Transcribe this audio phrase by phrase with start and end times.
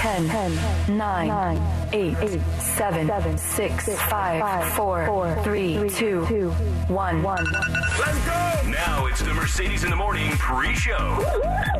[0.00, 7.22] 10, 10 9, 9 8, 8 7, 7 6, 5 4, 4 3 2 1
[7.22, 8.70] 1 Let's go!
[8.70, 11.18] Now it's the Mercedes in the Morning pre-show.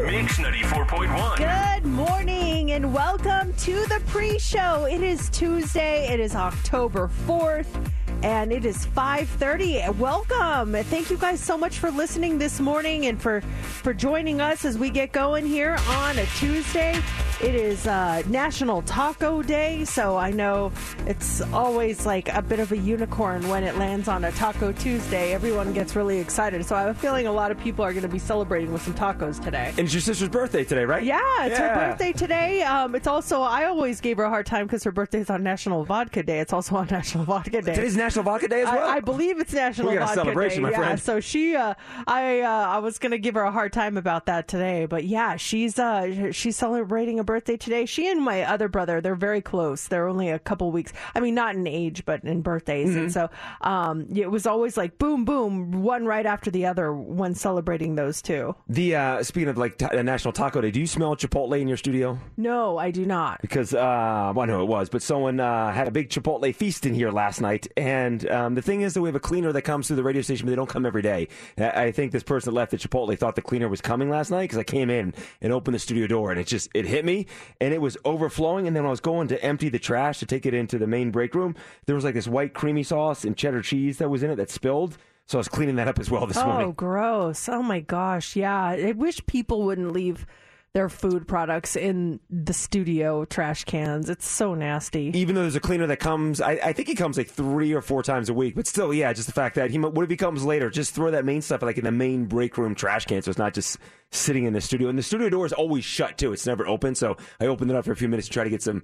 [0.04, 1.38] Mix 94.1.
[1.38, 4.84] Good morning and welcome to the pre-show.
[4.84, 6.06] It is Tuesday.
[6.12, 7.90] It is October 4th
[8.22, 9.96] and it is 5:30.
[9.98, 10.72] Welcome.
[10.84, 13.40] Thank you guys so much for listening this morning and for
[13.82, 17.00] for joining us as we get going here on a Tuesday.
[17.42, 20.70] It is uh, National Taco Day, so I know
[21.06, 25.32] it's always like a bit of a unicorn when it lands on a Taco Tuesday.
[25.32, 26.62] Everyone gets really excited.
[26.66, 28.82] So I have a feeling a lot of people are going to be celebrating with
[28.82, 29.68] some tacos today.
[29.70, 31.02] And it's your sister's birthday today, right?
[31.02, 31.68] Yeah, it's Yeah.
[31.80, 32.62] her birthday today.
[32.62, 35.42] Um, it's also I always gave her a hard time because her birthday is on
[35.42, 36.40] National Vodka Day.
[36.40, 37.74] It's also on National Vodka Day.
[37.74, 38.88] Today's National Vodka Day as well.
[38.88, 40.62] I, I believe it's National We got a Vodka celebration, Day.
[40.62, 41.00] my yeah, friend.
[41.00, 41.74] so she, uh,
[42.06, 45.36] I, uh, I was gonna give her a hard time about that today, but yeah,
[45.36, 47.86] she's, uh, she's celebrating a birthday today.
[47.86, 49.88] She and my other brother, they're very close.
[49.88, 50.92] They're only a couple weeks.
[51.14, 52.90] I mean, not in age, but in birthdays.
[52.90, 52.98] Mm-hmm.
[52.98, 57.34] And so, um, it was always like boom, boom, one right after the other when
[57.34, 58.54] celebrating those two.
[58.68, 61.76] the uh, speaking of like uh, National Taco Day, do you smell Chipotle in your
[61.76, 62.18] studio?
[62.36, 63.40] No, I do not.
[63.42, 66.86] Because uh, well, I know it was, but someone uh, had a big Chipotle feast
[66.86, 67.99] in here last night, and
[68.30, 70.46] um, the thing is that we have a cleaner that comes through the radio station,
[70.46, 71.28] but they don't come every day.
[71.58, 74.30] I I think this person that left at Chipotle thought the cleaner was coming last
[74.30, 77.04] night because I came in and opened the studio door, and it just it hit
[77.04, 77.26] me,
[77.60, 78.66] and it was overflowing.
[78.66, 80.86] And then when I was going to empty the trash to take it into the
[80.86, 81.54] main break room,
[81.86, 84.50] there was like this white creamy sauce and cheddar cheese that was in it that
[84.50, 84.96] spilled.
[85.26, 86.66] So I was cleaning that up as well this Oh, morning.
[86.68, 87.48] Oh, gross.
[87.48, 88.34] Oh my gosh.
[88.34, 88.64] Yeah.
[88.64, 90.26] I wish people wouldn't leave
[90.72, 94.08] their food products in the studio trash cans.
[94.08, 95.10] It's so nasty.
[95.14, 97.80] even though there's a cleaner that comes, I, I think he comes like three or
[97.80, 98.54] four times a week.
[98.54, 100.70] But still, yeah, just the fact that he what if he comes later?
[100.70, 103.38] Just throw that main stuff like in the main break room trash can, so it's
[103.38, 103.78] not just
[104.12, 104.88] sitting in the studio.
[104.88, 106.94] And the studio door is always shut too; it's never open.
[106.94, 108.82] So I opened it up for a few minutes to try to get some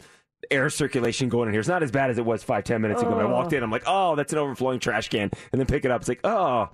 [0.50, 1.60] air circulation going in here.
[1.60, 3.10] It's not as bad as it was five ten minutes ago.
[3.10, 3.32] When I oh.
[3.32, 6.00] walked in, I'm like, oh, that's an overflowing trash can, and then pick it up.
[6.00, 6.70] It's like, oh.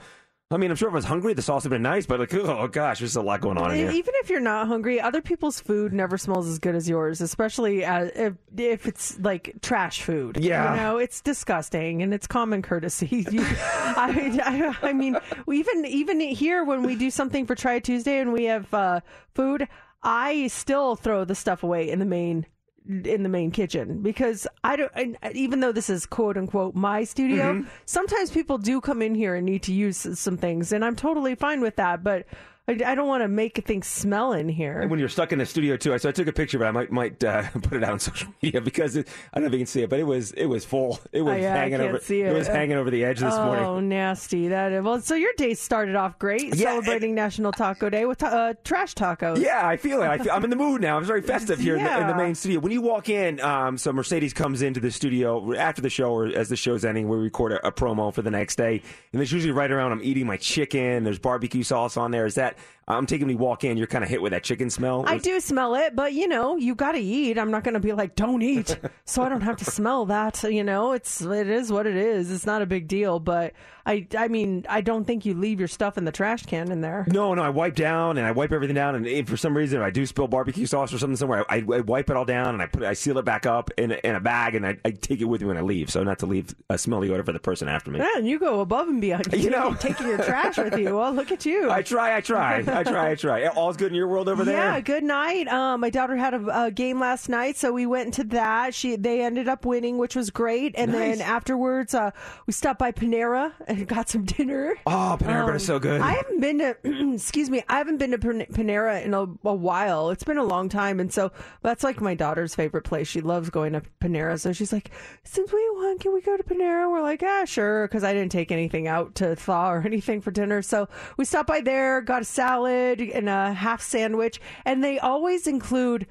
[0.51, 2.21] I mean, I'm sure if I was hungry, the sauce would have been nice, but
[2.21, 3.91] like, oh gosh, there's a lot going on in here.
[3.91, 7.85] Even if you're not hungry, other people's food never smells as good as yours, especially
[7.87, 10.37] uh, if, if it's like trash food.
[10.39, 10.75] Yeah.
[10.75, 13.27] You know, it's disgusting and it's common courtesy.
[13.33, 15.17] You- I, I, I mean,
[15.51, 19.01] even, even here when we do something for Try Tuesday and we have uh,
[19.35, 19.69] food,
[20.03, 22.45] I still throw the stuff away in the main
[22.88, 24.91] in the main kitchen because I don't.
[24.94, 27.69] And even though this is quote unquote my studio, Mm-hmm.
[27.87, 31.34] sometimes people do come in here and need to use some things, and I'm totally
[31.34, 32.03] fine with that.
[32.03, 32.26] But
[32.69, 34.87] I, I don't want to make things smell in here.
[34.87, 35.93] when you're stuck in the studio too.
[35.93, 37.99] I, So I took a picture, but I might might uh, put it out on
[37.99, 40.31] social media because it, I don't know if you can see it, but it was
[40.33, 41.00] it was full.
[41.11, 41.99] It was Oh, yeah, hanging over.
[41.99, 42.33] see it.
[42.33, 43.65] was hanging over the edge this oh, morning.
[43.65, 44.47] Oh, nasty!
[44.49, 45.00] That well.
[45.00, 49.43] So your day started off great, Yeah, celebrating National Taco Day with uh, trash tacos.
[49.43, 50.06] Yeah, I feel it.
[50.06, 50.97] I feel, I'm in the mood now.
[50.97, 52.61] I'm very festive here in, the, in the main studio.
[52.61, 56.27] When you walk in, um, so Mercedes comes into the studio after the show or
[56.27, 58.81] as the show's ending, we record a, a promo for the next day,
[59.12, 59.91] and it's usually right around.
[59.91, 61.03] I'm eating my chicken.
[61.03, 62.25] There's barbecue sauce on there.
[62.26, 62.58] Is that that.
[62.88, 65.05] I'm taking when you walk in, you're kind of hit with that chicken smell.
[65.06, 67.38] I do smell it, but you know, you got to eat.
[67.38, 70.43] I'm not going to be like, don't eat, so I don't have to smell that.
[70.43, 72.31] You know, it's it is what it is.
[72.31, 73.52] It's not a big deal, but
[73.87, 76.81] I I mean, I don't think you leave your stuff in the trash can in
[76.81, 77.06] there.
[77.08, 79.81] No, no, I wipe down and I wipe everything down, and if for some reason
[79.81, 82.55] if I do spill barbecue sauce or something somewhere, I, I wipe it all down
[82.55, 84.67] and I put it, I seal it back up in a, in a bag and
[84.67, 87.11] I, I take it with me when I leave, so not to leave a smelly
[87.11, 88.00] odor for the person after me.
[88.00, 89.32] Yeah, and you go above and beyond.
[89.32, 89.75] You know.
[89.75, 90.96] taking your trash with you.
[90.96, 91.70] Well, look at you.
[91.70, 93.46] I try, I try, I I try, I try.
[93.49, 94.56] All's good in your world over there.
[94.56, 95.49] Yeah, good night.
[95.49, 98.75] Um, my daughter had a, a game last night, so we went to that.
[98.75, 100.75] She they ended up winning, which was great.
[100.76, 101.19] And Nice.
[101.19, 102.11] then afterwards, uh,
[102.46, 104.75] we stopped by Panera and got some dinner.
[104.87, 106.00] Oh, Panera Um, is so good.
[106.00, 106.76] I haven't been to,
[107.14, 110.11] excuse me, I haven't been to Panera in a, a while.
[110.11, 111.32] It's been a long time, and so
[111.62, 113.08] that's like my daughter's favorite place.
[113.08, 114.90] She loves going to Panera, so she's like,
[115.25, 118.32] "Since we won, can we go to Panera?" We're like, "Ah, sure," because I didn't
[118.32, 120.62] take anything out to thaw or anything for dinner.
[120.62, 125.47] So we stopped by there, got a salad and a half sandwich, and they always
[125.47, 126.06] include.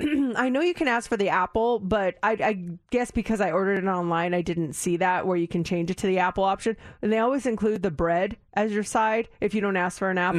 [0.36, 2.52] I know you can ask for the apple, but I, I
[2.92, 5.96] guess because I ordered it online, I didn't see that where you can change it
[5.96, 6.76] to the apple option.
[7.02, 10.18] And they always include the bread as your side if you don't ask for an
[10.18, 10.38] apple.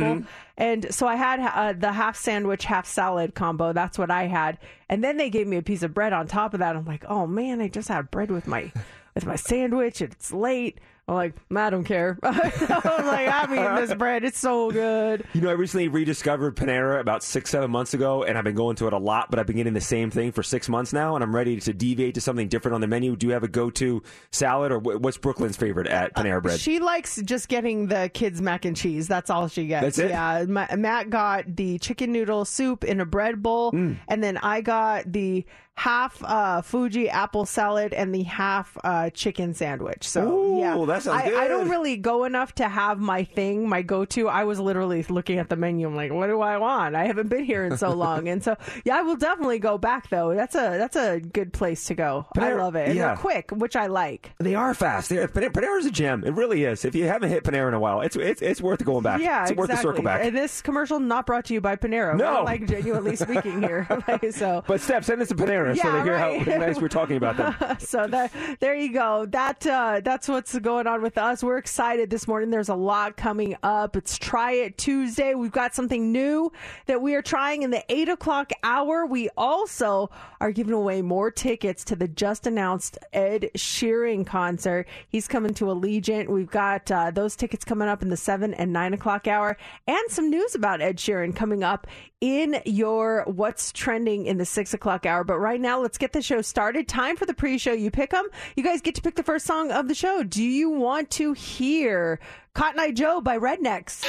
[0.55, 3.73] And so I had uh, the half sandwich, half salad combo.
[3.73, 4.59] That's what I had.
[4.87, 6.77] And then they gave me a piece of bread on top of that.
[6.77, 8.71] I'm like, oh man, I just had bread with my
[9.15, 10.01] with my sandwich.
[10.01, 10.79] It's late.
[11.09, 12.19] I'm like, I don't care.
[12.23, 14.23] I'm like, I'm eating this bread.
[14.23, 15.25] It's so good.
[15.33, 18.75] You know, I recently rediscovered Panera about six, seven months ago, and I've been going
[18.77, 21.15] to it a lot, but I've been getting the same thing for six months now,
[21.15, 23.15] and I'm ready to deviate to something different on the menu.
[23.15, 26.59] Do you have a go to salad, or what's Brooklyn's favorite at Panera Bread?
[26.59, 29.07] She likes just getting the kids mac and cheese.
[29.07, 29.83] That's all she gets.
[29.83, 30.09] That's it?
[30.11, 30.45] Yeah.
[30.47, 33.97] Ma- Matt got the chicken noodle soup in a bread bowl, Mm.
[34.07, 35.45] and then I got the
[35.79, 40.07] half uh, Fuji apple salad and the half uh, chicken sandwich.
[40.07, 43.67] So Ooh, yeah, that sounds I, I don't really go enough to have my thing,
[43.69, 44.27] my go-to.
[44.27, 45.87] I was literally looking at the menu.
[45.87, 46.95] I'm like, what do I want?
[46.95, 50.09] I haven't been here in so long, and so yeah, I will definitely go back
[50.09, 50.35] though.
[50.35, 52.27] That's a that's a good place to go.
[52.37, 52.89] I love it.
[52.89, 53.07] And yeah.
[53.07, 54.33] they're quick, which I like.
[54.39, 55.09] They are fast.
[55.09, 56.25] They're, Pan- Panera's a gem.
[56.25, 56.83] It really is.
[56.83, 59.21] If you haven't hit Panera in a while, it's it's, it's worth going back.
[59.21, 59.55] Yeah, it's exactly.
[59.55, 60.25] worth the circle back.
[60.25, 62.17] And this commercial not brought to you by Panera.
[62.17, 62.43] No.
[62.43, 63.87] Like genuinely speaking here.
[64.09, 64.63] Like, so.
[64.65, 66.41] but Steph, send us to Panera so Yeah, they hear right.
[66.41, 67.77] how nice we're talking about them.
[67.79, 69.25] so that, there you go.
[69.25, 71.43] That uh, that's what's going on with us.
[71.43, 72.49] We're excited this morning.
[72.49, 73.95] There's a lot coming up.
[73.95, 75.33] It's Try It Tuesday.
[75.33, 76.51] We've got something new
[76.87, 79.05] that we are trying in the eight o'clock hour.
[79.05, 80.09] We also
[80.41, 84.87] are giving away more tickets to the just announced Ed Sheeran concert.
[85.09, 86.27] He's coming to Allegiant.
[86.29, 89.57] We've got uh, those tickets coming up in the seven and nine o'clock hour,
[89.87, 91.87] and some news about Ed Sheeran coming up
[92.21, 95.23] in your what's trending in the six o'clock hour.
[95.23, 96.87] But right now, let's get the show started.
[96.87, 97.73] Time for the pre-show.
[97.73, 98.27] You pick them.
[98.55, 100.23] You guys get to pick the first song of the show.
[100.23, 102.19] Do you want to hear
[102.53, 104.01] Cotton Eye Joe by Rednex?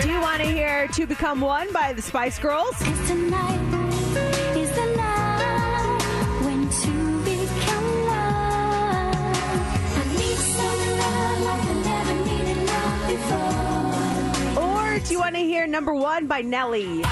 [0.00, 3.83] Do you want to hear To Become One by the Spice Girls?
[15.04, 17.02] Do you want to hear Number One by Nelly?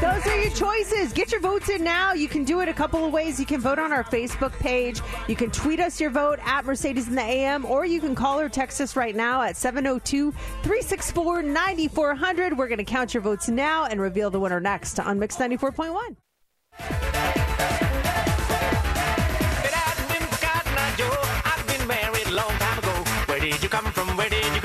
[0.00, 1.12] Those are your choices.
[1.12, 2.14] Get your votes in now.
[2.14, 3.38] You can do it a couple of ways.
[3.38, 5.00] You can vote on our Facebook page.
[5.28, 8.40] You can tweet us your vote at Mercedes in the AM, or you can call
[8.40, 12.56] or text us right now at 702 364 9400.
[12.56, 16.16] We're going to count your votes now and reveal the winner next on Mix 94.1.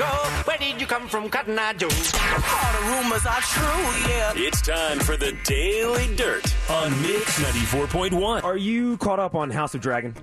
[0.00, 0.06] go?
[0.44, 1.88] Where did you come from, Cotton Eye Joe?
[1.88, 4.32] All the rumors are true, yeah.
[4.34, 8.42] It's time for the Daily Dirt on Mix 94.1.
[8.42, 10.14] Are you caught up on House of Dragon?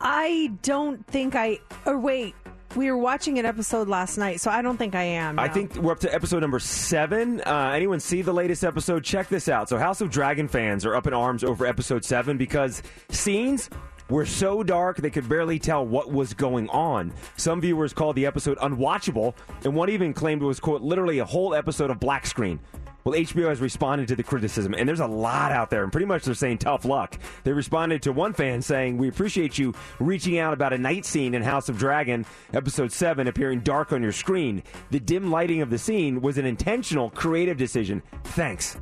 [0.00, 1.60] I don't think I.
[1.86, 2.34] Or wait,
[2.74, 5.38] we were watching an episode last night, so I don't think I am.
[5.38, 5.52] I now.
[5.52, 7.40] think we're up to episode number seven.
[7.42, 9.04] Uh, anyone see the latest episode?
[9.04, 9.68] Check this out.
[9.68, 13.68] So, House of Dragon fans are up in arms over episode seven because scenes
[14.10, 17.12] were so dark they could barely tell what was going on.
[17.36, 21.24] Some viewers called the episode unwatchable, and one even claimed it was, quote, literally a
[21.24, 22.60] whole episode of black screen.
[23.04, 26.06] Well, HBO has responded to the criticism, and there's a lot out there, and pretty
[26.06, 27.18] much they're saying tough luck.
[27.44, 31.34] They responded to one fan saying, We appreciate you reaching out about a night scene
[31.34, 34.62] in House of Dragon, episode 7, appearing dark on your screen.
[34.90, 38.02] The dim lighting of the scene was an intentional, creative decision.
[38.24, 38.76] Thanks.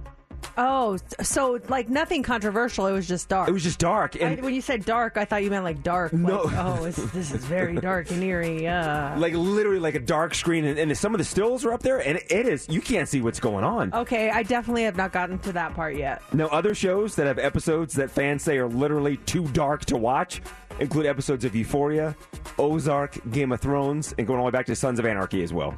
[0.57, 2.87] Oh, so like nothing controversial.
[2.87, 3.49] It was just dark.
[3.49, 4.17] It was just dark.
[4.17, 6.13] I, And when you said dark, I thought you meant like dark.
[6.13, 6.43] No.
[6.43, 8.67] Like, oh, it's, this is very dark and eerie.
[8.67, 9.19] Uh.
[9.19, 11.99] like literally like a dark screen, and, and some of the stills are up there,
[11.99, 13.95] and it is, you can't see what's going on.
[13.95, 16.23] Okay, I definitely have not gotten to that part yet.
[16.35, 20.43] Now, other shows that have episodes that fans say are literally too dark to watch
[20.81, 22.17] include episodes of Euphoria,
[22.59, 25.53] Ozark, Game of Thrones, and going all the way back to Sons of Anarchy as
[25.53, 25.75] well.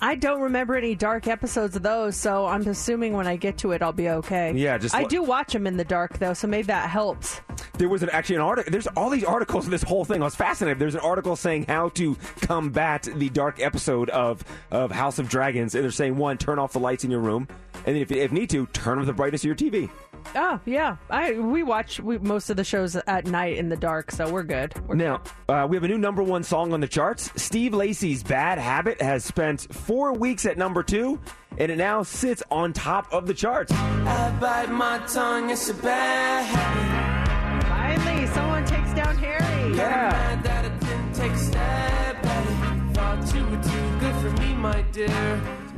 [0.00, 3.72] I don't remember any dark episodes of those, so I'm assuming when I get to
[3.72, 4.52] it, I'll be okay.
[4.52, 7.40] Yeah, just I lo- do watch them in the dark though, so maybe that helps.
[7.78, 8.70] There was an, actually an article.
[8.70, 10.20] There's all these articles in this whole thing.
[10.20, 10.78] I was fascinated.
[10.78, 15.74] There's an article saying how to combat the dark episode of, of House of Dragons.
[15.74, 17.46] And they're saying, one, turn off the lights in your room.
[17.86, 19.88] And then if, if need to, turn up the brightness of your TV.
[20.34, 24.10] Oh yeah, I we watch we, most of the shows at night in the dark,
[24.10, 24.74] so we're good.
[24.86, 27.30] We're Now, uh, we have a new number one song on the charts.
[27.36, 31.20] Steve Lacy's Bad Habit has spent four weeks at number two,
[31.56, 33.72] and it now sits on top of the charts.
[33.72, 37.68] I bite my tongue, it's a bad habit.
[37.68, 39.76] Finally, someone takes down Harry.
[39.76, 40.10] Yeah.
[40.10, 40.48] Mad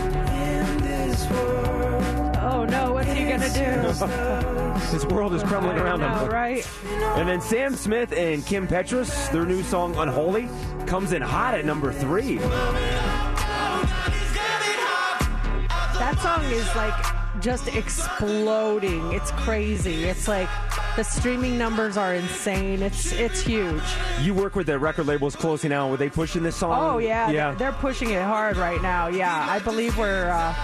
[2.45, 3.63] Oh no, what's he gonna do?
[4.93, 6.29] His world is crumbling around know, him.
[6.29, 6.69] right?
[7.17, 10.49] And then Sam Smith and Kim Petras, their new song Unholy,
[10.87, 12.39] comes in hot at number three.
[15.99, 19.13] That song is like just exploding.
[19.13, 20.05] It's crazy.
[20.05, 20.49] It's like
[20.97, 22.83] the streaming numbers are insane.
[22.83, 23.83] It's it's huge.
[24.21, 25.91] You work with the record labels closely now.
[25.91, 26.79] Were they pushing this song?
[26.79, 27.51] Oh yeah, Yeah.
[27.51, 29.09] They're, they're pushing it hard right now.
[29.09, 30.55] Yeah, I believe we're uh,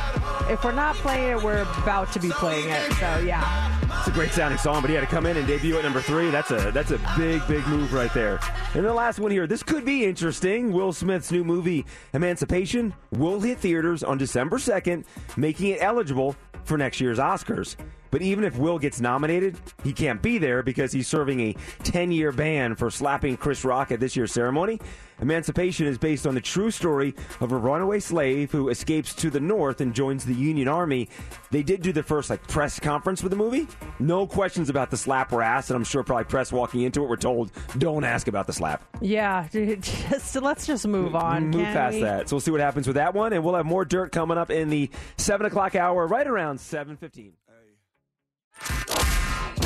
[0.50, 2.92] if we're not playing it, we're about to be playing it.
[2.92, 3.74] So yeah.
[3.98, 6.00] It's a great sounding song, but he had to come in and debut at number
[6.02, 6.30] three.
[6.30, 8.38] That's a that's a big big move right there.
[8.74, 10.72] And the last one here, this could be interesting.
[10.72, 15.04] Will Smith's new movie Emancipation will hit theaters on December second,
[15.36, 16.36] making it eligible
[16.68, 17.76] for next year's Oscars.
[18.10, 22.12] But even if Will gets nominated, he can't be there because he's serving a 10
[22.12, 24.80] year ban for slapping Chris Rock at this year's ceremony.
[25.20, 29.40] Emancipation is based on the true story of a runaway slave who escapes to the
[29.40, 31.08] north and joins the Union Army.
[31.50, 33.66] They did do the first like press conference for the movie.
[33.98, 37.08] No questions about the slap were asked, and I'm sure probably press walking into it
[37.08, 41.48] were told, "Don't ask about the slap." Yeah, just let's just move on.
[41.48, 42.02] Move past we?
[42.02, 42.28] that.
[42.28, 44.50] So we'll see what happens with that one, and we'll have more dirt coming up
[44.50, 47.32] in the seven o'clock hour, right around seven fifteen.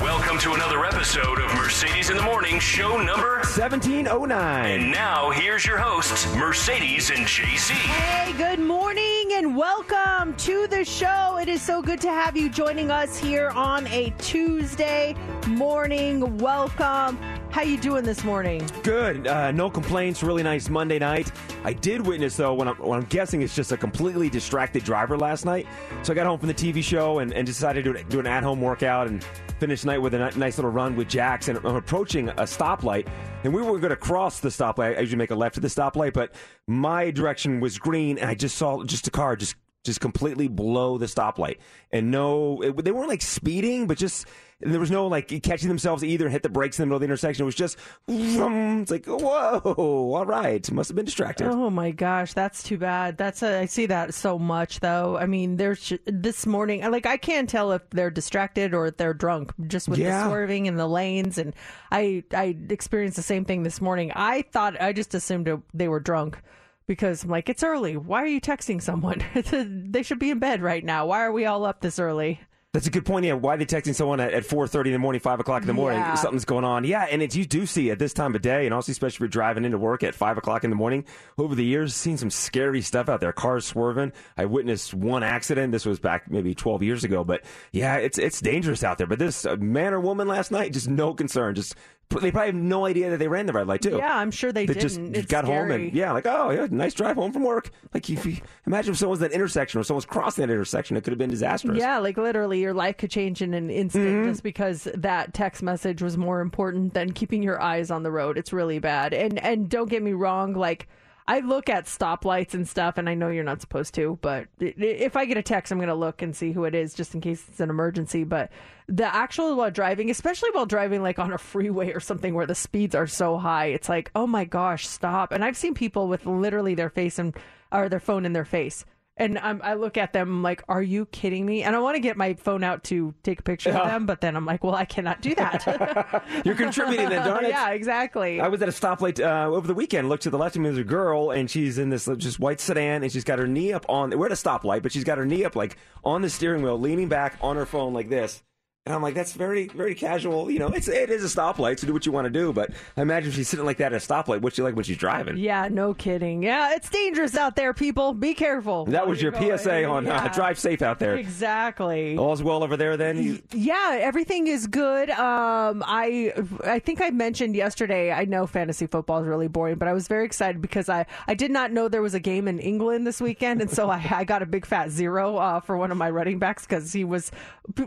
[0.02, 3.42] Welcome to another episode of Mercedes in the Morning, show number.
[3.44, 4.80] Seventeen oh nine.
[4.80, 7.72] And now here's your hosts, Mercedes and JC.
[7.72, 11.38] Hey, good morning and welcome to the show.
[11.40, 15.14] It is so good to have you joining us here on a Tuesday
[15.46, 16.38] morning.
[16.38, 17.18] Welcome.
[17.52, 18.66] How you doing this morning?
[18.82, 19.26] Good.
[19.26, 20.22] Uh, no complaints.
[20.22, 21.30] Really nice Monday night.
[21.64, 25.18] I did witness though when I'm, when I'm guessing it's just a completely distracted driver
[25.18, 25.66] last night.
[26.02, 28.62] So I got home from the TV show and, and decided to do an at-home
[28.62, 29.22] workout and
[29.60, 31.48] finish night with a nice little run with Jax.
[31.48, 33.06] And I'm approaching a stoplight,
[33.44, 34.96] and we were going to cross the stoplight.
[34.96, 36.34] I usually make a left at the stoplight, but
[36.66, 40.96] my direction was green, and I just saw just a car just just completely blow
[40.96, 41.58] the stoplight.
[41.90, 44.26] And no, it, they weren't like speeding, but just
[44.62, 47.00] there was no like catching themselves either and hit the brakes in the middle of
[47.00, 47.42] the intersection.
[47.42, 47.76] It was just,
[48.08, 48.82] vroom.
[48.82, 51.48] it's like, whoa, all right, must have been distracted.
[51.48, 53.16] Oh my gosh, that's too bad.
[53.18, 55.16] That's a, I see that so much though.
[55.16, 59.14] I mean, there's this morning, like I can't tell if they're distracted or if they're
[59.14, 60.24] drunk just with Yeah.
[60.24, 61.38] the swerving in the lanes.
[61.38, 61.54] And
[61.90, 64.12] I I experienced the same thing this morning.
[64.14, 66.40] I thought I just assumed they were drunk
[66.86, 67.96] because I'm like, it's early.
[67.96, 69.22] Why are you texting someone?
[69.92, 71.06] they should be in bed right now.
[71.06, 72.40] Why are we all up this early?
[72.72, 73.26] That's a good point.
[73.26, 75.66] Yeah, why are they texting someone at, at 4.30 in the morning, 5 o'clock in
[75.66, 76.00] the morning?
[76.00, 76.14] Yeah.
[76.14, 76.84] Something's going on.
[76.84, 79.20] Yeah, and it's, you do see at this time of day, and also especially if
[79.20, 81.04] you're driving into work at 5 o'clock in the morning,
[81.36, 83.30] over the years, seen some scary stuff out there.
[83.30, 84.12] Cars swerving.
[84.38, 85.70] I witnessed one accident.
[85.70, 87.24] This was back maybe 12 years ago.
[87.24, 89.06] But yeah, it's it's dangerous out there.
[89.06, 91.54] But this uh, man or woman last night, just no concern.
[91.54, 91.74] Just
[92.20, 93.96] They probably have no idea that they ran the red light, too.
[93.96, 94.82] Yeah, I'm sure they They didn't.
[94.82, 97.70] just It's got home and yeah, like oh yeah, nice drive home from work.
[97.94, 101.04] Like if you imagine if someone's at that intersection or someone's crossing that intersection, it
[101.04, 101.78] could have been disastrous.
[101.78, 104.28] Yeah, like literally, your life could change in an instant Mm-hmm.
[104.30, 108.36] just because that text message was more important than keeping your eyes on the road.
[108.38, 109.12] It's really bad.
[109.14, 110.88] And and don't get me wrong, like
[111.26, 115.16] I look at stoplights and stuff, and I know you're not supposed to, but if
[115.16, 117.44] I get a text, I'm gonna look and see who it is just in case
[117.48, 118.24] it's an emergency.
[118.24, 118.50] But
[118.88, 122.54] the actual while driving, especially while driving like on a freeway or something where the
[122.54, 125.32] speeds are so high, it's like, oh my gosh, stop!
[125.32, 127.36] And I've seen people with literally their face and
[127.70, 128.84] or their phone in their face.
[129.16, 132.00] And I'm, I look at them like, "Are you kidding me?" And I want to
[132.00, 134.74] get my phone out to take a picture of them, but then I'm like, "Well,
[134.74, 137.48] I cannot do that." You're contributing then, darn it.
[137.50, 138.40] yeah, exactly.
[138.40, 140.08] I was at a stoplight uh, over the weekend.
[140.08, 142.60] Looked to the left of me, there's a girl, and she's in this just white
[142.60, 144.16] sedan, and she's got her knee up on.
[144.18, 146.80] We're at a stoplight, but she's got her knee up like on the steering wheel,
[146.80, 148.42] leaning back on her phone like this.
[148.84, 150.50] And I'm like, that's very, very casual.
[150.50, 152.52] You know, it's it is a stoplight, so do what you want to do.
[152.52, 154.82] But I imagine if she's sitting like that at a stoplight, what's she like when
[154.82, 155.36] she's driving?
[155.36, 156.42] Yeah, no kidding.
[156.42, 158.12] Yeah, it's dangerous out there, people.
[158.12, 158.86] Be careful.
[158.86, 159.86] That was your you're PSA going.
[159.86, 161.14] on uh, drive safe out there.
[161.14, 162.16] Exactly.
[162.16, 162.96] All's well over there.
[162.96, 165.10] Then you, Yeah, everything is good.
[165.10, 166.32] Um, I
[166.64, 168.10] I think I mentioned yesterday.
[168.10, 171.34] I know fantasy football is really boring, but I was very excited because I I
[171.34, 174.24] did not know there was a game in England this weekend, and so I, I
[174.24, 177.30] got a big fat zero uh, for one of my running backs because he was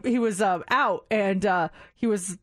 [0.06, 2.38] he was uh, out and uh, he was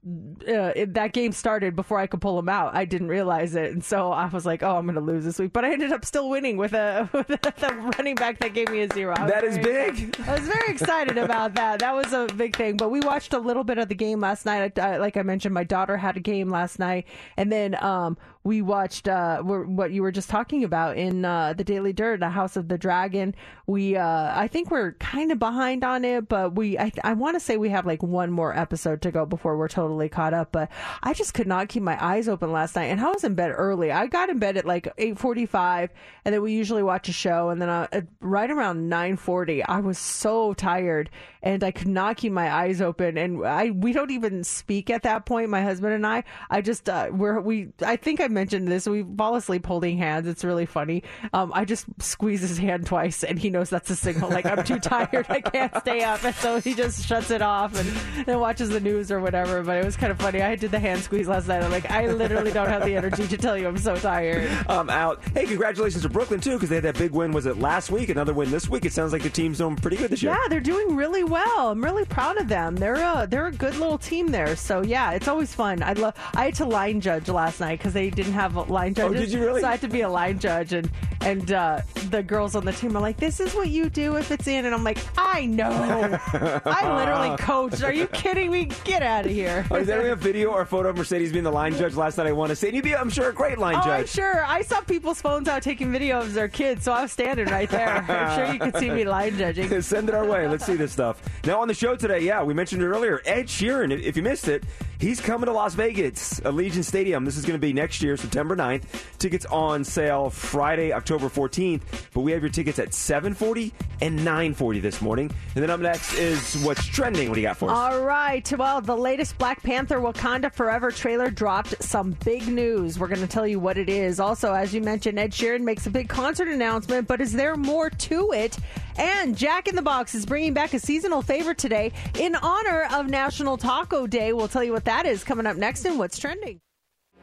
[0.49, 2.75] uh, it- that game started before I could pull him out.
[2.75, 5.38] I didn't realize it, and so I was like, oh, I'm going to lose this
[5.38, 8.68] week, but I ended up still winning with a with the running back that gave
[8.70, 9.14] me a zero.
[9.16, 10.20] That is very big.
[10.26, 11.80] I was very excited about that.
[11.80, 12.76] That was a big thing.
[12.76, 14.78] But we watched a little bit of the game last night.
[14.78, 17.06] I, I- like I mentioned, my daughter had a game last night,
[17.37, 21.62] and then um, we watched uh, what you were just talking about in uh, the
[21.62, 23.34] Daily Dirt, the House of the Dragon.
[23.66, 27.37] We, uh, I think we're kind of behind on it, but we, I, I want
[27.37, 30.50] to say we have like one more episode to go before we're totally caught up.
[30.50, 30.70] But
[31.02, 33.52] I just could not keep my eyes open last night, and I was in bed
[33.56, 33.92] early.
[33.92, 35.90] I got in bed at like eight forty-five,
[36.25, 39.62] and then we usually watch a show, and then uh, at- right around nine forty,
[39.62, 41.11] I was so tired,
[41.42, 43.16] and I could not keep my eyes open.
[43.16, 46.25] And I, we don't even speak at that point, my husband and I.
[46.50, 47.68] I just, uh, we're we.
[47.87, 48.86] I think I mentioned this.
[48.86, 50.26] We fall asleep holding hands.
[50.26, 51.04] It's really funny.
[51.32, 54.30] Um, I just squeeze his hand twice, and he knows that's a signal.
[54.30, 57.78] Like I'm too tired, I can't stay up, and so he just shuts it off
[57.78, 59.62] and then watches the news or whatever.
[59.62, 60.42] But it was kind of funny.
[60.42, 61.62] I did the hand squeeze last night.
[61.62, 64.50] I'm like, I literally don't have the energy to tell you I'm so tired.
[64.68, 65.22] I'm out.
[65.34, 67.32] Hey, congratulations to Brooklyn too, because they had that big win.
[67.32, 68.08] Was it last week?
[68.08, 68.84] Another win this week.
[68.84, 70.32] It sounds like the team's doing pretty good this year.
[70.32, 71.70] Yeah, they're doing really well.
[71.70, 72.76] I'm really proud of them.
[72.76, 74.56] They're a they're a good little team there.
[74.56, 75.82] So yeah, it's always fun.
[75.82, 76.14] I love.
[76.34, 79.16] I had to line judge last night because they didn't have a line judges.
[79.16, 79.60] Oh, did you really?
[79.60, 82.72] So I had to be a line judge, and and uh, the girls on the
[82.72, 85.46] team are like, "This is what you do if it's in," and I'm like, "I
[85.46, 85.70] know.
[86.64, 87.82] I literally coached.
[87.82, 88.68] Are you kidding me?
[88.84, 91.50] Get out of here." Oh, is there a video or photo of Mercedes being the
[91.52, 92.26] line judge last night?
[92.26, 94.10] I want to say, and you'd be, I'm sure, a great line Oh, I'm judge.
[94.10, 94.44] sure.
[94.44, 97.68] I saw people's phones out taking video of their kids, so I was standing right
[97.70, 97.88] there.
[98.08, 99.80] I'm sure you could see me line judging.
[99.82, 100.46] Send it our way.
[100.48, 101.22] Let's see this stuff.
[101.44, 103.20] Now on the show today, yeah, we mentioned it earlier.
[103.24, 104.64] Ed Sheeran, if- if you missed it,
[104.98, 107.24] he's coming to Las Vegas, Allegiant Stadium.
[107.24, 108.85] This is going to be next year, September 9th.
[109.19, 111.83] Tickets on sale Friday, October 14th.
[112.12, 115.31] But we have your tickets at 7:40 and 9:40 this morning.
[115.54, 117.28] And then up next is what's trending.
[117.28, 117.76] What do you got for us?
[117.76, 118.50] All right.
[118.59, 122.99] Well, the latest Black Panther Wakanda Forever trailer dropped some big news.
[122.99, 124.21] We're going to tell you what it is.
[124.21, 127.90] Also, as you mentioned, Ed Sheeran makes a big concert announcement, but is there more
[127.90, 128.59] to it?
[128.97, 133.09] And Jack in the Box is bringing back a seasonal favorite today in honor of
[133.09, 134.33] National Taco Day.
[134.33, 136.61] We'll tell you what that is coming up next and what's trending.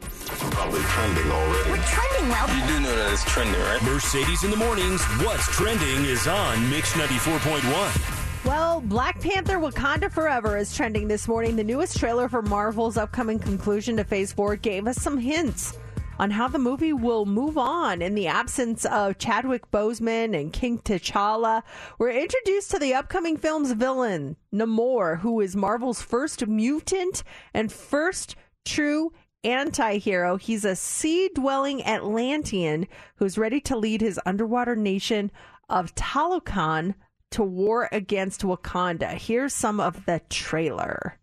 [0.02, 1.72] Probably trending already.
[1.72, 2.48] We're trending well.
[2.50, 3.82] You do know that it's trending, right?
[3.84, 5.04] Mercedes in the mornings.
[5.24, 8.46] What's trending is on Mix 94.1.
[8.46, 11.56] Well, Black Panther Wakanda Forever is trending this morning.
[11.56, 15.78] The newest trailer for Marvel's upcoming conclusion to Phase 4 gave us some hints
[16.20, 20.80] on how the movie will move on in the absence of Chadwick Boseman and King
[20.80, 21.64] T'Challa.
[21.98, 28.36] We're introduced to the upcoming film's villain, Namor, who is Marvel's first mutant and first
[28.66, 30.38] true anti-hero.
[30.38, 35.32] He's a sea-dwelling Atlantean who's ready to lead his underwater nation
[35.70, 36.96] of Talokan
[37.32, 39.14] to war against Wakanda.
[39.14, 41.18] Here's some of the trailer.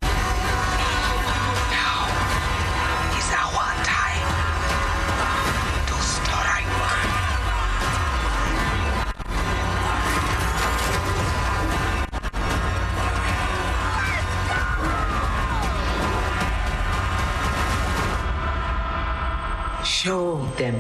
[20.07, 20.77] Show them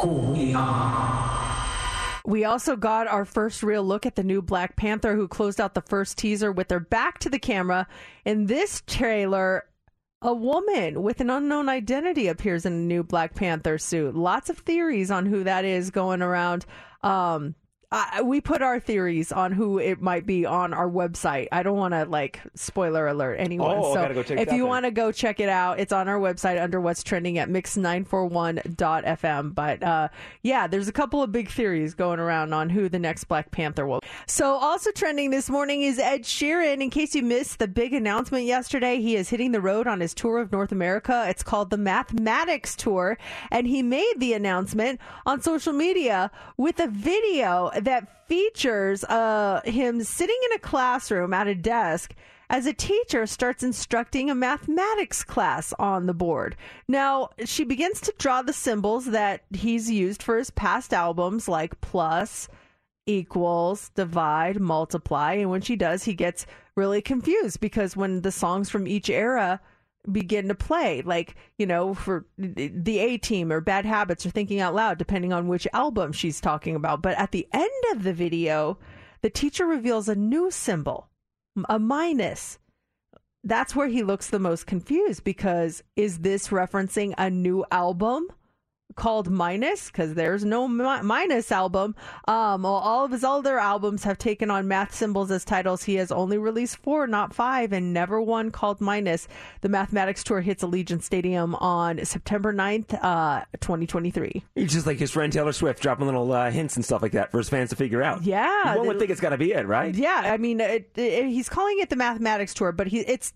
[0.00, 1.44] who we are.
[2.24, 5.74] We also got our first real look at the new Black Panther, who closed out
[5.74, 7.86] the first teaser with their back to the camera.
[8.24, 9.64] In this trailer,
[10.22, 14.14] a woman with an unknown identity appears in a new Black Panther suit.
[14.14, 16.64] Lots of theories on who that is going around.
[17.02, 17.56] Um,
[17.90, 21.48] I, we put our theories on who it might be on our website.
[21.50, 23.78] I don't want to like spoiler alert anyone.
[23.78, 26.62] Oh, so go if you want to go check it out, it's on our website
[26.62, 29.54] under what's trending at mix941.fm.
[29.54, 30.08] But uh,
[30.42, 33.86] yeah, there's a couple of big theories going around on who the next Black Panther
[33.86, 34.00] will.
[34.00, 34.06] Be.
[34.26, 36.82] So also trending this morning is Ed Sheeran.
[36.82, 40.12] In case you missed the big announcement yesterday, he is hitting the road on his
[40.12, 41.24] tour of North America.
[41.26, 43.16] It's called the Mathematics Tour,
[43.50, 50.02] and he made the announcement on social media with a video that features uh, him
[50.02, 52.14] sitting in a classroom at a desk
[52.50, 56.56] as a teacher starts instructing a mathematics class on the board.
[56.86, 61.80] Now, she begins to draw the symbols that he's used for his past albums, like
[61.80, 62.48] plus,
[63.06, 65.34] equals, divide, multiply.
[65.34, 69.60] And when she does, he gets really confused because when the songs from each era
[70.12, 74.60] begin to play, like, you know, for the A team or Bad Habits or Thinking
[74.60, 77.02] Out Loud, depending on which album she's talking about.
[77.02, 78.78] But at the end of the video,
[79.22, 81.08] the teacher reveals a new symbol,
[81.68, 82.58] a minus.
[83.44, 88.28] That's where he looks the most confused because is this referencing a new album?
[88.98, 91.94] Called Minus because there's no mi- Minus album.
[92.26, 95.84] Um, all of his other albums have taken on math symbols as titles.
[95.84, 99.28] He has only released four, not five, and never one called Minus.
[99.60, 104.42] The Mathematics Tour hits Allegiant Stadium on September 9th, uh, 2023.
[104.56, 107.30] He's just like his friend Taylor Swift, dropping little uh, hints and stuff like that
[107.30, 108.24] for his fans to figure out.
[108.24, 109.94] Yeah, One would think it's got to be it, right?
[109.94, 113.32] Yeah, I mean, it, it, he's calling it the Mathematics Tour, but he it's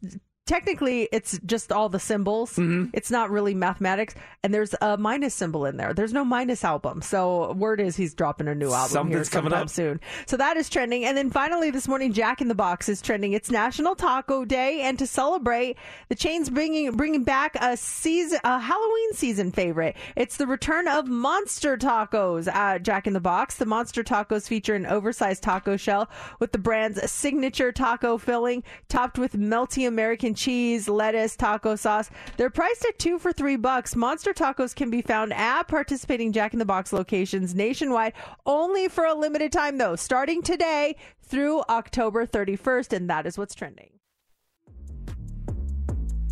[0.46, 2.52] technically it's just all the symbols.
[2.52, 2.90] Mm-hmm.
[2.92, 5.94] It's not really mathematics, and there's a minus symbol in there.
[5.94, 9.52] There's no minus album, so word is he's dropping a new album here Something's coming
[9.52, 9.70] up.
[9.70, 10.00] soon.
[10.26, 13.32] So that is trending, and then finally this morning, Jack in the Box is trending.
[13.32, 15.76] It's National Taco Day, and to celebrate,
[16.08, 19.96] the chain's bringing bringing back a season, a Halloween season favorite.
[20.16, 23.56] It's the return of Monster Tacos at Jack in the Box.
[23.56, 26.08] The Monster Tacos feature an oversized taco shell
[26.40, 32.10] with the brand's signature taco filling, topped with melty American cheese, lettuce, taco sauce.
[32.36, 33.96] They're priced at two for three bucks.
[33.96, 38.12] Monster Tacos can be found at participating Jack in the Box locations nationwide,
[38.46, 43.54] only for a limited time though, starting today through October 31st, and that is what's
[43.54, 44.01] trending.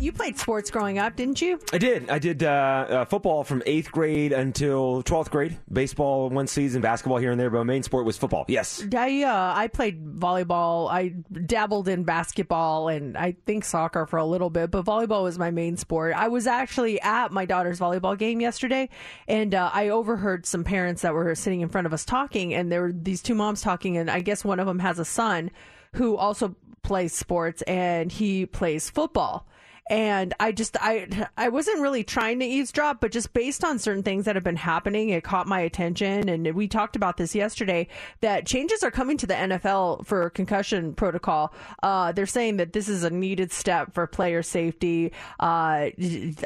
[0.01, 1.59] You played sports growing up, didn't you?
[1.71, 2.09] I did.
[2.09, 5.59] I did uh, uh, football from eighth grade until twelfth grade.
[5.71, 8.43] Baseball one season, basketball here and there, but my main sport was football.
[8.47, 8.83] Yes.
[8.95, 10.89] I uh, I played volleyball.
[10.89, 11.09] I
[11.45, 15.51] dabbled in basketball and I think soccer for a little bit, but volleyball was my
[15.51, 16.15] main sport.
[16.15, 18.89] I was actually at my daughter's volleyball game yesterday,
[19.27, 22.71] and uh, I overheard some parents that were sitting in front of us talking, and
[22.71, 25.51] there were these two moms talking, and I guess one of them has a son
[25.93, 29.47] who also plays sports, and he plays football
[29.91, 34.03] and I just I I wasn't really trying to eavesdrop, but just based on certain
[34.03, 36.29] things that have been happening, it caught my attention.
[36.29, 37.89] And we talked about this yesterday
[38.21, 41.53] that changes are coming to the NFL for concussion protocol.
[41.83, 45.11] Uh, they're saying that this is a needed step for player safety.
[45.41, 45.89] Uh,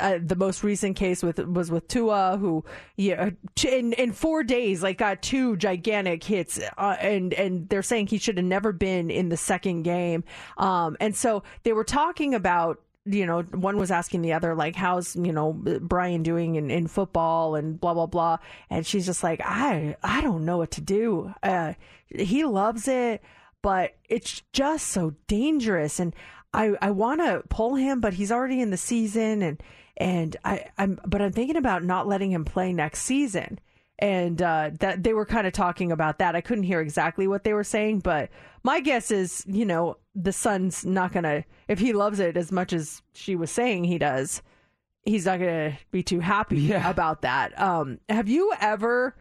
[0.02, 3.30] uh, the most recent case with was with Tua, who yeah,
[3.64, 8.18] in in four days like got two gigantic hits, uh, and and they're saying he
[8.18, 10.24] should have never been in the second game.
[10.58, 14.76] Um, and so they were talking about you know, one was asking the other, like,
[14.76, 18.38] how's, you know, Brian doing in, in football and blah, blah, blah.
[18.70, 21.34] And she's just like, I, I don't know what to do.
[21.44, 21.74] Uh,
[22.08, 23.22] he loves it,
[23.62, 26.00] but it's just so dangerous.
[26.00, 26.16] And
[26.54, 29.44] I, I want to pull him, but he's already in the season.
[29.44, 29.64] And,
[29.98, 33.60] and I, I'm, but I'm thinking about not letting him play next season.
[34.00, 36.36] And uh, that they were kind of talking about that.
[36.36, 38.30] I couldn't hear exactly what they were saying, but
[38.64, 42.74] my guess is, you know, the son's not gonna if he loves it as much
[42.74, 44.42] as she was saying he does,
[45.06, 46.90] he's not gonna be too happy Yeah.
[46.90, 47.58] about that.
[47.60, 49.16] Um, have you ever?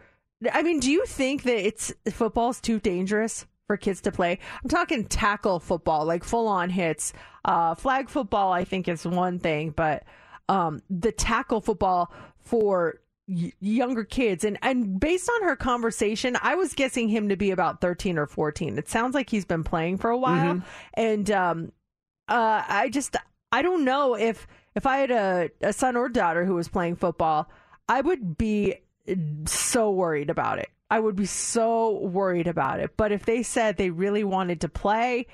[0.53, 4.41] I mean, do you think that it's football's too dangerous for kids to play?
[4.63, 7.13] I'm talking tackle football, like full on hits.
[7.45, 10.03] Uh, flag football, I think is one thing, but
[10.49, 14.45] um, the tackle football for y- younger kids.
[14.45, 18.27] And and based on her conversation i was guessing him to be about 13 or
[18.27, 20.63] 14 it sounds like he's been playing for a while.
[20.95, 21.73] And um
[22.29, 23.17] uh i just
[23.53, 26.97] i don't know if if i had a, a son or daughter who was playing
[26.97, 27.51] football
[27.89, 28.77] i would be
[29.47, 30.71] so worried about it.
[30.91, 32.97] I would be so worried about it.
[32.97, 35.27] But if they said they really wanted to play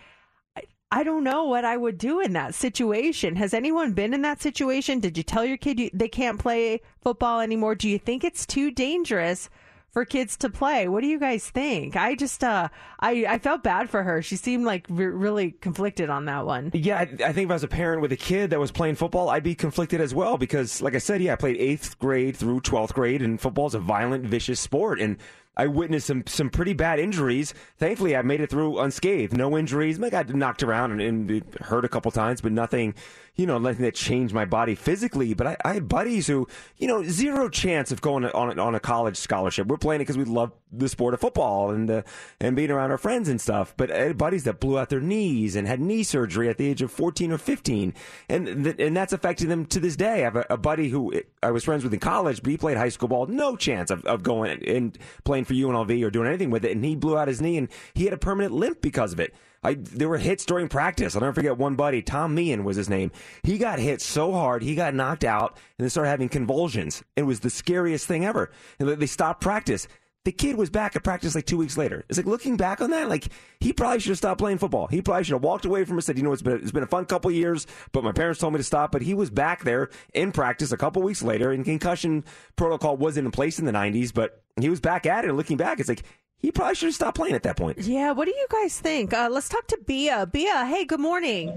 [0.93, 3.37] I don't know what I would do in that situation.
[3.37, 4.99] Has anyone been in that situation?
[4.99, 7.77] Did you tell your kid you, they can't play football anymore?
[7.77, 9.49] Do you think it's too dangerous
[9.93, 10.89] for kids to play?
[10.89, 11.97] What do you guys think?
[11.97, 14.23] I just, uh, I, I felt bad for her.
[14.23, 16.71] She seemed like re- really conflicted on that one.
[16.75, 18.97] Yeah, I, I think if I was a parent with a kid that was playing
[18.97, 22.37] football, I'd be conflicted as well because, like I said, yeah, I played eighth grade
[22.37, 25.17] through twelfth grade, and football is a violent, vicious sport, and
[25.57, 27.53] I witnessed some some pretty bad injuries.
[27.77, 30.03] Thankfully, I made it through unscathed, no injuries.
[30.03, 32.95] I got knocked around and, and hurt a couple times, but nothing,
[33.37, 35.35] you know, nothing that changed my body physically.
[35.35, 38.75] But I, I had buddies who, you know, zero chance of going on a, on
[38.75, 39.67] a college scholarship.
[39.67, 42.03] We're playing it because we love the sport of football and uh,
[42.41, 43.75] and being around our friends and stuff.
[43.77, 46.67] But I had buddies that blew out their knees and had knee surgery at the
[46.67, 47.95] age of 14 or 15,
[48.29, 50.21] and th- and that's affecting them to this day.
[50.21, 51.13] I have a, a buddy who
[51.43, 54.05] I was friends with in college, but he played high school ball, no chance of,
[54.05, 57.29] of going and playing for UNLV or doing anything with it, and he blew out
[57.29, 59.35] his knee and he had a permanent limp because of it.
[59.63, 61.15] I, there were hits during practice.
[61.15, 63.11] I'll never forget one buddy, Tom Meehan was his name.
[63.43, 67.03] He got hit so hard, he got knocked out and then started having convulsions.
[67.17, 68.51] It was the scariest thing ever.
[68.79, 69.87] And they- stopped practice.
[70.25, 72.05] The kid was back at practice like two weeks later.
[72.09, 74.87] It's like looking back on that, like he probably should have stopped playing football.
[74.87, 76.03] He probably should have walked away from it.
[76.03, 78.53] Said, you know, it's been it's been a fun couple years, but my parents told
[78.53, 78.93] me to stop.
[78.93, 82.25] But he was back there in practice a couple weeks later, and concussion
[82.57, 85.29] protocol wasn't in place in the '90s, but he was back at it.
[85.29, 86.03] And looking back, it's like
[86.41, 87.79] he probably should have stopped playing at that point.
[87.79, 89.13] Yeah, what do you guys think?
[89.13, 90.27] Uh, let's talk to Bia.
[90.27, 91.57] Bia, hey, good morning.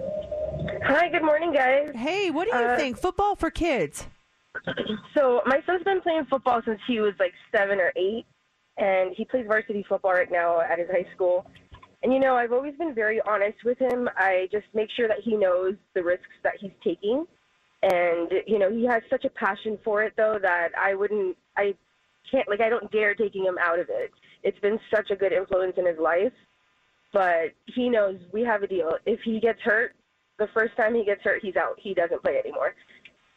[0.85, 1.91] Hi, good morning, guys.
[1.95, 2.97] Hey, what do you Uh, think?
[2.97, 4.07] Football for kids.
[5.15, 8.25] So my son's been playing football since he was like seven or eight,
[8.77, 11.45] and he plays varsity football right now at his high school.
[12.01, 14.09] And you know, I've always been very honest with him.
[14.17, 17.25] I just make sure that he knows the risks that he's taking,
[17.83, 21.75] and you know, he has such a passion for it though that I wouldn't, I
[22.29, 24.11] can't, like, I don't dare taking him out of it.
[24.43, 26.33] It's been such a good influence in his life,
[27.11, 28.91] but he knows we have a deal.
[29.05, 29.95] If he gets hurt,
[30.39, 31.75] the first time he gets hurt, he's out.
[31.77, 32.73] He doesn't play anymore.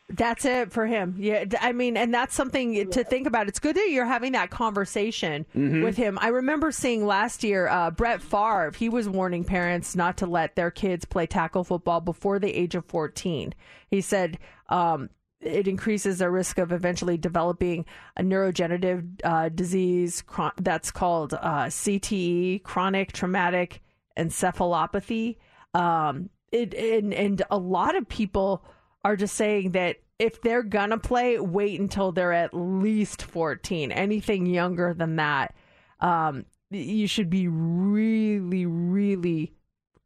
[0.08, 1.16] That's it for him.
[1.18, 3.48] Yeah, I mean, and that's something to think about.
[3.48, 5.82] It's good that you're having that conversation Mhm.
[5.82, 6.16] with him.
[6.20, 8.70] I remember seeing last year uh, Brett Favre.
[8.76, 12.76] He was warning parents not to let their kids play tackle football before the age
[12.76, 13.52] of 14.
[13.90, 14.38] He said
[14.68, 15.10] um,
[15.46, 21.66] it increases their risk of eventually developing a neurodegenerative uh, disease chron- that's called uh,
[21.66, 23.82] CTE, chronic traumatic
[24.18, 25.36] encephalopathy.
[25.74, 28.64] Um, it and and a lot of people
[29.04, 33.92] are just saying that if they're gonna play, wait until they're at least 14.
[33.92, 35.54] Anything younger than that,
[36.00, 39.52] um, you should be really, really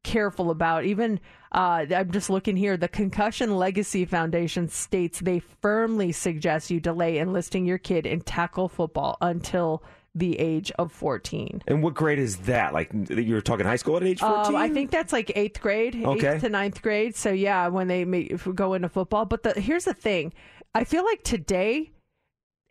[0.03, 0.85] careful about.
[0.85, 1.21] Even
[1.53, 2.77] uh, I'm just looking here.
[2.77, 8.69] The Concussion Legacy Foundation states they firmly suggest you delay enlisting your kid in tackle
[8.69, 9.83] football until
[10.15, 11.63] the age of 14.
[11.69, 12.73] And what grade is that?
[12.73, 14.55] Like you're talking high school at age 14?
[14.55, 16.35] Um, I think that's like eighth grade, Okay.
[16.35, 17.15] eighth to ninth grade.
[17.15, 19.25] So yeah, when they make, if we go into football.
[19.25, 20.33] But the, here's the thing:
[20.75, 21.93] I feel like today,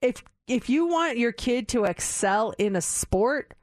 [0.02, 3.54] if if you want your kid to excel in a sport,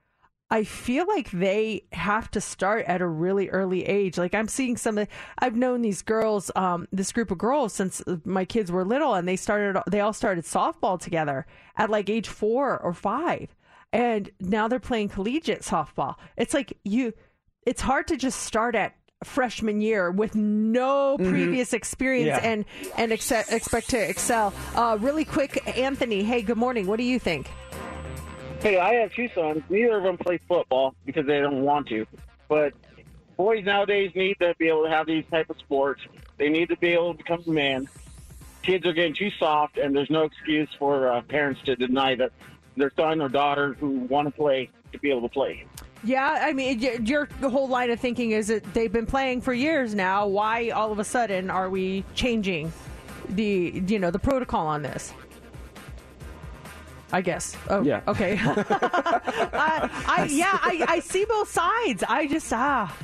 [0.48, 4.16] I feel like they have to start at a really early age.
[4.16, 5.08] Like I'm seeing some of
[5.40, 9.26] I've known these girls, um, this group of girls since my kids were little and
[9.26, 13.56] they started they all started softball together at like age 4 or 5.
[13.92, 16.14] And now they're playing collegiate softball.
[16.36, 17.12] It's like you
[17.66, 21.28] it's hard to just start at freshman year with no Mhm.
[21.30, 22.48] previous experience Yeah.
[22.50, 22.64] and
[22.96, 24.52] and ex- expect to excel.
[24.76, 26.22] Uh, really quick, Anthony.
[26.22, 26.86] Hey, good morning.
[26.86, 27.50] What do you think?
[28.60, 29.62] Hey, I have two sons.
[29.68, 32.06] Neither of them play football because they don't want to.
[32.48, 32.72] But
[33.36, 36.02] boys nowadays need to be able to have these type of sports.
[36.38, 37.88] They need to be able to become a man.
[38.62, 42.32] Kids are getting too soft, and there's no excuse for uh, parents to deny that
[42.76, 45.64] their son or daughter who want to play to be able to play.
[46.04, 49.94] Yeah, I mean, your whole line of thinking is that they've been playing for years
[49.94, 50.26] now.
[50.26, 52.72] Why all of a sudden are we changing
[53.28, 55.12] the you know the protocol on this?
[57.16, 57.56] I guess.
[57.70, 58.02] Oh, Yeah.
[58.06, 58.36] Okay.
[58.44, 62.04] I, I yeah, I, I see both sides.
[62.06, 62.94] I just ah.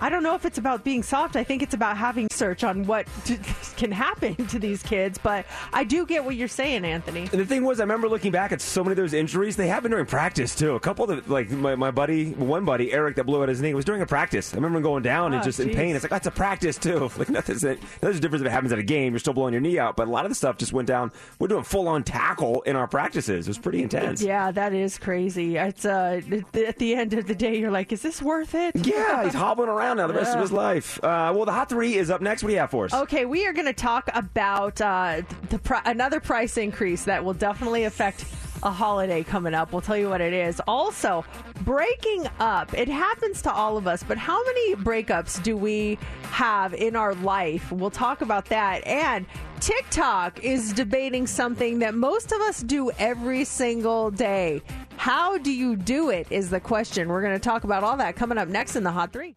[0.00, 1.36] I don't know if it's about being soft.
[1.36, 3.06] I think it's about having search on what
[3.76, 5.18] can happen to these kids.
[5.18, 7.22] But I do get what you're saying, Anthony.
[7.22, 9.56] And the thing was, I remember looking back at so many of those injuries.
[9.56, 10.74] They happened during practice too.
[10.74, 13.60] A couple of the, like my, my buddy, one buddy, Eric, that blew out his
[13.60, 13.74] knee.
[13.74, 14.52] Was during a practice.
[14.52, 15.94] I remember him going down and Oh, just in pain.
[15.96, 17.10] It's like that's a practice too.
[17.18, 17.62] Like nothing's.
[17.62, 19.12] There's a difference if it happens at a game.
[19.12, 19.96] You're still blowing your knee out.
[19.96, 21.10] But a lot of the stuff just went down.
[21.40, 23.46] We're doing full on tackle in our practices.
[23.48, 24.22] It was pretty intense.
[24.22, 25.56] Yeah, that is crazy.
[25.56, 26.20] It's uh,
[26.54, 28.76] at the end of the day, you're like, is this worth it?
[28.76, 31.02] Yeah, he's hobbling around now the rest of his life.
[31.02, 32.42] Uh, well, the hot three is up next.
[32.42, 32.94] What do you have for us?
[32.94, 37.34] Okay, we are going to talk about uh, the pri- another price increase that will
[37.34, 38.24] definitely affect
[38.62, 39.72] a holiday coming up.
[39.72, 40.60] We'll tell you what it is.
[40.66, 41.24] Also,
[41.60, 42.74] breaking up.
[42.74, 47.14] It happens to all of us, but how many breakups do we have in our
[47.14, 47.70] life?
[47.70, 48.86] We'll talk about that.
[48.86, 49.26] And
[49.60, 54.62] TikTok is debating something that most of us do every single day.
[54.96, 56.26] How do you do it?
[56.30, 57.08] Is the question.
[57.08, 59.36] We're going to talk about all that coming up next in the Hot 3.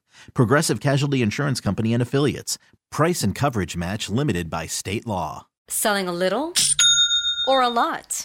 [0.33, 2.57] Progressive Casualty Insurance Company and Affiliates.
[2.91, 5.47] Price and coverage match limited by state law.
[5.69, 6.53] Selling a little
[7.47, 8.23] or a lot?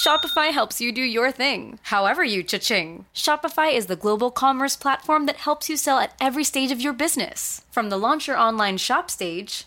[0.00, 3.04] Shopify helps you do your thing, however you cha-ching.
[3.14, 6.94] Shopify is the global commerce platform that helps you sell at every stage of your
[6.94, 7.62] business.
[7.70, 9.66] From the launch your online shop stage,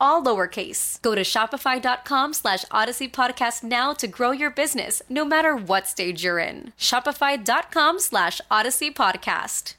[0.00, 1.00] all lowercase.
[1.02, 6.24] Go to shopify.com slash odyssey podcast now to grow your business, no matter what stage
[6.24, 6.72] you're in.
[6.78, 9.74] Shopify.com slash odyssey podcast.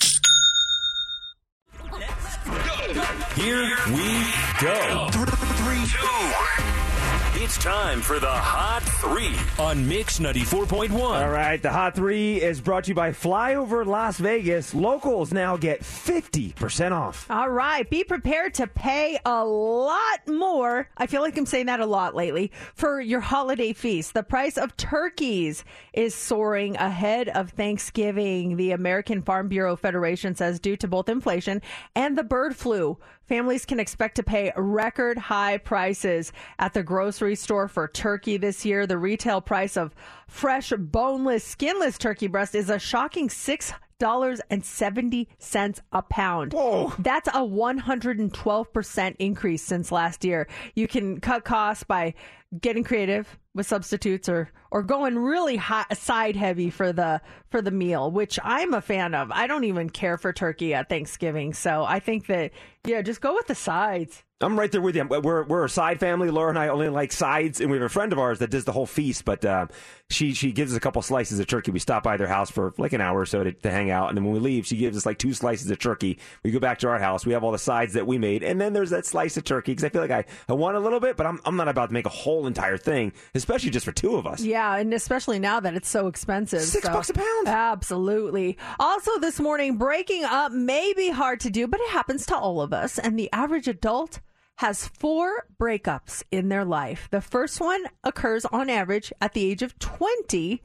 [3.35, 4.25] Here we
[4.59, 5.07] go.
[5.11, 6.90] Three, two.
[7.43, 10.91] It's time for the Hot Three on Mix 94.1.
[10.93, 14.75] All right, the Hot Three is brought to you by Flyover Las Vegas.
[14.75, 17.25] Locals now get 50% off.
[17.31, 20.87] All right, be prepared to pay a lot more.
[20.95, 24.13] I feel like I'm saying that a lot lately for your holiday feast.
[24.13, 28.55] The price of turkeys is soaring ahead of Thanksgiving.
[28.55, 31.63] The American Farm Bureau Federation says due to both inflation
[31.95, 32.99] and the bird flu,
[33.31, 38.65] families can expect to pay record high prices at the grocery store for turkey this
[38.65, 38.85] year.
[38.85, 39.95] The retail price of
[40.27, 46.51] fresh, boneless, skinless turkey breast is a shocking six dollars and seventy cents a pound.
[46.51, 46.91] Whoa.
[46.99, 50.49] That's a one hundred and twelve percent increase since last year.
[50.75, 52.15] You can cut costs by
[52.59, 57.71] getting creative with substitutes or or going really hot side heavy for the for the
[57.71, 59.31] meal, which I'm a fan of.
[59.31, 62.51] I don't even care for turkey at Thanksgiving, so I think that
[62.85, 64.23] yeah, just go with the sides.
[64.43, 65.05] I'm right there with you.
[65.05, 66.31] We're we're a side family.
[66.31, 68.65] Laura and I only like sides, and we have a friend of ours that does
[68.65, 69.23] the whole feast.
[69.23, 69.67] But uh,
[70.09, 71.69] she she gives us a couple slices of turkey.
[71.69, 74.09] We stop by their house for like an hour or so to, to hang out,
[74.09, 76.17] and then when we leave, she gives us like two slices of turkey.
[76.43, 77.23] We go back to our house.
[77.25, 79.73] We have all the sides that we made, and then there's that slice of turkey
[79.73, 81.87] because I feel like I, I want a little bit, but I'm I'm not about
[81.87, 84.41] to make a whole entire thing, especially just for two of us.
[84.41, 86.61] Yeah, and especially now that it's so expensive.
[86.61, 87.47] Six so- bucks a pound.
[87.47, 88.57] Absolutely.
[88.79, 92.61] Also, this morning, breaking up may be hard to do, but it happens to all
[92.61, 92.97] of us.
[92.99, 94.19] And the average adult
[94.57, 97.07] has four breakups in their life.
[97.09, 100.61] The first one occurs on average at the age of 20.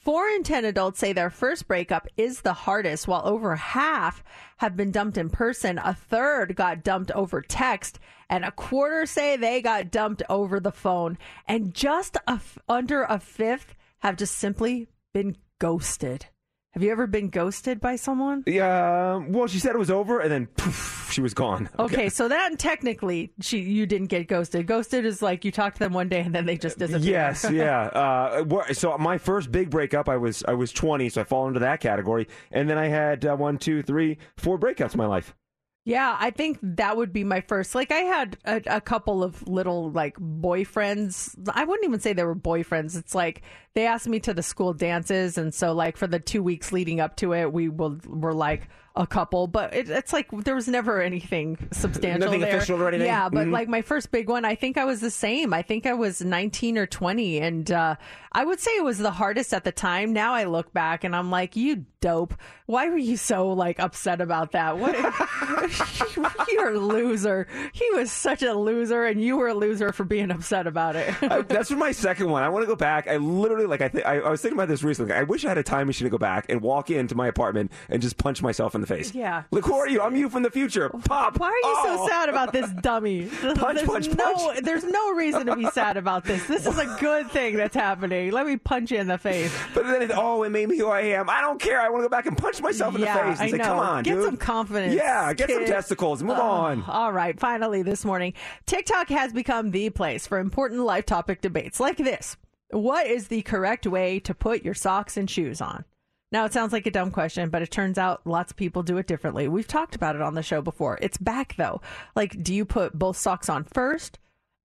[0.00, 4.24] Four in 10 adults say their first breakup is the hardest, while over half
[4.56, 5.76] have been dumped in person.
[5.76, 7.98] A third got dumped over text,
[8.30, 11.18] and a quarter say they got dumped over the phone.
[11.46, 16.28] And just a f- under a fifth have just simply been ghosted.
[16.72, 18.44] Have you ever been ghosted by someone?
[18.46, 19.16] Yeah.
[19.16, 21.68] Well, she said it was over, and then poof, she was gone.
[21.80, 24.66] Okay, so that technically she you didn't get ghosted.
[24.66, 27.10] Ghosted is like you talk to them one day and then they just disappear.
[27.10, 27.86] Yes, yeah.
[27.86, 31.60] Uh, so my first big breakup, I was I was 20, so I fall into
[31.60, 35.34] that category, and then I had uh, one, two, three, four breakups in my life.
[35.84, 37.74] Yeah, I think that would be my first.
[37.74, 41.34] Like, I had a, a couple of little like boyfriends.
[41.54, 42.98] I wouldn't even say they were boyfriends.
[42.98, 43.42] It's like
[43.74, 47.00] they asked me to the school dances, and so like for the two weeks leading
[47.00, 49.46] up to it, we will, were like a couple.
[49.46, 52.56] But it, it's like there was never anything substantial Nothing there.
[52.56, 53.06] official or anything?
[53.06, 53.52] Yeah, but Mhm.
[53.52, 55.52] like my first big one, I think I was the same.
[55.54, 57.96] I think I was 19 or 20, and uh,
[58.32, 60.12] I would say it was the hardest at the time.
[60.12, 62.34] Now I look back and I'm like, you dope.
[62.66, 64.78] Why were you so like upset about that?
[64.78, 64.94] What?
[66.50, 67.46] You're a loser.
[67.72, 71.14] He was such a loser, and you were a loser for being upset about it.
[71.22, 72.42] I, that's my second one.
[72.42, 73.08] I want to go back.
[73.08, 75.12] I literally like I, th- I I was thinking about this recently.
[75.14, 77.72] I wish I had a time machine to go back and walk into my apartment
[77.88, 79.14] and just punch myself in the face.
[79.14, 79.44] Yeah.
[79.50, 80.00] Look, who are you?
[80.00, 80.88] I'm you from the future.
[81.04, 81.38] Pop.
[81.38, 81.96] Why are you Oh.
[81.98, 83.26] so sad about this dummy?
[83.26, 84.60] Punch, there's punch, no, punch.
[84.62, 86.44] There's no reason to be sad about this.
[86.46, 88.30] This is a good thing that's happening.
[88.32, 89.54] Let me punch you in the face.
[89.74, 91.28] But then it, oh, it made me who I am.
[91.30, 91.80] I don't care.
[91.80, 93.56] I want to go back and punch myself in yeah, the face and I say,
[93.58, 93.64] know.
[93.64, 94.24] "Come on, get dude.
[94.24, 94.94] some confidence.
[94.94, 96.22] Yeah, get some testicles.
[96.22, 98.34] Move Oh, on." All right, finally this morning,
[98.66, 102.36] TikTok has become the place for important life topic debates like this.
[102.70, 105.84] What is the correct way to put your socks and shoes on?
[106.32, 108.98] Now, it sounds like a dumb question, but it turns out lots of people do
[108.98, 109.48] it differently.
[109.48, 110.98] We've talked about it on the show before.
[111.02, 111.80] It's back, though.
[112.14, 114.18] Like, do you put both socks on first?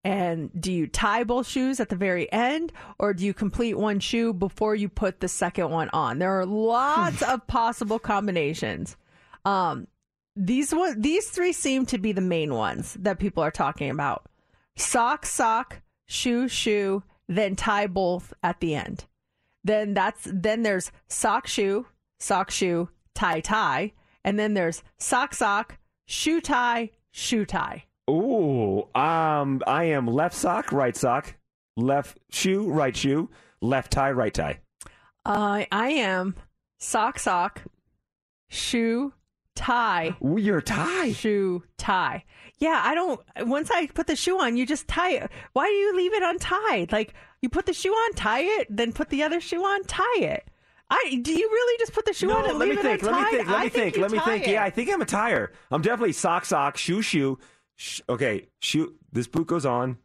[0.04, 2.72] And do you tie both shoes at the very end?
[3.00, 6.20] Or do you complete one shoe before you put the second one on?
[6.20, 8.98] There are lots of possible combinations.
[9.46, 9.88] Um,
[10.36, 14.28] these one, these three seem to be the main ones that people are talking about:
[14.76, 19.06] sock, sock, shoe, shoe, then tie both at the end.
[19.66, 21.88] Then that's then there's sock, shoe,
[22.20, 23.94] sock, shoe, tie, tie,
[24.24, 27.86] and then there's sock, sock, shoe, tie, shoe, tie.
[28.08, 31.36] Ooh, um, I am left sock, right sock,
[31.76, 34.60] left shoe, right shoe, left tie, right tie.
[35.26, 36.36] Uh, I am
[36.78, 37.64] sock, sock,
[38.48, 39.14] shoe,
[39.56, 40.16] tie.
[40.22, 41.12] Your tie.
[41.14, 42.24] Shoe, tie.
[42.60, 43.20] Yeah, I don't.
[43.42, 45.32] Once I put the shoe on, you just tie it.
[45.54, 46.92] Why do you leave it untied?
[46.92, 50.20] Like you put the shoe on, tie it, then put the other shoe on, tie
[50.20, 50.50] it.
[50.90, 53.00] I do you really just put the shoe No, on and let leave me it
[53.00, 53.04] think.
[53.04, 53.48] Let me think.
[53.50, 53.98] Let I me think.
[53.98, 54.48] Let me think.
[54.48, 54.52] it.
[54.52, 55.52] Yeah, I think I'm a tire.
[55.72, 57.40] I'm definitely sock, sock, shoe, shoe.
[57.76, 58.94] Sh- okay, shoe.
[59.12, 59.98] This boot goes on.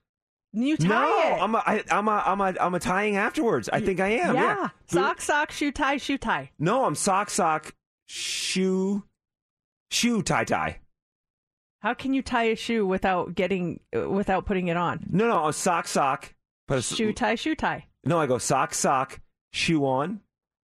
[0.52, 1.42] You tie no, it.
[1.42, 3.68] I'm a, I, I'm a, I'm a, I'm a tying afterwards.
[3.72, 4.34] I think I am.
[4.34, 4.42] Yeah.
[4.42, 4.68] yeah.
[4.86, 6.50] Sock, sock, shoe, tie, shoe, tie.
[6.58, 7.72] No, I'm sock, sock,
[8.06, 9.04] shoe,
[9.90, 10.80] shoe, tie, tie.
[11.80, 15.06] How can you tie a shoe without getting without putting it on?
[15.10, 16.34] No, no, sock, sock.
[16.68, 17.86] Put a Shoe tie, shoe tie.
[18.04, 19.20] No, I go sock, sock,
[19.52, 20.20] shoe on,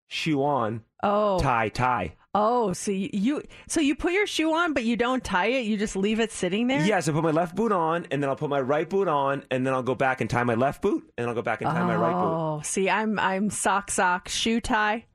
[0.08, 1.40] shoe on, Oh.
[1.40, 2.16] tie, tie.
[2.38, 5.66] Oh, so you, you so you put your shoe on, but you don't tie it.
[5.66, 6.86] You just leave it sitting there.
[6.86, 9.44] Yes, I put my left boot on, and then I'll put my right boot on,
[9.50, 11.70] and then I'll go back and tie my left boot, and I'll go back and
[11.72, 12.28] tie my right boot.
[12.28, 15.06] Oh, see, I'm I'm sock sock shoe tie,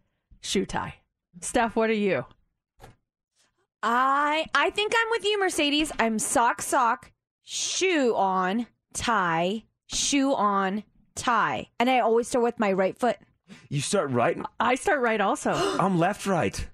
[0.40, 0.94] shoe tie.
[1.42, 2.24] Steph, what are you?
[3.82, 5.92] I I think I'm with you, Mercedes.
[5.98, 7.12] I'm sock sock,
[7.42, 11.68] shoe on, tie, shoe on, tie.
[11.78, 13.16] And I always start with my right foot.
[13.68, 14.38] You start right.
[14.58, 15.52] I start right also.
[15.80, 16.68] I'm left, right.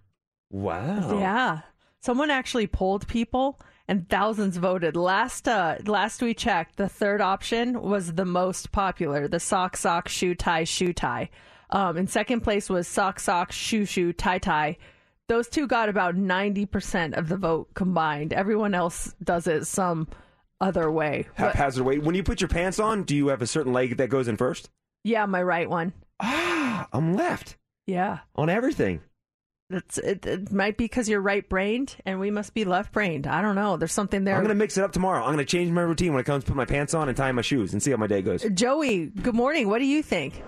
[0.50, 1.18] Wow.
[1.18, 1.60] Yeah.
[2.00, 4.96] Someone actually polled people and thousands voted.
[4.96, 10.08] Last uh last we checked, the third option was the most popular, the sock sock
[10.08, 11.30] shoe tie shoe tie.
[11.70, 14.76] Um in second place was sock sock shoe shoe tie tie.
[15.28, 18.32] Those two got about 90% of the vote combined.
[18.32, 20.06] Everyone else does it some
[20.60, 21.26] other way.
[21.34, 21.98] Haphazard way.
[21.98, 24.36] When you put your pants on, do you have a certain leg that goes in
[24.36, 24.70] first?
[25.04, 25.92] yeah, my right one.
[26.20, 27.56] Ah, I'm left
[27.86, 28.18] Yeah.
[28.34, 29.00] on everything.
[29.70, 33.26] It's, it, it might be because you're right brained and we must be left brained.
[33.26, 33.76] I don't know.
[33.76, 34.36] There's something there.
[34.36, 35.24] I'm gonna mix it up tomorrow.
[35.24, 37.30] I'm gonna change my routine when it comes to put my pants on and tie
[37.32, 38.44] my shoes and see how my day goes.
[38.54, 39.68] Joey, good morning.
[39.68, 40.40] What do you think?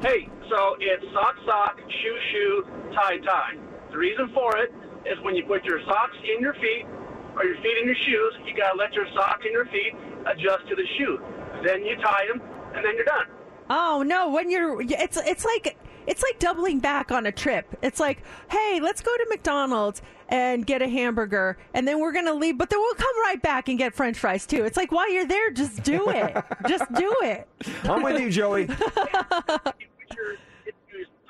[0.00, 3.54] Hey, so it's sock, sock, shoe, shoe, tie, tie.
[3.90, 4.70] The reason for it
[5.04, 6.86] is when you put your socks in your feet
[7.34, 9.94] or your feet in your shoes, you gotta let your socks in your feet
[10.26, 11.18] adjust to the shoe.
[11.64, 12.40] Then you tie them,
[12.74, 13.26] and then you're done.
[13.70, 15.76] Oh no, when you're it's it's like
[16.08, 17.66] it's like doubling back on a trip.
[17.82, 20.00] It's like, hey, let's go to McDonald's
[20.30, 23.68] and get a hamburger, and then we're gonna leave, but then we'll come right back
[23.68, 24.64] and get French fries too.
[24.64, 26.36] It's like while you're there, just do it,
[26.66, 27.46] just do it.
[27.84, 28.62] I'm with you, Joey.
[28.66, 28.66] you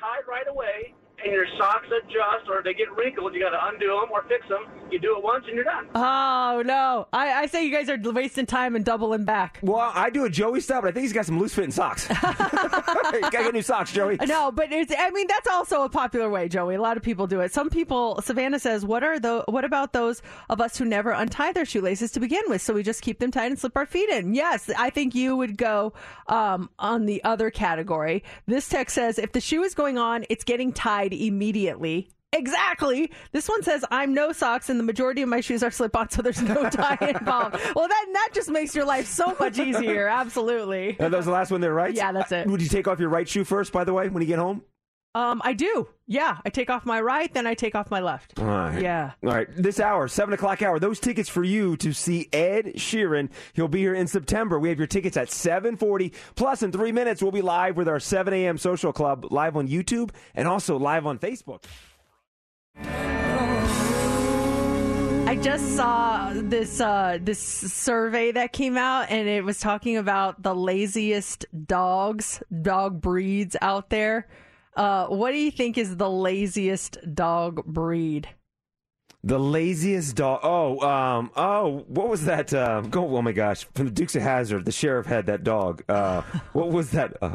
[0.01, 0.95] tie it right away,
[1.25, 3.35] and your socks adjust or they get wrinkled.
[3.35, 4.67] You gotta undo them or fix them.
[4.91, 5.87] You do it once, and you're done.
[5.95, 9.59] Oh no, I, I say you guys are wasting time and doubling back.
[9.63, 12.09] Well, I do a Joey style, but I think he's got some loose fitting socks.
[12.11, 14.19] you gotta get new socks, Joey.
[14.27, 16.77] No, but it's, I mean that's also a popular way, Joey.
[16.77, 17.53] A lot of people do it.
[17.53, 19.45] Some people, Savannah says, "What are the?
[19.49, 22.63] What about those of us who never untie their shoelaces to begin with?
[22.63, 25.37] So we just keep them tied and slip our feet in." Yes, I think you
[25.37, 25.93] would go
[26.29, 28.23] um, on the other category.
[28.47, 33.11] This text says, "If the shoe is going on, it's getting tied immediately." Exactly.
[33.33, 36.11] This one says, I'm no socks and the majority of my shoes are slip on,
[36.11, 37.57] so there's no tie involved.
[37.75, 40.09] Well, that, that just makes your life so much easier.
[40.09, 40.91] Absolutely.
[41.01, 41.95] And that was the last one there, right?
[41.95, 42.47] Yeah, that's it.
[42.47, 44.63] Would you take off your right shoe first, by the way, when you get home?
[45.15, 45.89] Um, I do.
[46.07, 48.39] Yeah, I take off my right, then I take off my left.
[48.39, 48.81] All right.
[48.81, 49.13] Yeah.
[49.25, 49.49] All right.
[49.55, 53.31] This hour, 7 o'clock hour, those tickets for you to see Ed Sheeran.
[53.55, 54.59] He'll be here in September.
[54.59, 56.13] We have your tickets at 740.
[56.35, 58.59] Plus, in three minutes, we'll be live with our 7 a.m.
[58.59, 61.65] social club, live on YouTube and also live on Facebook.
[65.29, 70.43] I just saw this uh, this survey that came out, and it was talking about
[70.43, 74.27] the laziest dogs, dog breeds out there.
[74.77, 78.29] Uh, what do you think is the laziest dog breed?
[79.25, 80.41] The laziest dog.
[80.45, 82.55] Oh, um, oh, what was that?
[82.55, 85.83] Uh, go, oh my gosh, from the Dukes of Hazzard, the sheriff had that dog.
[85.89, 87.17] Uh, what was that?
[87.21, 87.35] Uh,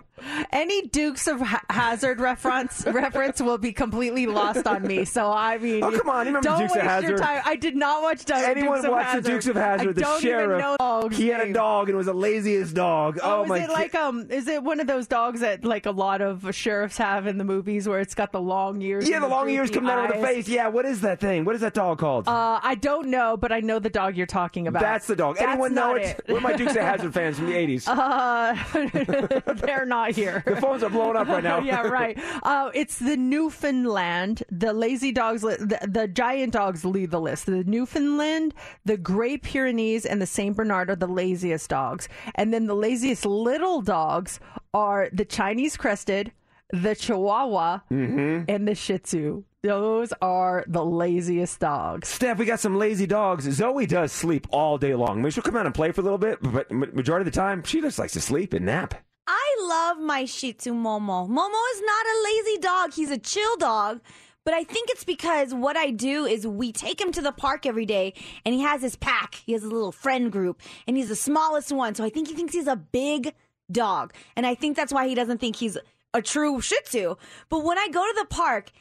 [0.54, 5.04] Any Dukes of Ha- Hazzard reference reference will be completely lost on me.
[5.04, 7.42] So I mean, Oh, come on, you remember don't Dukes of waste your time.
[7.46, 9.24] I did not watch Du- anyone Dukes of Hazzard.
[9.26, 9.90] the Dukes of Hazzard?
[9.90, 10.80] I the sheriff.
[10.80, 13.20] Know he had a dog and it was the laziest dog.
[13.22, 13.60] Oh, Oh, is my!
[13.60, 14.28] it like um?
[14.32, 17.44] Is it one of those dogs that like a lot of sheriffs have in the
[17.44, 19.10] movies where it's got the long ears?
[19.10, 20.48] yeah, and the long ears coming out of the face.
[20.48, 21.44] Yeah, what is that thing?
[21.44, 22.28] What is that dog called?
[22.28, 24.82] Uh, I don't know, but I know the dog you're talking about.
[24.82, 25.36] That's the dog.
[25.38, 26.19] That's Anyone know it?
[26.30, 27.88] Are my Dukes of Hazzard fans from the eighties?
[27.88, 28.55] Uh,
[29.55, 30.43] they're not here.
[30.45, 31.59] The phones are blowing up right now.
[31.63, 32.17] yeah, right.
[32.43, 34.43] Uh, it's the Newfoundland.
[34.51, 37.45] The lazy dogs, the, the giant dogs lead the list.
[37.45, 38.53] The Newfoundland,
[38.86, 42.07] the Great Pyrenees, and the Saint Bernard are the laziest dogs.
[42.36, 44.39] And then the laziest little dogs
[44.74, 46.32] are the Chinese crested,
[46.71, 48.45] the Chihuahua, Mm-hmm.
[48.49, 49.43] and the Shih Tzu.
[49.64, 52.09] Those are the laziest dogs.
[52.09, 53.45] Steph, we got some lazy dogs.
[53.45, 55.20] Zoe does sleep all day long.
[55.20, 57.39] I mean, she'll come out and play for a little bit, but majority of the
[57.39, 58.93] time, she just likes to sleep and nap.
[59.26, 61.30] I love my Shih Tzu Momo.
[61.30, 62.93] Momo is not a lazy dog.
[62.93, 64.01] He's a chill dog.
[64.43, 67.66] But I think it's because what I do is we take him to the park
[67.66, 68.14] every day
[68.45, 69.36] and he has his pack.
[69.36, 71.95] He has a little friend group and he's the smallest one.
[71.95, 73.34] So I think he thinks he's a big
[73.72, 74.14] dog.
[74.36, 75.78] And I think that's why he doesn't think he's
[76.14, 77.16] a true Shih Tzu.
[77.47, 78.72] But when I go to the park,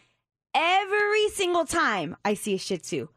[0.54, 3.08] every single time I see a Shih Tzu,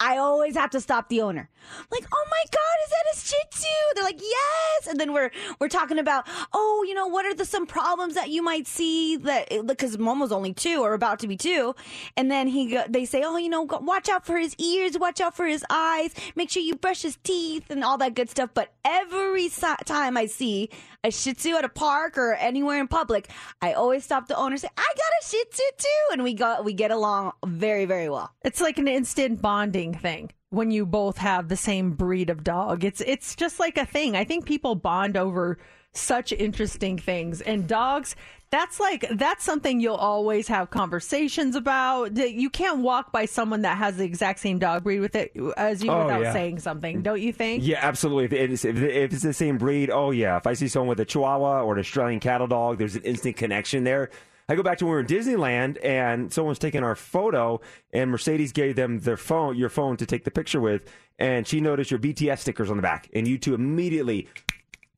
[0.00, 1.48] I always have to stop the owner.
[1.78, 3.68] I'm like, oh my god, is that a Shih Tzu?
[3.94, 4.86] They're like, yes.
[4.88, 5.30] And then we're
[5.60, 9.16] we're talking about, oh, you know, what are the some problems that you might see
[9.18, 11.74] that because Momo's only two or about to be two,
[12.16, 15.36] and then he they say, oh, you know, watch out for his ears, watch out
[15.36, 18.50] for his eyes, make sure you brush his teeth and all that good stuff.
[18.52, 20.70] But every time I see
[21.04, 23.28] a Shih Tzu at a park or anywhere in public,
[23.62, 26.34] I always stop the owner and say, I got a Shih Tzu too, and we
[26.34, 28.32] got we get along very very well.
[28.44, 32.82] It's like an instant bonding thing when you both have the same breed of dog.
[32.82, 34.16] It's it's just like a thing.
[34.16, 35.58] I think people bond over
[35.92, 38.16] such interesting things and dogs
[38.54, 42.16] that's like that's something you'll always have conversations about.
[42.16, 45.50] You can't walk by someone that has the exact same dog breed with it uh,
[45.56, 46.32] as you Oh, without yeah.
[46.32, 47.64] saying something, don't you think?
[47.66, 48.38] Yeah, absolutely.
[48.38, 50.36] If it's, if if it's the same breed, oh yeah.
[50.36, 53.36] If I see someone with a Chihuahua or an Australian cattle dog, there's an instant
[53.36, 54.10] connection there.
[54.48, 57.60] I go back to when we were in Disneyland and someone's taking our photo,
[57.92, 60.82] and Mercedes gave them their phone, your phone, to take the picture with,
[61.18, 64.28] and she noticed your BTS stickers on the back, and you two immediately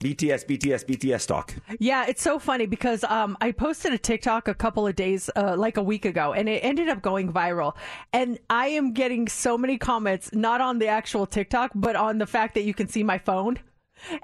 [0.00, 1.54] BTS, BTS, BTS talk.
[1.78, 5.56] Yeah, it's so funny because um, I posted a TikTok a couple of days, uh,
[5.56, 7.74] like a week ago, and it ended up going viral.
[8.12, 12.26] And I am getting so many comments, not on the actual TikTok, but on the
[12.26, 13.58] fact that you can see my phone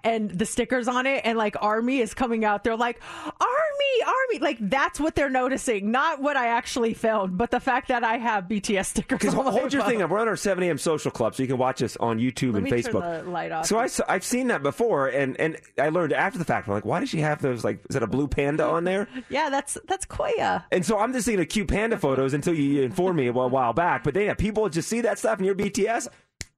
[0.05, 2.65] and the stickers on it, and like Army is coming out.
[2.65, 4.39] They're like, Army, Army.
[4.41, 8.19] Like, that's what they're noticing, not what I actually filmed, but the fact that I
[8.19, 9.91] have BTS stickers my hold your phone.
[9.91, 10.11] thing up.
[10.11, 10.79] We're on our 7 a.m.
[10.79, 13.27] social club, so you can watch us on YouTube Let and Facebook.
[13.27, 13.67] light off.
[13.67, 16.69] So I, i've seen that before, and, and I learned after the fact.
[16.69, 17.65] I'm like, why does she have those?
[17.65, 19.09] Like, is that a blue panda on there?
[19.29, 20.65] Yeah, that's that's Koya.
[20.71, 23.73] And so I'm just thinking of cute panda photos until you informed me a while-
[23.73, 24.05] back.
[24.05, 26.09] But then yeah, people just see that stuff and you're BTS,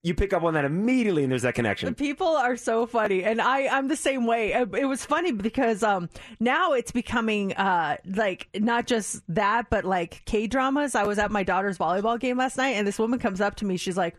[0.04, 1.94] you pick up on that immediately, and there's that connection.
[1.94, 4.52] People are so funny, and I I'm the same way.
[4.52, 9.84] It, it was funny because um now it's becoming uh like not just that, but
[9.86, 10.94] like K dramas.
[10.94, 13.64] I was at my daughter's volleyball game last night, and this woman comes up to
[13.64, 13.78] me.
[13.78, 14.16] She's like,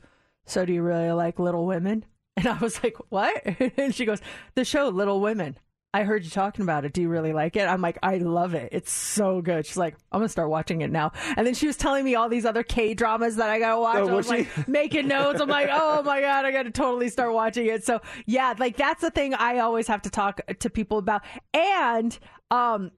[0.48, 2.04] "So do you really like Little Women?"
[2.38, 3.34] And I was like, "What?"
[3.78, 4.22] And she goes,
[4.56, 5.58] "The show Little Women."
[5.96, 6.92] I heard you talking about it.
[6.92, 7.62] Do you really like it?
[7.70, 8.68] I'm like, I love it.
[8.74, 9.66] It's so good.
[9.66, 11.14] She's like, I'm gonna start watching it now.
[11.38, 14.00] And then she was telling me all these other K dramas that I gotta watch.
[14.00, 14.64] Oh, I was like she?
[14.68, 15.40] making notes.
[15.40, 17.86] I'm like, oh my god, I gotta totally start watching it.
[17.86, 21.22] So yeah, like that's the thing I always have to talk to people about.
[21.54, 22.20] And
[22.52, 22.92] um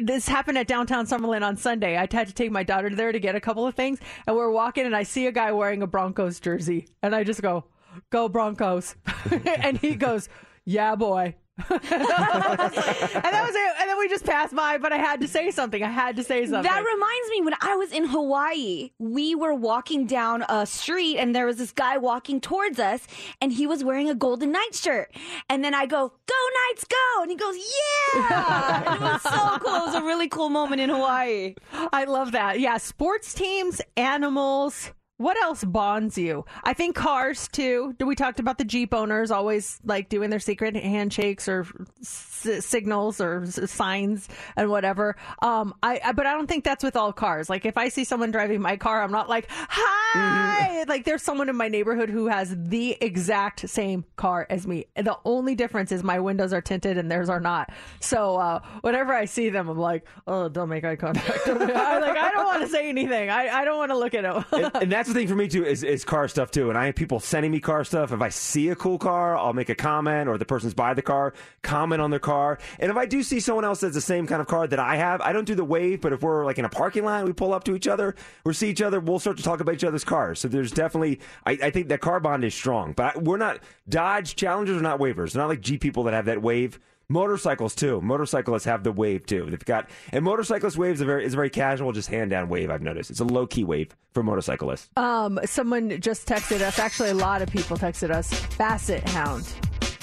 [0.00, 1.98] this happened at downtown Summerlin on Sunday.
[1.98, 4.50] I had to take my daughter there to get a couple of things, and we're
[4.50, 7.66] walking, and I see a guy wearing a Broncos jersey, and I just go,
[8.08, 8.94] "Go Broncos!"
[9.44, 10.30] and he goes,
[10.64, 11.34] "Yeah, boy."
[11.70, 13.72] and that was it.
[13.80, 15.82] And then we just passed by, but I had to say something.
[15.82, 16.62] I had to say something.
[16.62, 21.34] That reminds me when I was in Hawaii, we were walking down a street and
[21.34, 23.06] there was this guy walking towards us
[23.40, 25.14] and he was wearing a golden knight shirt.
[25.48, 26.34] And then I go, Go
[26.68, 27.22] Knights, go!
[27.22, 28.82] And he goes, Yeah!
[28.94, 29.74] And it was so cool.
[29.74, 31.54] It was a really cool moment in Hawaii.
[31.92, 32.58] I love that.
[32.60, 34.90] Yeah, sports teams, animals.
[35.16, 36.44] What else bonds you?
[36.64, 37.94] I think cars too.
[38.04, 41.66] We talked about the Jeep owners always like doing their secret handshakes or
[42.00, 45.14] s- signals or s- signs and whatever.
[45.40, 47.48] Um, I, I but I don't think that's with all cars.
[47.48, 50.82] Like if I see someone driving my car, I'm not like hi.
[50.88, 54.86] Like there's someone in my neighborhood who has the exact same car as me.
[54.96, 57.70] The only difference is my windows are tinted and theirs are not.
[58.00, 61.38] So uh, whenever I see them, I'm like, oh, don't make eye contact.
[61.46, 63.30] I, like I don't want to say anything.
[63.30, 64.44] I, I don't want to look at them.
[64.52, 66.70] and, and that's that's the thing for me too is, is car stuff too.
[66.70, 68.10] And I have people sending me car stuff.
[68.10, 71.02] If I see a cool car, I'll make a comment, or the person's by the
[71.02, 72.58] car, comment on their car.
[72.78, 74.96] And if I do see someone else that's the same kind of car that I
[74.96, 76.00] have, I don't do the wave.
[76.00, 78.14] But if we're like in a parking lot, we pull up to each other,
[78.46, 80.40] we see each other, we'll start to talk about each other's cars.
[80.40, 82.94] So there's definitely, I, I think that car bond is strong.
[82.94, 85.34] But I, we're not Dodge Challengers are not wavers.
[85.34, 86.80] They're not like Jeep people that have that wave.
[87.08, 88.00] Motorcycles too.
[88.00, 89.46] Motorcyclists have the wave too.
[89.50, 92.70] They've got and motorcyclist waves are very is a very casual, just hand down wave.
[92.70, 94.88] I've noticed it's a low key wave for motorcyclists.
[94.96, 96.78] Um, someone just texted us.
[96.78, 98.46] Actually, a lot of people texted us.
[98.56, 99.52] Basset Hound.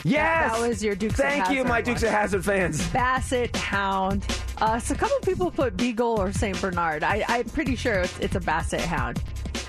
[0.04, 1.16] Yes, that was your Dukes.
[1.16, 1.84] Thank you, my one.
[1.84, 2.88] Dukes of Hazzard fans.
[2.90, 4.26] Basset Hound.
[4.58, 7.04] Uh, so a couple people put Beagle or Saint Bernard.
[7.04, 9.22] I, I'm pretty sure it's, it's a Basset Hound.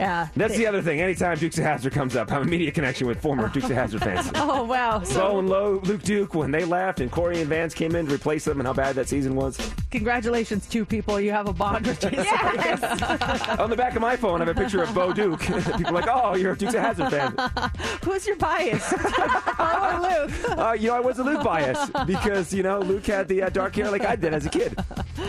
[0.02, 0.28] Yeah.
[0.34, 1.00] That's the other thing.
[1.00, 3.76] Anytime Dukes of Hazzard comes up, I have a media connection with former Dukes of
[3.76, 4.30] Hazzard fans.
[4.44, 4.98] Oh wow!
[4.98, 8.06] Bo So and Lo, Luke Duke, when they left and Coy and Vance came in
[8.06, 9.56] to replace them, and how bad that season was.
[9.90, 11.20] congratulations, two people.
[11.20, 12.18] You have a bond with Jason.
[13.60, 15.40] On the back of my phone, I have a picture of Bo Duke.
[15.76, 17.70] People are like, "Oh, you're a Dukes of Hazzard fan."
[18.04, 18.92] Who's your bias?
[18.92, 20.58] Bo or Luke?
[20.58, 23.48] Uh, you know, I was a Luke bias because you know Luke had the uh,
[23.50, 24.76] dark hair like I did as a kid.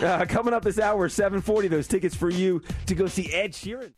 [0.02, 1.68] Uh, coming up this hour, seven forty.
[1.68, 3.92] Those tickets for you to go see Ed Sheeran.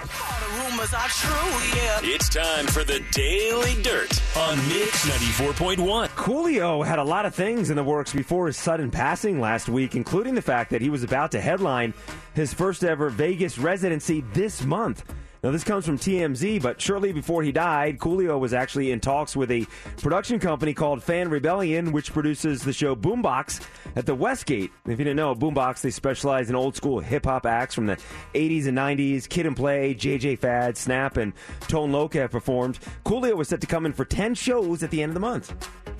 [0.00, 2.00] Rumors are true, yeah.
[2.02, 6.08] It's time for the Daily Dirt on Mix 94.1.
[6.08, 9.94] Coolio had a lot of things in the works before his sudden passing last week,
[9.94, 11.92] including the fact that he was about to headline
[12.34, 15.04] his first ever Vegas residency this month.
[15.42, 19.34] Now, this comes from TMZ, but shortly before he died, Coolio was actually in talks
[19.34, 19.66] with a
[20.00, 23.60] production company called Fan Rebellion, which produces the show Boombox
[23.96, 24.70] at the Westgate.
[24.86, 27.96] If you didn't know, Boombox, they specialize in old school hip hop acts from the
[28.34, 29.28] 80s and 90s.
[29.28, 31.32] Kid and Play, JJ Fad, Snap, and
[31.62, 32.78] Tone Loc have performed.
[33.04, 35.52] Coolio was set to come in for 10 shows at the end of the month.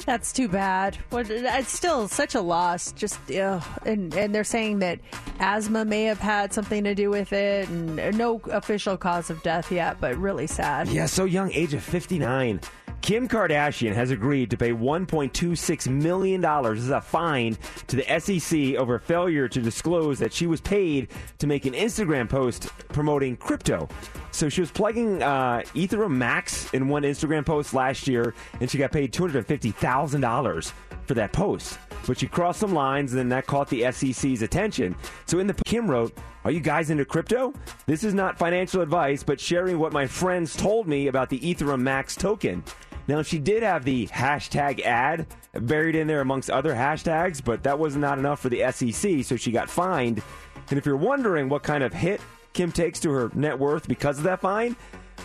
[0.06, 0.96] That's too bad.
[1.10, 2.92] What- It's still such a loss.
[2.92, 3.62] Just ugh.
[3.84, 4.98] and and they're saying that
[5.38, 9.72] asthma may have had something to do with it, and no official cause of death
[9.72, 10.00] yet.
[10.00, 10.88] But really sad.
[10.88, 12.60] Yeah, so young, age of 59.
[13.02, 17.58] Kim Kardashian has agreed to pay $1.26 million as a fine
[17.88, 21.08] to the SEC over failure to disclose that she was paid
[21.38, 23.88] to make an Instagram post promoting crypto.
[24.30, 28.78] So she was plugging uh, Ethereum Max in one Instagram post last year, and she
[28.78, 30.72] got paid $250,000
[31.04, 31.78] for that post.
[32.06, 34.96] But she crossed some lines, and then that caught the SEC's attention.
[35.26, 36.12] So in the Kim wrote,
[36.44, 37.54] "Are you guys into crypto?
[37.86, 41.80] This is not financial advice, but sharing what my friends told me about the Ethereum
[41.80, 42.64] Max token."
[43.08, 47.78] Now she did have the hashtag ad buried in there amongst other hashtags, but that
[47.78, 50.22] was not enough for the SEC, so she got fined.
[50.70, 52.20] And if you're wondering what kind of hit
[52.52, 54.76] Kim takes to her net worth because of that fine,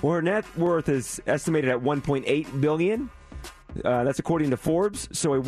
[0.01, 3.09] well, her net worth is estimated at 1.8 billion.
[3.83, 5.07] Uh, that's according to Forbes.
[5.11, 5.41] So a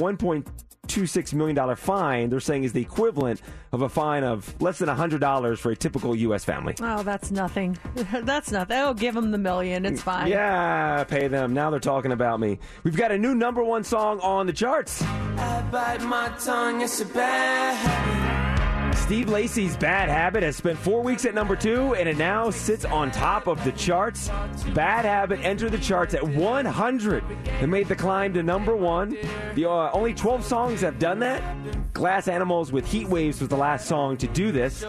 [0.89, 4.89] 1.26 million dollar fine, they're saying, is the equivalent of a fine of less than
[4.89, 6.43] hundred dollars for a typical U.S.
[6.43, 6.75] family.
[6.81, 7.77] Oh, that's nothing.
[8.23, 8.77] that's nothing.
[8.77, 9.85] Oh, give them the million.
[9.85, 10.27] It's fine.
[10.27, 11.53] Yeah, pay them.
[11.53, 12.59] Now they're talking about me.
[12.83, 15.01] We've got a new number one song on the charts.
[15.01, 18.48] I bite my tongue, it's a bad habit.
[18.95, 22.85] Steve Lacy's Bad Habit has spent four weeks at number two, and it now sits
[22.85, 24.29] on top of the charts.
[24.73, 29.17] Bad Habit entered the charts at 100 and made the climb to number one.
[29.55, 31.93] The uh, only 12 songs have done that.
[31.93, 34.83] Glass Animals with Heat Waves was the last song to do this,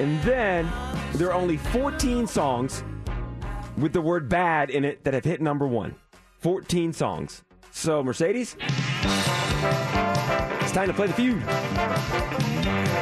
[0.00, 0.70] and then
[1.14, 2.82] there are only 14 songs
[3.76, 5.94] with the word "bad" in it that have hit number one.
[6.40, 7.44] 14 songs.
[7.70, 8.56] So Mercedes,
[10.68, 11.42] it's time to play the feud.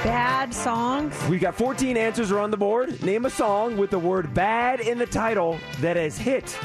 [0.04, 1.20] Bad songs.
[1.28, 3.02] We've got 14 answers are on the board.
[3.02, 6.56] Name a song with the word bad in the title that has hit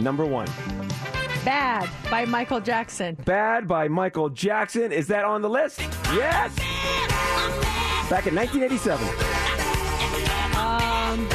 [0.00, 0.48] number one.
[1.44, 3.14] Bad by Michael Jackson.
[3.24, 4.90] Bad by Michael Jackson.
[4.90, 5.78] Is that on the list?
[6.12, 6.56] Yes.
[8.10, 9.06] Back in 1987.
[10.56, 11.28] Um,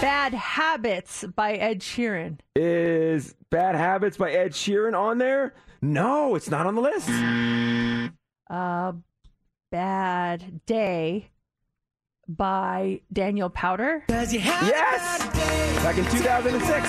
[0.00, 2.38] Bad Habits by Ed Sheeran.
[2.54, 5.54] Is Bad Habits by Ed Sheeran on there?
[5.86, 7.08] No, it's not on the list.
[8.50, 8.92] Uh,
[9.70, 11.30] Bad Day
[12.26, 14.02] by Daniel Powter.
[14.66, 15.18] Yes.
[15.84, 16.88] Back in 2006.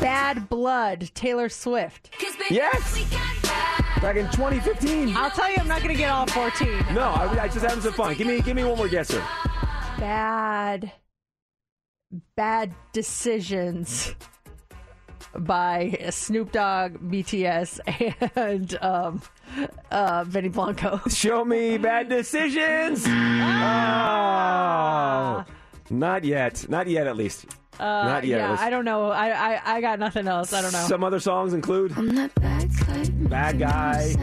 [0.00, 2.10] Bad Blood, Taylor Swift.
[2.50, 3.02] Yes.
[4.02, 5.16] Back in 2015.
[5.16, 6.68] I'll tell you, I'm not going to get all 14.
[6.94, 8.14] No, I, I just having some fun.
[8.14, 9.22] Give me, give me one more guesser.
[9.98, 10.92] Bad,
[12.36, 14.14] bad decisions
[15.38, 17.78] by Snoop Dogg, BTS,
[18.36, 19.22] and um,
[19.90, 21.00] uh, Benny Blanco.
[21.08, 23.06] Show me bad decisions.
[23.06, 23.12] Oh,
[25.90, 26.68] not yet.
[26.68, 27.46] Not yet, at least.
[27.78, 28.38] Uh, not yet.
[28.40, 29.10] Yeah, I don't know.
[29.10, 30.52] I, I I got nothing else.
[30.52, 30.80] I don't know.
[30.86, 31.94] Some other songs include
[33.30, 34.14] Bad Guy,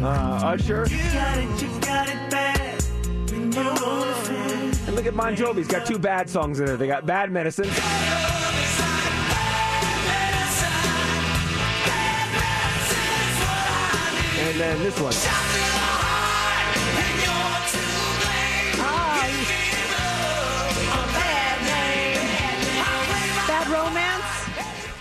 [0.00, 0.84] Uh, Usher.
[0.84, 2.82] got it, you got it bad.
[3.30, 4.47] When you wanna fit.
[4.98, 6.76] Look at Bon Jovi's got two bad songs in there.
[6.76, 7.66] They got Bad Medicine.
[14.40, 15.57] And then this one.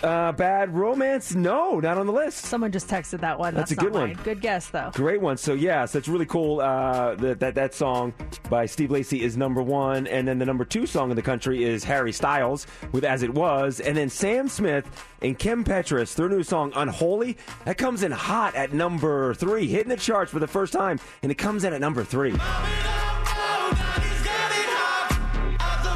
[0.03, 1.33] Uh, bad Romance?
[1.33, 2.45] No, not on the list.
[2.45, 3.55] Someone just texted that one.
[3.55, 4.09] That's That's, a good not one.
[4.13, 4.19] mine.
[4.23, 4.91] Good guess though.
[4.93, 5.37] Great one.
[5.37, 6.59] So yeah, so it's really cool.
[6.59, 8.13] Uh, that that that song
[8.49, 11.63] by Steve Lacy is number one, and then the number two song in the country
[11.63, 14.85] is Harry Styles with "As It Was," and then Sam Smith
[15.21, 19.89] and Kim Petras, their new song "Unholy," that comes in hot at number three, hitting
[19.89, 22.35] the charts for the first time, and it comes in at number three.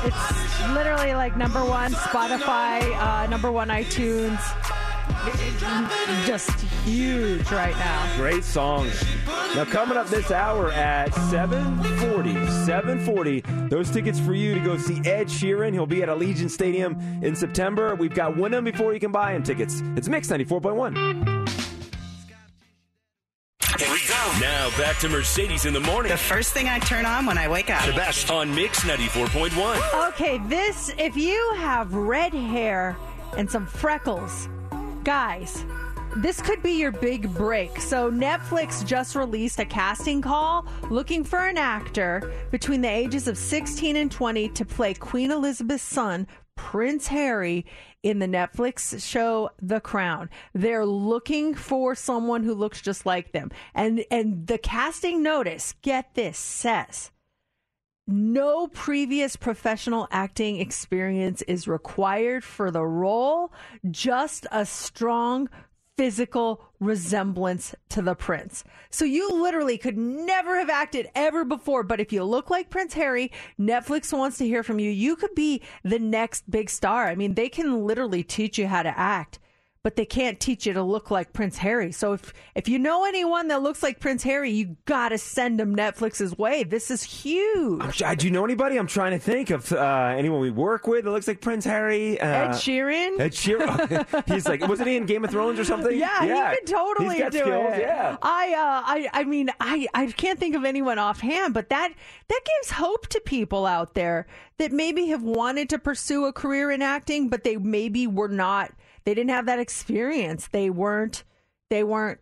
[0.03, 0.40] It's
[0.73, 4.39] literally like number one Spotify, uh, number one iTunes.
[6.25, 6.49] Just
[6.83, 8.15] huge right now.
[8.17, 8.89] Great song.
[9.55, 12.33] Now coming up this hour at 740,
[12.65, 15.73] 740, those tickets for you to go see Ed Sheeran.
[15.73, 17.93] He'll be at Allegiant Stadium in September.
[17.95, 19.81] We've got win them before you can buy him tickets.
[19.95, 21.60] It's Mix 94.1.
[23.79, 24.39] Here we go.
[24.39, 26.11] Now back to Mercedes in the morning.
[26.11, 27.85] The first thing I turn on when I wake up.
[27.85, 30.09] The best on Mix 94.1.
[30.09, 32.97] Okay, this, if you have red hair
[33.37, 34.47] and some freckles,
[35.03, 35.65] guys,
[36.17, 37.79] this could be your big break.
[37.79, 43.37] So, Netflix just released a casting call looking for an actor between the ages of
[43.37, 46.27] 16 and 20 to play Queen Elizabeth's son,
[46.61, 47.65] Prince Harry,
[48.03, 50.29] in the Netflix show The Crown.
[50.53, 53.51] They're looking for someone who looks just like them.
[53.73, 57.11] And and the casting notice, get this, says
[58.07, 63.53] no previous professional acting experience is required for the role,
[63.89, 65.49] just a strong
[65.97, 68.63] physical resemblance to the prince.
[68.89, 72.93] So you literally could never have acted ever before, but if you look like Prince
[72.93, 74.89] Harry, Netflix wants to hear from you.
[74.89, 77.07] You could be the next big star.
[77.07, 79.39] I mean, they can literally teach you how to act.
[79.83, 81.91] But they can't teach you to look like Prince Harry.
[81.91, 85.75] So if if you know anyone that looks like Prince Harry, you gotta send them
[85.75, 86.63] Netflix's way.
[86.63, 88.03] This is huge.
[88.03, 88.77] I'm do you know anybody?
[88.77, 92.19] I'm trying to think of uh, anyone we work with that looks like Prince Harry.
[92.21, 93.19] Uh, Ed Sheeran.
[93.19, 94.27] Ed Sheeran.
[94.31, 95.97] He's like, wasn't he in Game of Thrones or something?
[95.97, 97.81] Yeah, he could totally He's got do skills, it.
[97.81, 98.17] Yeah.
[98.21, 101.91] I, uh, I, I mean, I, I can't think of anyone offhand, but that
[102.27, 104.27] that gives hope to people out there
[104.57, 108.71] that maybe have wanted to pursue a career in acting, but they maybe were not.
[109.03, 110.47] They didn't have that experience.
[110.47, 111.23] They weren't.
[111.69, 112.19] They weren't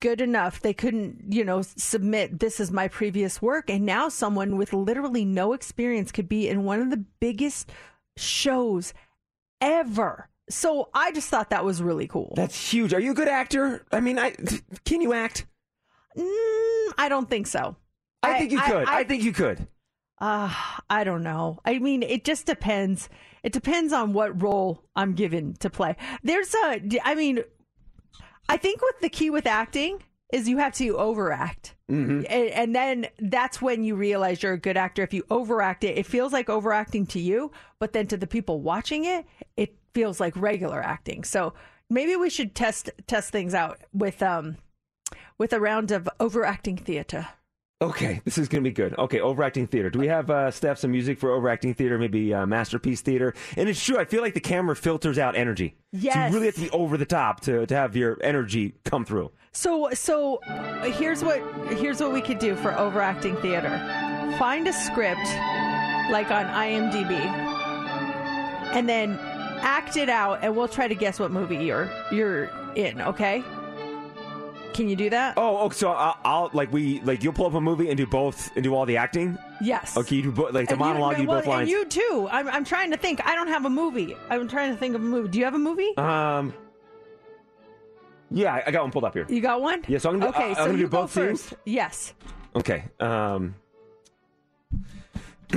[0.00, 0.60] good enough.
[0.60, 2.38] They couldn't, you know, submit.
[2.38, 6.64] This is my previous work, and now someone with literally no experience could be in
[6.64, 7.72] one of the biggest
[8.16, 8.94] shows
[9.60, 10.28] ever.
[10.50, 12.34] So I just thought that was really cool.
[12.36, 12.92] That's huge.
[12.92, 13.84] Are you a good actor?
[13.90, 14.36] I mean, I
[14.84, 15.46] can you act?
[16.16, 17.76] Mm, I don't think so.
[18.22, 18.88] I, think you could.
[18.88, 19.66] I, think you could.
[20.18, 20.52] Uh,
[20.88, 21.60] I don't know.
[21.64, 23.08] I mean, it just depends.
[23.44, 25.96] It depends on what role I'm given to play.
[26.24, 27.44] There's a, I mean,
[28.48, 31.76] I think what the key with acting is you have to overact.
[31.90, 32.24] Mm-hmm.
[32.28, 35.02] And, and then that's when you realize you're a good actor.
[35.02, 38.60] If you overact it, it feels like overacting to you, but then to the people
[38.62, 39.26] watching it,
[39.56, 41.22] it feels like regular acting.
[41.22, 41.52] So
[41.90, 44.56] maybe we should test test things out with um
[45.38, 47.28] with a round of overacting theater.
[47.84, 48.94] Okay, this is going to be good.
[48.98, 49.90] Okay, overacting theater.
[49.90, 51.98] Do we have uh, Steph some music for overacting theater?
[51.98, 53.34] Maybe uh, masterpiece theater.
[53.56, 53.98] And it's true.
[53.98, 55.74] I feel like the camera filters out energy.
[55.92, 56.30] So Yes.
[56.30, 59.30] you really have to be over the top to to have your energy come through.
[59.52, 60.40] So so
[60.84, 61.40] here's what
[61.78, 63.70] here's what we could do for overacting theater.
[64.38, 65.26] Find a script
[66.10, 67.12] like on IMDb
[68.74, 69.18] and then
[69.62, 73.44] act it out and we'll try to guess what movie you're you're in, okay?
[74.74, 75.34] Can you do that?
[75.38, 78.06] Oh, oh so I'll, I'll like we like you'll pull up a movie and do
[78.06, 79.38] both and do all the acting.
[79.62, 79.96] Yes.
[79.96, 81.16] Okay, you do both like the And you- monologue.
[81.18, 81.60] You, do well, both lines.
[81.62, 82.28] And you too.
[82.30, 83.24] I'm I'm trying to think.
[83.24, 84.16] I don't have a movie.
[84.30, 85.28] I'm trying to think of a movie.
[85.28, 85.96] Do you have a movie?
[85.96, 86.52] um.
[88.30, 89.26] Yeah, I- I got one pulled up here.
[89.28, 89.84] You got one?
[89.86, 91.42] Yeah, so I'm gonna do- okay, I- I'm so gonna you do go both scenes?
[91.48, 91.54] first.
[91.64, 92.14] Yes.
[92.56, 92.84] Okay.
[92.98, 93.54] Um.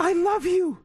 [0.00, 0.78] I love you.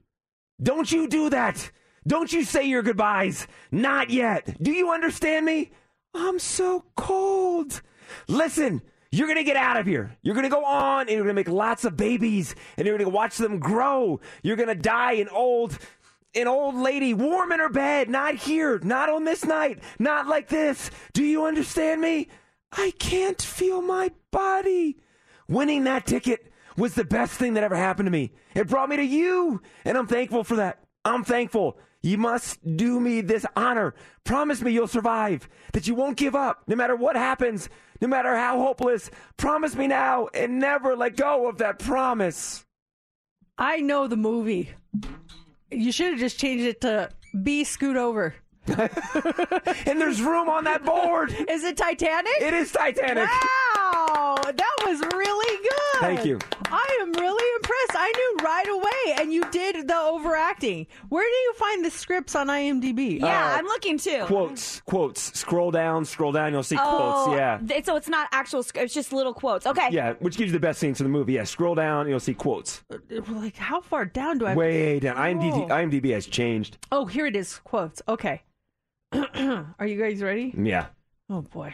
[0.61, 1.71] Don't you do that.
[2.05, 3.47] Don't you say your goodbyes.
[3.71, 4.61] Not yet.
[4.61, 5.71] Do you understand me?
[6.13, 7.81] I'm so cold.
[8.27, 10.17] Listen, you're going to get out of here.
[10.21, 12.97] You're going to go on and you're going to make lots of babies and you're
[12.97, 14.19] going to watch them grow.
[14.41, 15.77] You're going to die an old
[16.35, 20.47] an old lady warm in her bed, not here, not on this night, not like
[20.47, 20.89] this.
[21.13, 22.27] Do you understand me?
[22.71, 24.97] I can't feel my body.
[25.47, 28.31] Winning that ticket was the best thing that ever happened to me.
[28.55, 30.83] It brought me to you, and I'm thankful for that.
[31.05, 31.77] I'm thankful.
[32.03, 33.95] You must do me this honor.
[34.25, 37.69] Promise me you'll survive, that you won't give up, no matter what happens,
[38.01, 42.65] No matter how hopeless, promise me now and never let go of that promise.
[43.57, 44.71] I know the movie.
[45.71, 47.09] You should have just changed it to
[47.41, 48.35] B scoot over.
[48.67, 51.31] and there's room on that board.
[51.49, 52.33] Is it Titanic?
[52.41, 53.29] It is Titanic.
[53.29, 54.05] Wow,
[54.43, 55.99] that was really good.
[56.01, 56.39] Thank you.
[56.67, 57.91] I am really impressed.
[57.95, 60.87] I knew right away, and you did the overacting.
[61.09, 63.19] Where do you find the scripts on IMDb?
[63.19, 64.23] Yeah, I'm looking too.
[64.25, 65.37] Quotes, quotes.
[65.37, 66.51] Scroll down, scroll down.
[66.53, 67.37] You'll see Oh, quotes.
[67.37, 67.59] Yeah.
[67.65, 68.63] th- so it's not actual.
[68.63, 69.65] sc- It's just little quotes.
[69.67, 69.89] Okay.
[69.91, 71.33] Yeah, which gives you the best scenes in the movie.
[71.33, 72.83] Yeah, scroll down, you'll see quotes.
[73.29, 74.55] Like, how far down do I?
[74.55, 75.15] Way down.
[75.17, 75.67] IMDb.
[75.69, 76.77] IMDb has changed.
[76.91, 77.57] Oh, here it is.
[77.59, 78.01] Quotes.
[78.07, 78.41] Okay.
[79.13, 80.53] Are you guys ready?
[80.57, 80.87] Yeah.
[81.29, 81.73] Oh boy.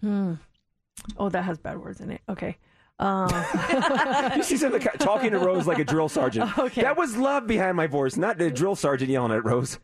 [0.00, 0.34] Hmm.
[1.18, 2.20] Oh, that has bad words in it.
[2.28, 2.56] Okay.
[3.00, 3.28] Um,
[4.44, 6.56] see something talking to Rose like a drill sergeant.
[6.58, 6.82] Okay.
[6.82, 9.80] That was love behind my voice, not the drill sergeant yelling at Rose.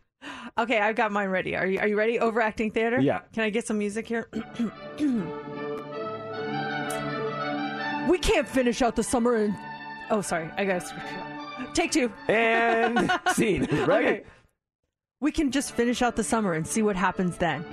[0.56, 1.56] okay, I've got mine ready.
[1.56, 2.20] Are you Are you ready?
[2.20, 3.00] Overacting theater.
[3.00, 3.22] Yeah.
[3.32, 4.28] Can I get some music here?
[8.08, 9.56] we can't finish out the summer in.
[10.10, 10.48] Oh, sorry.
[10.56, 10.94] I got to
[11.74, 12.12] take two.
[12.28, 13.64] And scene.
[13.86, 14.06] Right?
[14.06, 14.22] Okay.
[15.20, 17.64] We can just finish out the summer and see what happens then.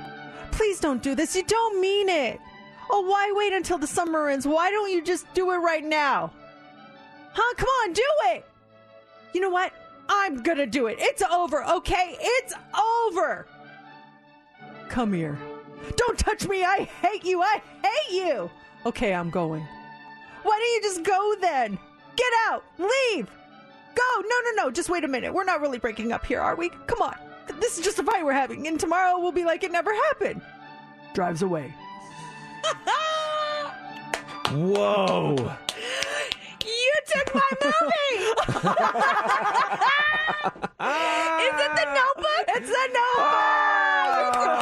[0.51, 1.35] Please don't do this.
[1.35, 2.39] You don't mean it.
[2.89, 4.47] Oh, why wait until the summer ends?
[4.47, 6.31] Why don't you just do it right now?
[7.33, 7.53] Huh?
[7.57, 8.45] Come on, do it.
[9.33, 9.73] You know what?
[10.09, 10.97] I'm gonna do it.
[10.99, 12.15] It's over, okay?
[12.19, 12.53] It's
[13.07, 13.45] over.
[14.89, 15.37] Come here.
[15.95, 16.63] Don't touch me.
[16.63, 17.41] I hate you.
[17.41, 18.49] I hate you.
[18.85, 19.65] Okay, I'm going.
[20.43, 21.77] Why don't you just go then?
[22.15, 22.63] Get out.
[22.77, 23.29] Leave.
[23.95, 24.21] Go.
[24.21, 24.71] No, no, no.
[24.71, 25.33] Just wait a minute.
[25.33, 26.69] We're not really breaking up here, are we?
[26.87, 27.15] Come on.
[27.59, 30.41] This is just a fight we're having, and tomorrow we'll be like it never happened.
[31.13, 31.73] Drives away.
[34.51, 35.35] Whoa.
[36.65, 38.15] You took my movie.
[41.43, 42.45] Is it the Notebook?
[42.55, 43.27] It's the Notebook.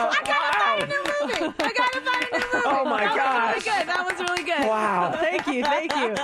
[0.10, 1.54] I gotta find a new movie.
[1.60, 2.66] I gotta find a new movie.
[2.66, 3.56] Oh, my that gosh.
[3.56, 3.88] Was really good.
[3.88, 4.68] That was really good.
[4.68, 5.12] Wow.
[5.20, 6.16] Thank you, thank you.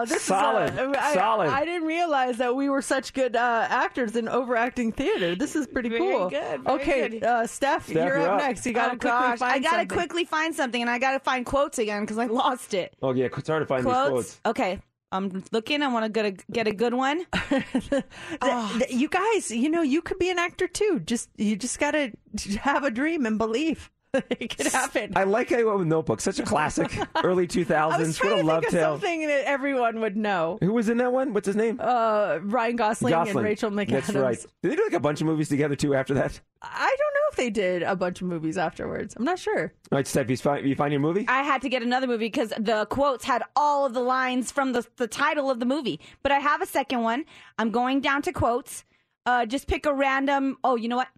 [0.00, 1.48] Wow, this Solid, is uh, I, solid.
[1.48, 5.34] I didn't realize that we were such good uh, actors in overacting theater.
[5.34, 6.30] This is pretty Very cool.
[6.30, 7.24] good, very okay, good.
[7.24, 8.40] Uh, Steph, Steph, you're, you're up up.
[8.40, 8.64] next.
[8.66, 9.38] You got to oh, quickly gosh.
[9.38, 9.98] find I gotta something.
[9.98, 12.96] quickly find something, and I gotta find quotes again because I lost it.
[13.02, 13.26] Oh, yeah.
[13.36, 14.06] It's hard to find quotes.
[14.08, 14.40] these quotes.
[14.46, 14.80] Okay,
[15.12, 15.82] I'm looking.
[15.82, 17.26] I want to get a get a good one.
[17.50, 18.04] Th-
[18.40, 21.00] th- you guys, you know, you could be an actor too.
[21.04, 22.12] Just you just got to
[22.60, 23.90] have a dream and believe
[24.30, 25.12] it could happen.
[25.14, 26.20] I like how you went with Notebook.
[26.20, 26.90] Such a classic.
[27.24, 27.70] Early 2000s.
[27.92, 28.94] I was what a to love think tale.
[28.94, 30.58] of something that everyone would know.
[30.60, 31.32] Who was in that one?
[31.32, 31.78] What's his name?
[31.80, 33.90] Uh, Ryan Gosling, and Rachel McAdams.
[34.06, 34.46] That's right.
[34.62, 36.40] Did they do like a bunch of movies together too after that?
[36.62, 39.14] I don't know if they did a bunch of movies afterwards.
[39.16, 39.72] I'm not sure.
[39.92, 41.24] All right, Steph, you find, you find your movie?
[41.28, 44.72] I had to get another movie because the quotes had all of the lines from
[44.72, 46.00] the the title of the movie.
[46.22, 47.24] But I have a second one.
[47.58, 48.84] I'm going down to quotes.
[49.26, 50.56] Uh, just pick a random.
[50.64, 51.08] Oh, you know what?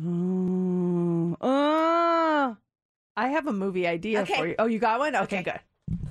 [0.00, 2.54] Mm, uh,
[3.16, 4.34] I have a movie idea Okay.
[4.36, 4.54] for you.
[4.58, 5.14] Oh, you got one?
[5.14, 5.44] Okay,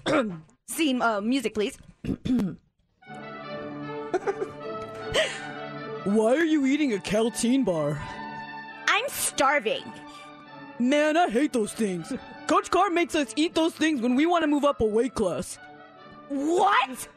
[0.05, 0.33] good.
[0.67, 1.77] Scene, uh, music, please.
[6.03, 7.99] Why are you eating a Kälteen bar?
[8.87, 9.83] I'm starving.
[10.79, 12.11] Man, I hate those things.
[12.47, 15.13] Coach Carr makes us eat those things when we want to move up a weight
[15.13, 15.59] class.
[16.29, 17.07] What?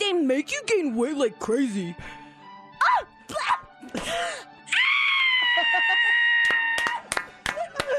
[0.00, 1.94] They make you gain weight like crazy.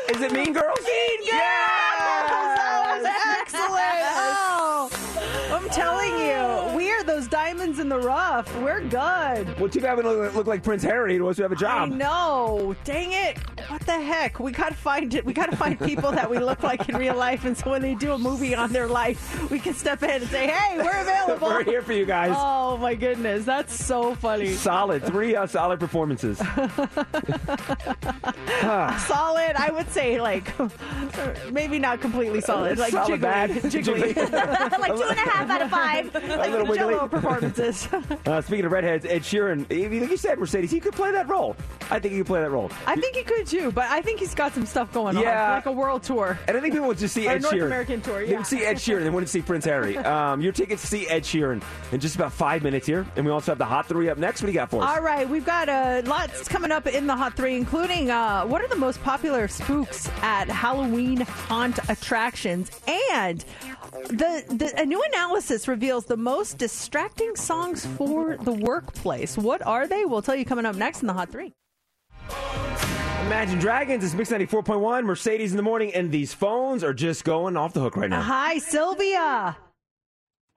[0.10, 0.80] Is it Mean Girls?
[0.84, 1.38] Mean Girls!
[2.00, 2.87] That
[7.78, 8.56] diamonds in the rough.
[8.62, 9.60] We're good.
[9.60, 11.92] Well, too bad we don't look like Prince Harry who wants to have a job.
[11.92, 12.76] I know.
[12.84, 13.38] Dang it.
[13.70, 14.40] What the heck?
[14.40, 15.26] We gotta find it.
[15.26, 17.96] We gotta find people that we look like in real life, and so when they
[17.96, 21.48] do a movie on their life, we can step in and say, "Hey, we're available.
[21.50, 22.34] We're here for you guys.
[22.36, 24.54] Oh my goodness, that's so funny.
[24.54, 25.04] Solid.
[25.04, 26.38] Three uh, solid performances.
[29.08, 30.54] Solid, I would say, like
[31.52, 33.50] maybe not completely solid, like Solid jiggly, bad.
[33.52, 34.32] jiggly, Jiggly.
[34.80, 36.14] like two and a half out of five.
[36.14, 36.78] like little wiggly.
[36.78, 37.67] Jello performances.
[38.26, 41.28] uh, speaking of redheads, Ed Sheeran, you- like you said, Mercedes, he could play that
[41.28, 41.56] role.
[41.90, 42.70] I think he could play that role.
[42.86, 45.46] I think he could too, but I think he's got some stuff going Yeah.
[45.46, 46.38] on, like a world tour.
[46.48, 47.66] And I think people would just see Ed North Sheeran.
[47.68, 49.04] American tour, They would see Ed Sheeran.
[49.04, 49.98] They wouldn't see Prince Harry.
[50.08, 51.62] Um, your tickets to see Ed Sheeran
[51.92, 53.06] in just about five minutes here.
[53.18, 54.42] And we also have the Hot Three up next.
[54.42, 54.90] What do you got for us?
[54.90, 58.62] All right, we've got uh, lots coming up in the Hot Three, including uh, what
[58.62, 62.72] are the most popular spooks at Halloween haunt attractions,
[63.12, 63.44] and
[64.10, 69.38] the, the a new analysis reveals the most distracting songs for the workplace.
[69.38, 70.06] What are they?
[70.06, 71.54] We'll tell you coming up next in the Hot Three.
[73.26, 74.04] Imagine Dragons.
[74.04, 77.82] It's Mix 94.1, Mercedes in the morning, and these phones are just going off the
[77.82, 78.22] hook right now.
[78.22, 79.58] Hi, Sylvia.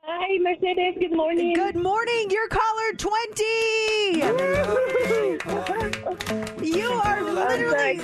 [0.03, 0.97] Hi, Mercedes.
[0.99, 1.55] Good morning.
[1.55, 2.31] Good morning.
[2.31, 3.45] You're caller 20.
[6.63, 7.99] You are literally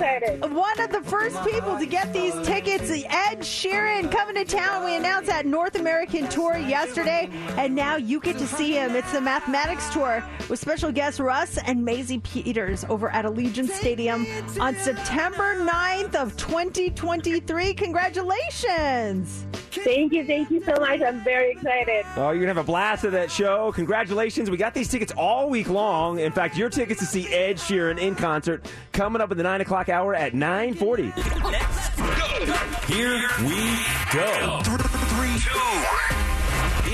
[0.47, 2.91] one of the first people to get these tickets.
[2.91, 4.85] Ed Sheeran coming to town.
[4.85, 8.95] We announced that North American tour yesterday, and now you get to see him.
[8.95, 14.27] It's the Mathematics Tour with special guests Russ and Maisie Peters over at Allegiant Stadium
[14.59, 17.73] on September 9th of 2023.
[17.73, 19.45] Congratulations.
[19.71, 20.25] Thank you.
[20.25, 21.01] Thank you so much.
[21.01, 21.86] I'm very excited.
[22.17, 23.71] Oh, you're going to have a blast at that show.
[23.71, 24.49] Congratulations.
[24.49, 26.19] We got these tickets all week long.
[26.19, 29.61] In fact, your tickets to see Ed Sheeran in concert coming up in the 9
[29.61, 31.13] o'clock hour at 940.
[31.43, 32.03] Let's go.
[32.93, 34.61] Here we go.
[34.63, 36.26] Three, two.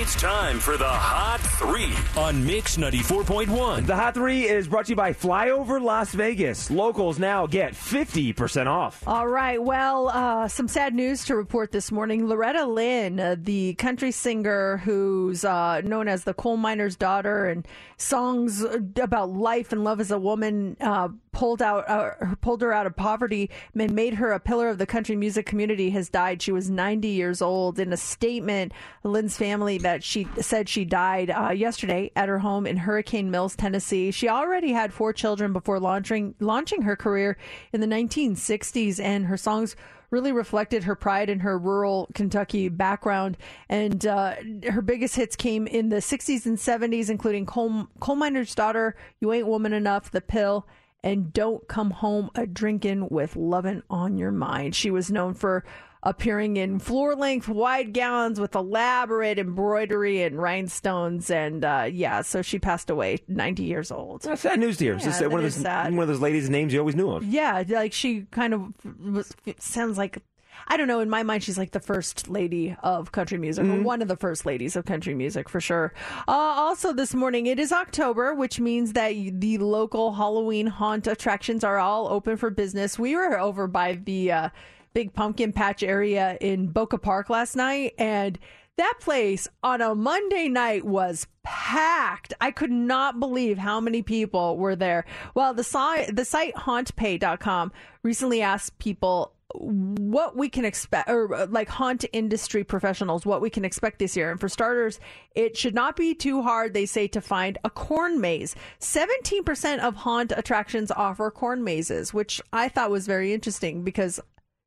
[0.04, 3.86] It's time for the Hot Three on Mix 94.1.
[3.86, 6.70] The Hot 3 is brought to you by Flyover Las Vegas.
[6.70, 9.02] Locals now get 50% off.
[9.08, 9.62] All right.
[9.62, 12.28] Well, uh, some sad news to report this morning.
[12.28, 17.66] Loretta Lynn, uh, the country singer who's uh, known as the coal miner's daughter and
[17.96, 22.86] songs about life and love as a woman, uh, pulled out uh, pulled her out
[22.86, 26.40] of poverty and made her a pillar of the country music community has died.
[26.40, 28.72] She was 90 years old in a statement.
[29.02, 33.56] Lynn's family that she said she died uh, yesterday at her home in hurricane mills
[33.56, 34.10] tennessee.
[34.10, 37.36] She already had four children before launching launching her career
[37.72, 39.76] in the 1960s and her songs
[40.14, 43.36] really reflected her pride in her rural Kentucky background.
[43.68, 44.36] And uh,
[44.70, 49.32] her biggest hits came in the 60s and 70s, including Coal, Coal Miner's Daughter, You
[49.32, 50.68] Ain't Woman Enough, The Pill,
[51.04, 54.74] and Don't Come Home a Drinkin' with Lovin' on Your Mind.
[54.74, 55.62] She was known for
[56.02, 61.30] appearing in floor length wide gowns with elaborate embroidery and rhinestones.
[61.30, 64.22] And uh, yeah, so she passed away 90 years old.
[64.22, 64.98] That's sad news to hear.
[64.98, 65.92] Yeah, one, of those, sad.
[65.92, 67.22] one of those ladies' names you always knew of.
[67.22, 68.72] Yeah, like she kind of
[69.04, 70.22] was, sounds like
[70.66, 71.00] I don't know.
[71.00, 74.16] In my mind, she's like the first lady of country music, or one of the
[74.16, 75.92] first ladies of country music for sure.
[76.26, 81.64] Uh, also, this morning it is October, which means that the local Halloween haunt attractions
[81.64, 82.98] are all open for business.
[82.98, 84.48] We were over by the uh,
[84.94, 88.38] big pumpkin patch area in Boca Park last night, and
[88.76, 92.34] that place on a Monday night was packed.
[92.40, 95.04] I could not believe how many people were there.
[95.34, 101.46] Well, the site, the site hauntpay.com recently asked people what we can expect or uh,
[101.48, 104.98] like haunt industry professionals what we can expect this year and for starters
[105.34, 109.94] it should not be too hard they say to find a corn maze 17% of
[109.94, 114.20] haunt attractions offer corn mazes which i thought was very interesting because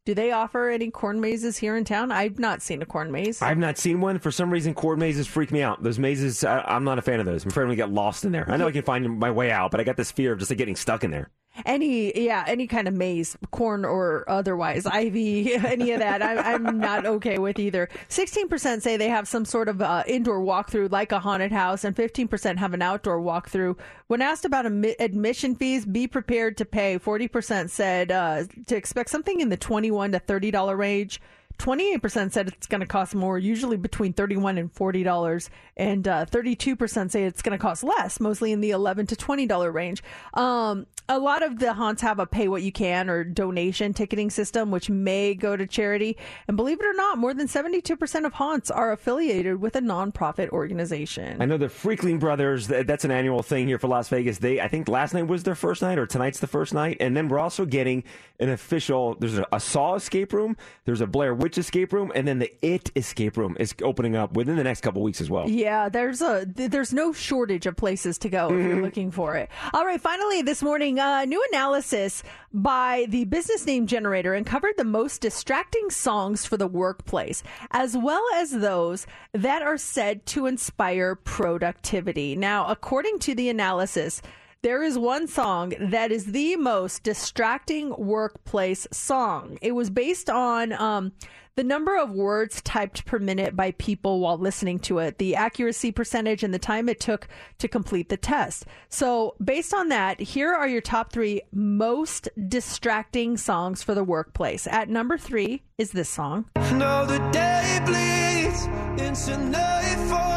[0.05, 3.41] do they offer any corn mazes here in town i've not seen a corn maze
[3.41, 4.19] I've not seen one.
[4.19, 5.83] For some reason, corn mazes freak me out.
[5.83, 7.43] Those mazes, I, I'm not a fan of those.
[7.43, 8.49] I'm afraid I'm going to get lost in there.
[8.49, 10.49] I know I can find my way out, but I got this fear of just
[10.49, 11.29] like, getting stuck in there.
[11.65, 16.79] Any yeah any kind of maze corn or otherwise ivy any of that I, i'm
[16.79, 21.11] not okay with either 16% say they have some sort of uh, indoor walkthrough like
[21.11, 23.77] a haunted house and 15% have an outdoor walkthrough
[24.07, 29.09] when asked about admi- admission fees be prepared to pay 40% said uh, to expect
[29.09, 31.19] something in the 21 to 30 dollar range
[31.57, 35.49] 28% said it's going to cost more, usually between 31 and $40.
[35.75, 39.73] And uh, 32% say it's going to cost less, mostly in the 11 to $20
[39.73, 40.03] range.
[40.33, 44.29] Um, a lot of the haunts have a pay what you can or donation ticketing
[44.29, 46.17] system, which may go to charity.
[46.47, 50.49] And believe it or not, more than 72% of haunts are affiliated with a nonprofit
[50.49, 51.41] organization.
[51.41, 54.39] I know the Freakling Brothers, that's an annual thing here for Las Vegas.
[54.39, 56.97] They, I think last night was their first night or tonight's the first night.
[56.99, 58.03] And then we're also getting
[58.39, 62.27] an official, there's a, a Saw escape room, there's a Blair Witch escape room, and
[62.27, 65.49] then the It escape room is opening up within the next couple weeks as well.
[65.49, 68.83] Yeah, there's a there's no shortage of places to go if you're mm-hmm.
[68.83, 69.49] looking for it.
[69.73, 72.23] All right, finally this morning, uh, new analysis
[72.53, 78.23] by the business name generator uncovered the most distracting songs for the workplace, as well
[78.35, 82.35] as those that are said to inspire productivity.
[82.35, 84.21] Now, according to the analysis.
[84.63, 89.59] There is one song that is the most distracting workplace song.
[89.61, 91.11] It was based on um,
[91.57, 95.91] the number of words typed per minute by people while listening to it, the accuracy
[95.91, 97.27] percentage, and the time it took
[97.57, 98.65] to complete the test.
[98.89, 104.67] So, based on that, here are your top three most distracting songs for the workplace.
[104.67, 106.45] At number three is this song.
[106.55, 108.65] Now the day bleeds
[109.01, 110.36] into nightfall,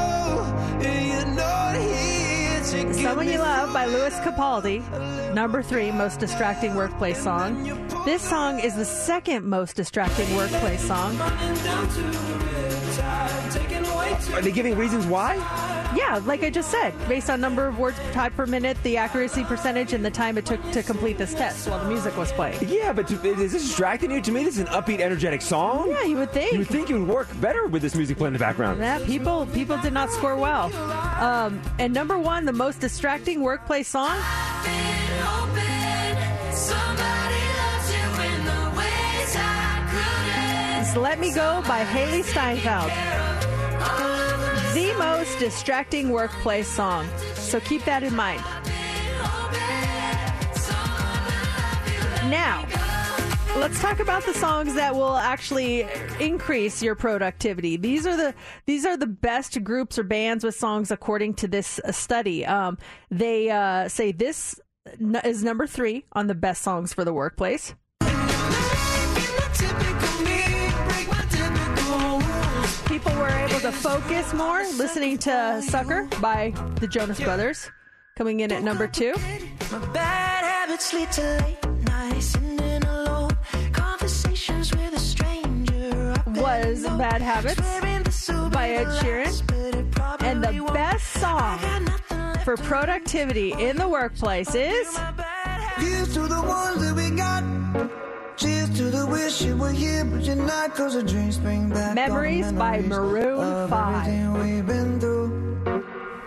[2.70, 4.80] Someone You Love by Lewis Capaldi.
[5.34, 7.64] Number three, most distracting workplace song.
[8.04, 11.20] This song is the second most distracting workplace song.
[14.32, 15.79] Are they giving reasons why?
[15.94, 19.44] Yeah, like I just said, based on number of words typed per minute, the accuracy
[19.44, 22.58] percentage, and the time it took to complete this test while the music was playing.
[22.68, 24.20] Yeah, but to, is this distracting you?
[24.20, 25.90] To me, this is an upbeat, energetic song.
[25.90, 26.52] Yeah, you would think.
[26.52, 28.80] You would think it would work better with this music playing in the background.
[28.80, 30.72] Yeah, people people did not score well.
[31.20, 34.16] Um, and number one, the most distracting workplace song.
[40.90, 42.90] is "Let Me Go" by Hailee Steinfeld.
[44.74, 47.08] The most distracting workplace song.
[47.34, 48.40] So keep that in mind.
[52.30, 52.64] Now,
[53.58, 55.88] let's talk about the songs that will actually
[56.20, 57.76] increase your productivity.
[57.76, 58.34] These are the
[58.66, 62.46] these are the best groups or bands with songs according to this study.
[62.46, 62.78] Um,
[63.10, 64.60] they uh, say this
[65.24, 67.74] is number three on the best songs for the workplace.
[72.90, 77.70] People were able to focus more listening to "Sucker" by the Jonas Brothers,
[78.16, 79.14] coming in at number two.
[79.92, 83.30] Bad habits lead to late nights, sitting alone,
[83.72, 86.20] conversations with a stranger.
[86.26, 87.60] was Bad Habits
[88.50, 90.22] by Ed Sheeran.
[90.22, 91.58] And the best song
[92.44, 94.98] for productivity in the workplace is
[98.40, 98.90] Here's to the ones that we got.
[98.90, 101.94] Cheers to the wish you were here, but you're not, cause the dreams bring back
[101.94, 104.42] Memories by Maroon 5.
[104.42, 105.00] we've been.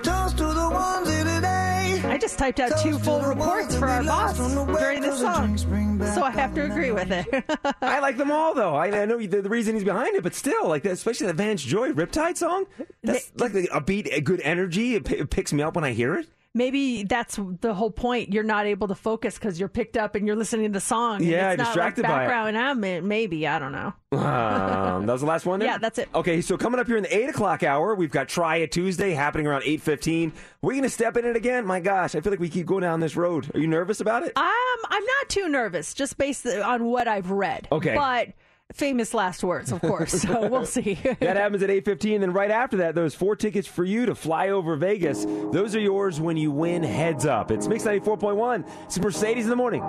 [0.03, 2.01] Toast to the ones here today.
[2.05, 5.57] I just typed out two full reports for our boss during this song.
[5.57, 7.26] So I have to agree with it.
[7.82, 8.76] I like them all, though.
[8.76, 11.64] I, I know the, the reason he's behind it, but still, like especially the Vance
[11.64, 12.66] Joy Riptide song.
[13.03, 14.95] That's like a beat, a good energy.
[14.95, 16.28] It, p- it picks me up when I hear it.
[16.56, 18.32] Maybe that's the whole point.
[18.32, 21.16] You're not able to focus because you're picked up and you're listening to the song.
[21.18, 22.28] and Yeah, it's not distracted like by it.
[22.28, 22.49] background.
[22.49, 22.58] And
[22.93, 23.93] I'm, maybe I don't know.
[24.14, 25.60] Um, that was the last one.
[25.60, 25.68] Then?
[25.70, 26.08] Yeah, that's it.
[26.14, 29.12] Okay, so coming up here in the eight o'clock hour, we've got Try It Tuesday
[29.12, 30.32] happening around eight fifteen.
[30.62, 31.66] We're gonna step in it again.
[31.66, 33.49] My gosh, I feel like we keep going down this road.
[33.56, 34.32] Are you nervous about it?
[34.38, 34.43] Um,
[34.89, 37.68] I'm not too nervous, just based on what I've read.
[37.72, 37.95] Okay.
[37.95, 38.30] but
[38.74, 40.12] famous last words, of course.
[40.22, 40.96] So we'll see.
[41.20, 44.16] that happens at 8.15 and then right after that those four tickets for you to
[44.16, 49.00] fly over vegas those are yours when you win heads up it's mix 94.1 it's
[49.00, 49.84] mercedes in the morning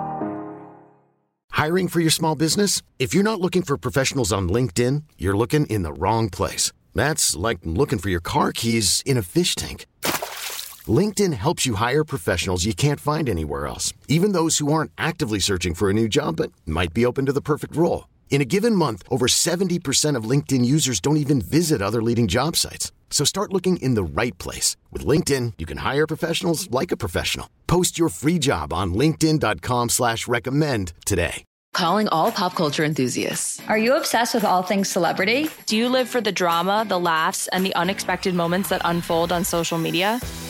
[1.55, 2.81] Hiring for your small business?
[2.99, 6.73] If you're not looking for professionals on LinkedIn, you're looking in the wrong place.
[6.93, 9.85] That's like looking for your car keys in a fish tank.
[10.99, 15.39] LinkedIn helps you hire professionals you can't find anywhere else, even those who aren't actively
[15.39, 18.09] searching for a new job but might be open to the perfect role.
[18.29, 22.57] In a given month, over 70% of LinkedIn users don't even visit other leading job
[22.57, 22.91] sites.
[23.09, 24.75] So start looking in the right place.
[24.91, 27.49] With LinkedIn, you can hire professionals like a professional.
[27.65, 31.45] Post your free job on linkedin.com slash recommend today.
[31.73, 33.61] Calling all pop culture enthusiasts.
[33.67, 35.49] Are you obsessed with all things celebrity?
[35.65, 39.43] Do you live for the drama, the laughs, and the unexpected moments that unfold on
[39.43, 40.21] social media?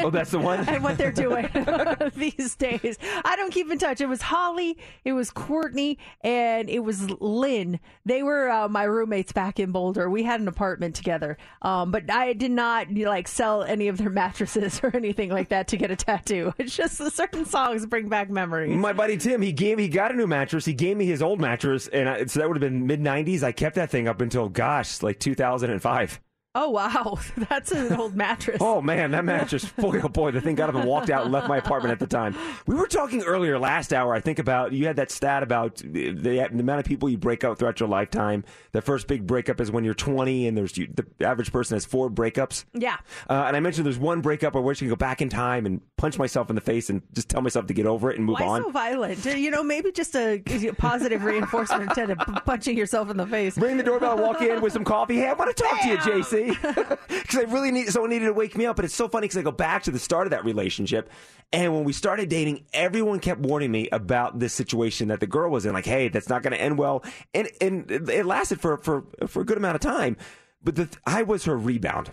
[0.00, 1.48] Oh that's the one and what they're doing
[2.16, 2.98] these days.
[3.24, 4.00] I don't keep in touch.
[4.00, 7.80] It was Holly, it was Courtney, and it was Lynn.
[8.04, 10.08] They were uh, my roommates back in Boulder.
[10.10, 13.88] We had an apartment together, um, but I did not you know, like sell any
[13.88, 16.52] of their mattresses or anything like that to get a tattoo.
[16.58, 18.76] It's just certain songs bring back memories.
[18.76, 21.40] my buddy tim he gave he got a new mattress he gave me his old
[21.40, 24.20] mattress and I, so that would have been mid 90s i kept that thing up
[24.20, 26.20] until gosh like 2005
[26.56, 28.58] Oh wow, that's an old mattress.
[28.60, 29.64] Oh man, that mattress!
[29.76, 31.98] boy, oh boy, the thing got up and walked out and left my apartment at
[31.98, 32.36] the time.
[32.66, 34.14] We were talking earlier last hour.
[34.14, 37.42] I think about you had that stat about the, the amount of people you break
[37.42, 38.44] up throughout your lifetime.
[38.70, 41.84] The first big breakup is when you're 20, and there's you, the average person has
[41.84, 42.64] four breakups.
[42.72, 42.98] Yeah.
[43.28, 45.28] Uh, and I mentioned there's one breakup where I wish I could go back in
[45.28, 48.16] time and punch myself in the face and just tell myself to get over it
[48.16, 48.62] and move Why on.
[48.62, 49.24] so violent?
[49.24, 50.40] You know, maybe just a
[50.78, 53.58] positive reinforcement instead of punching yourself in the face.
[53.58, 55.16] Ring the doorbell, walk in with some coffee.
[55.16, 56.43] Hey, I want to talk to you, JC.
[56.50, 58.76] Because I really need someone needed to wake me up.
[58.76, 61.10] But it's so funny because I go back to the start of that relationship,
[61.52, 65.50] and when we started dating, everyone kept warning me about this situation that the girl
[65.50, 65.72] was in.
[65.72, 69.42] Like, hey, that's not going to end well, and and it lasted for for for
[69.42, 70.16] a good amount of time.
[70.62, 72.10] But the, I was her rebound.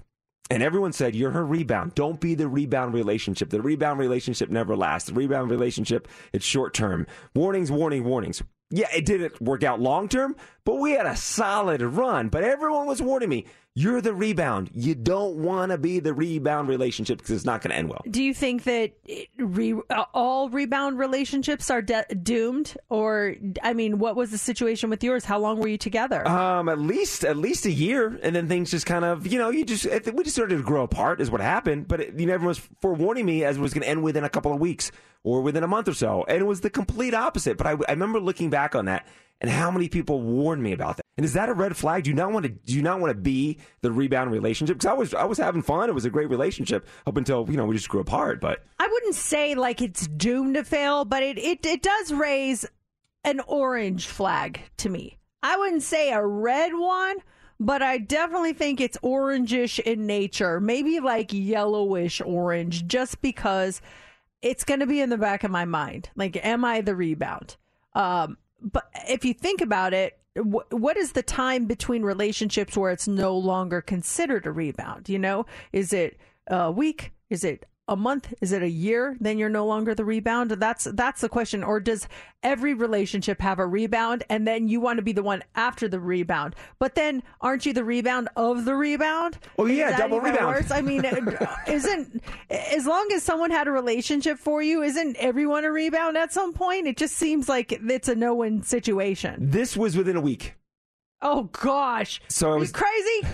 [0.51, 1.95] And everyone said, You're her rebound.
[1.95, 3.51] Don't be the rebound relationship.
[3.51, 5.07] The rebound relationship never lasts.
[5.07, 7.07] The rebound relationship, it's short term.
[7.33, 8.43] Warnings, warning, warnings.
[8.69, 12.27] Yeah, it didn't work out long term, but we had a solid run.
[12.27, 14.69] But everyone was warning me, You're the rebound.
[14.73, 18.01] You don't want to be the rebound relationship because it's not going to end well.
[18.09, 18.91] Do you think that
[19.37, 19.73] re,
[20.13, 25.23] all rebound relationships are de- doomed, or I mean, what was the situation with yours?
[25.23, 26.27] How long were you together?
[26.27, 29.49] Um, at least at least a year, and then things just kind of you know
[29.49, 31.87] you just we just started to grow apart is what happened.
[31.87, 34.25] But it, you know, everyone was forewarning me as it was going to end within
[34.25, 34.91] a couple of weeks
[35.23, 37.57] or within a month or so, and it was the complete opposite.
[37.57, 39.07] But I, I remember looking back on that
[39.41, 41.05] and how many people warned me about that.
[41.17, 42.03] And is that a red flag?
[42.03, 44.77] Do you not want to do you not want to be the rebound relationship?
[44.77, 45.89] Because I was I was having fun.
[45.89, 48.39] It was a great relationship up until you know we just grew apart.
[48.39, 52.65] But I wouldn't say like it's doomed to fail, but it, it, it does raise
[53.23, 55.17] an orange flag to me.
[55.43, 57.17] I wouldn't say a red one,
[57.59, 63.81] but I definitely think it's orangish in nature, maybe like yellowish orange, just because
[64.41, 66.09] it's going to be in the back of my mind.
[66.15, 67.57] Like, am I the rebound?
[67.93, 73.07] Um, but if you think about it, what is the time between relationships where it's
[73.07, 75.09] no longer considered a rebound?
[75.09, 76.17] You know, is it
[76.47, 77.11] a week?
[77.29, 78.33] Is it a month?
[78.41, 79.17] Is it a year?
[79.19, 80.51] Then you're no longer the rebound.
[80.51, 81.63] That's that's the question.
[81.63, 82.07] Or does
[82.43, 85.99] every relationship have a rebound, and then you want to be the one after the
[85.99, 86.55] rebound?
[86.79, 89.37] But then aren't you the rebound of the rebound?
[89.57, 90.47] Oh, Is yeah, double rebound.
[90.55, 90.71] worse?
[90.71, 95.65] I mean, uh, isn't as long as someone had a relationship for you, isn't everyone
[95.65, 96.87] a rebound at some point?
[96.87, 99.49] It just seems like it's a no-win situation.
[99.51, 100.53] this was within a week.
[101.23, 102.21] Oh gosh!
[102.29, 103.33] So I was you crazy?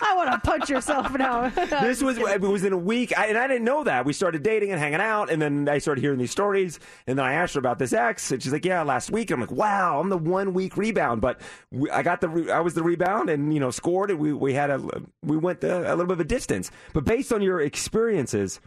[0.00, 1.48] I want to punch yourself now.
[1.82, 4.04] this was it was in a week, I, and I didn't know that.
[4.04, 7.24] We started dating and hanging out, and then I started hearing these stories, and then
[7.26, 10.00] I asked her about this ex, and she's like, "Yeah, last week." I'm like, "Wow,
[10.00, 11.40] I'm the one week rebound," but
[11.70, 14.32] we, I got the re- I was the rebound, and you know scored, and we
[14.32, 14.80] we had a
[15.22, 16.70] we went a, a little bit of a distance.
[16.94, 18.60] But based on your experiences,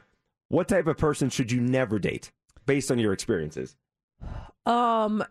[0.50, 2.32] what type of person should you never date?
[2.66, 3.76] Based on your experiences,
[4.66, 5.24] Um,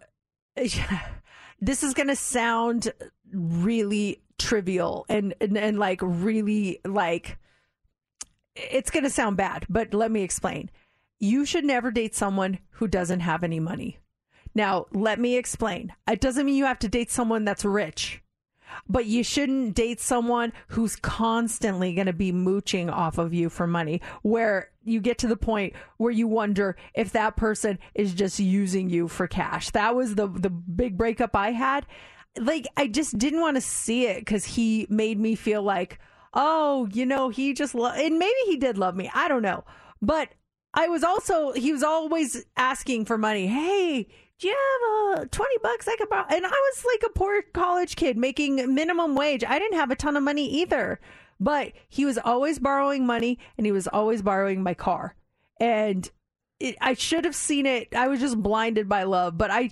[1.60, 2.92] this is going to sound
[3.32, 7.38] really trivial and, and and like really like
[8.54, 10.70] it's going to sound bad, but let me explain.
[11.18, 13.98] You should never date someone who doesn't have any money.
[14.54, 15.92] Now, let me explain.
[16.08, 18.22] It doesn't mean you have to date someone that's rich.
[18.88, 23.66] But you shouldn't date someone who's constantly going to be mooching off of you for
[23.66, 28.38] money, where you get to the point where you wonder if that person is just
[28.38, 29.70] using you for cash.
[29.70, 31.86] That was the the big breakup I had.
[32.38, 35.98] Like I just didn't want to see it because he made me feel like,
[36.34, 39.10] oh, you know, he just lo-, and maybe he did love me.
[39.14, 39.64] I don't know,
[40.02, 40.28] but
[40.74, 43.47] I was also he was always asking for money.
[43.47, 44.56] Hey, do you
[45.14, 46.26] have a 20 bucks I could borrow?
[46.28, 49.44] And I was like a poor college kid making minimum wage.
[49.44, 51.00] I didn't have a ton of money either.
[51.38, 55.14] But he was always borrowing money and he was always borrowing my car.
[55.60, 56.10] And
[56.60, 57.94] it, I should have seen it.
[57.94, 59.36] I was just blinded by love.
[59.36, 59.70] But I,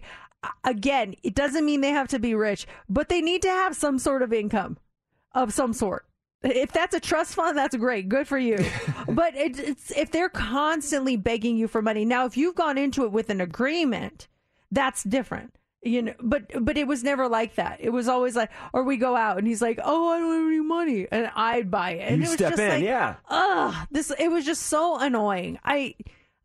[0.63, 3.99] again, it doesn't mean they have to be rich, but they need to have some
[3.99, 4.79] sort of income
[5.33, 6.07] of some sort.
[6.43, 8.11] If that's a trust fund, that's great.
[8.11, 8.59] Good for you.
[9.09, 12.05] but it, it's if they're constantly begging you for money.
[12.05, 14.29] Now, if you've gone into it with an agreement,
[14.71, 15.55] that's different.
[15.83, 17.79] You know, but but it was never like that.
[17.81, 20.47] It was always like, or we go out and he's like, "Oh, I don't have
[20.47, 22.11] any money," and I'd buy it.
[22.11, 23.17] And You it was step just in, like, yeah.
[23.29, 25.59] Ugh, this it was just so annoying.
[25.63, 25.95] I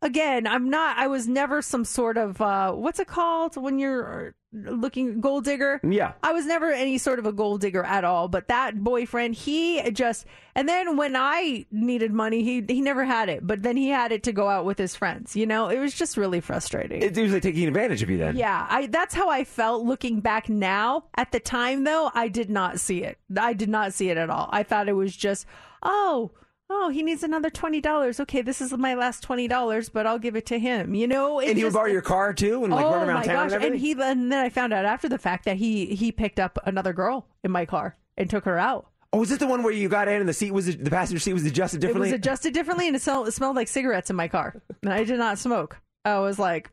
[0.02, 0.98] again, I'm not.
[0.98, 5.80] I was never some sort of uh, what's it called when you're looking gold digger.
[5.88, 6.14] Yeah.
[6.24, 8.26] I was never any sort of a gold digger at all.
[8.28, 13.28] But that boyfriend, he just and then when I needed money, he he never had
[13.28, 13.46] it.
[13.46, 15.36] But then he had it to go out with his friends.
[15.36, 17.02] You know, it was just really frustrating.
[17.02, 18.18] it, it was like taking advantage of you.
[18.18, 21.04] Then, Yeah, I that's how I felt looking back now.
[21.14, 23.18] At the time though, I did not see it.
[23.38, 24.48] I did not see it at all.
[24.52, 25.46] I thought it was just,
[25.82, 26.32] oh,
[26.70, 28.20] oh, he needs another $20.
[28.20, 30.94] Okay, this is my last $20, but I'll give it to him.
[30.94, 33.24] You know, and he would borrow your car too, and like oh run around my
[33.24, 33.56] town gosh.
[33.56, 36.38] and And, he and then I found out after the fact that he he picked
[36.40, 38.86] up another girl in my car and took her out.
[39.12, 41.18] oh, was it the one where you got in and the seat was the passenger
[41.20, 42.08] seat was adjusted differently?
[42.08, 44.60] It was adjusted differently and it, smelled, it smelled like cigarettes in my car.
[44.82, 45.78] And I did not smoke.
[46.04, 46.70] I was like,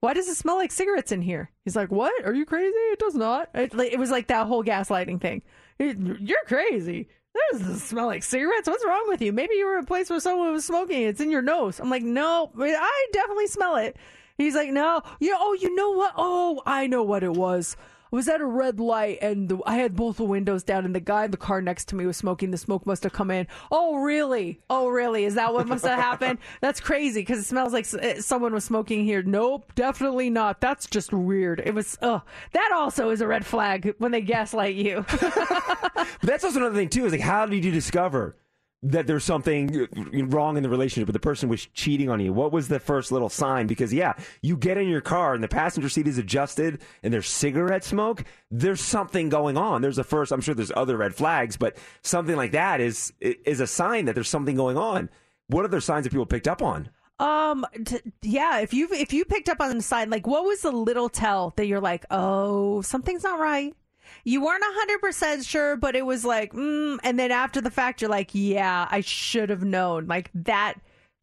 [0.00, 1.50] why does it smell like cigarettes in here?
[1.64, 2.24] He's like, what?
[2.24, 2.72] Are you crazy?
[2.92, 3.50] It does not.
[3.54, 5.42] It, it was like that whole gaslighting thing.
[5.80, 7.08] You're crazy.
[7.34, 8.68] There's does smell like cigarettes.
[8.68, 9.32] What's wrong with you?
[9.32, 11.02] Maybe you were in a place where someone was smoking.
[11.02, 11.80] It's in your nose.
[11.80, 13.96] I'm like, no, I definitely smell it.
[14.36, 15.02] He's like, no.
[15.20, 16.14] You know, oh, you know what?
[16.16, 17.76] Oh, I know what it was.
[18.10, 21.00] Was at a red light and the, I had both the windows down, and the
[21.00, 22.50] guy in the car next to me was smoking.
[22.50, 23.46] The smoke must have come in.
[23.70, 24.60] Oh, really?
[24.70, 25.24] Oh, really?
[25.24, 26.38] Is that what must have happened?
[26.60, 29.22] That's crazy because it smells like eh, someone was smoking here.
[29.22, 30.60] Nope, definitely not.
[30.60, 31.62] That's just weird.
[31.64, 31.98] It was.
[32.02, 32.22] Oh,
[32.52, 35.04] that also is a red flag when they gaslight you.
[36.20, 37.06] But that's also another thing too.
[37.06, 38.36] Is like, how did you discover
[38.82, 39.88] that there's something
[40.30, 42.32] wrong in the relationship, but the person was cheating on you?
[42.32, 43.66] What was the first little sign?
[43.66, 47.28] Because yeah, you get in your car and the passenger seat is adjusted and there's
[47.28, 48.24] cigarette smoke.
[48.50, 49.82] There's something going on.
[49.82, 50.30] There's a first.
[50.30, 54.14] I'm sure there's other red flags, but something like that is is a sign that
[54.14, 55.10] there's something going on.
[55.48, 56.90] What other signs that people picked up on?
[57.18, 58.60] Um, t- yeah.
[58.60, 61.52] If you if you picked up on the sign, like what was the little tell
[61.56, 63.74] that you're like, oh, something's not right.
[64.28, 68.02] You weren't hundred percent sure, but it was like, mm, and then after the fact,
[68.02, 70.06] you're like, yeah, I should have known.
[70.06, 70.74] Like that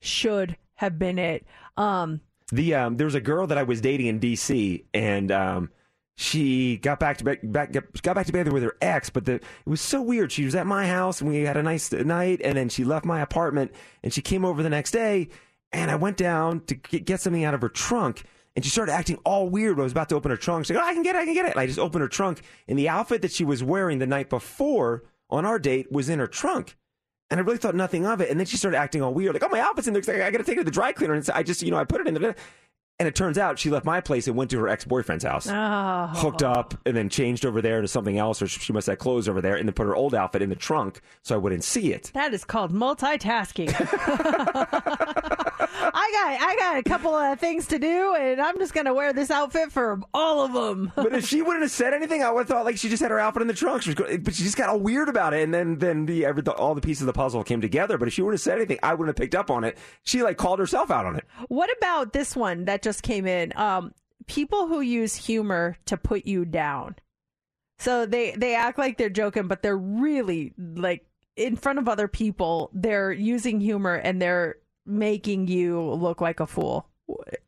[0.02, 1.45] should have been it.
[1.77, 2.22] Um,
[2.52, 4.86] The um, there was a girl that I was dating in D.C.
[4.91, 5.69] and um,
[6.18, 7.72] she got back to back, back
[8.02, 10.32] got back together with her ex, but the, it was so weird.
[10.32, 13.06] She was at my house and we had a nice night, and then she left
[13.06, 13.72] my apartment
[14.02, 15.30] and she came over the next day,
[15.72, 18.23] and I went down to get something out of her trunk.
[18.56, 19.80] And she started acting all weird.
[19.80, 20.65] I was about to open her trunk.
[20.65, 22.02] She's like, "Oh, I can get it, I can get it." And I just opened
[22.02, 25.91] her trunk, and the outfit that she was wearing the night before on our date
[25.91, 26.77] was in her trunk.
[27.30, 28.30] And I really thought nothing of it.
[28.30, 30.23] And then she started acting all weird, like, "Oh, my outfit's in there.
[30.23, 31.77] I got to take it to the dry cleaner." And so I just, you know,
[31.77, 32.36] I put it in there.
[32.98, 35.49] And it turns out she left my place and went to her ex boyfriend's house,
[35.49, 36.07] oh.
[36.15, 39.27] hooked up, and then changed over there to something else, or she must have clothes
[39.27, 41.91] over there, and then put her old outfit in the trunk so I wouldn't see
[41.91, 42.11] it.
[42.14, 43.68] That is called multitasking.
[46.06, 49.11] I got I got a couple of things to do, and I'm just gonna wear
[49.11, 50.91] this outfit for all of them.
[50.95, 53.10] but if she wouldn't have said anything, I would have thought like she just had
[53.10, 53.82] her outfit in the trunk.
[53.82, 56.44] She was, but she just got all weird about it, and then then the, every,
[56.44, 57.98] all the pieces of the puzzle came together.
[57.98, 59.80] But if she wouldn't have said anything, I wouldn't have picked up on it.
[60.03, 61.26] She like called herself out on it.
[61.48, 63.52] What about this one that just came in?
[63.56, 63.91] Um,
[64.27, 66.98] people who use humor to put you down.
[67.80, 72.07] So they they act like they're joking, but they're really like in front of other
[72.07, 72.69] people.
[72.73, 76.87] They're using humor and they're making you look like a fool.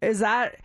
[0.02, 0.58] Is that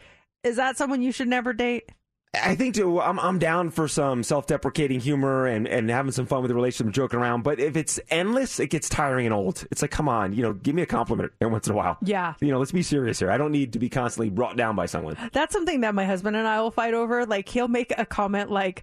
[0.44, 1.90] is that someone you should never date?
[2.34, 6.40] I think too, I'm I'm down for some self-deprecating humor and, and having some fun
[6.40, 7.42] with the relationship, joking around.
[7.42, 9.66] But if it's endless, it gets tiring and old.
[9.70, 11.98] It's like, come on, you know, give me a compliment every once in a while.
[12.02, 12.32] Yeah.
[12.40, 13.30] You know, let's be serious here.
[13.30, 15.18] I don't need to be constantly brought down by someone.
[15.32, 17.26] That's something that my husband and I will fight over.
[17.26, 18.82] Like he'll make a comment like,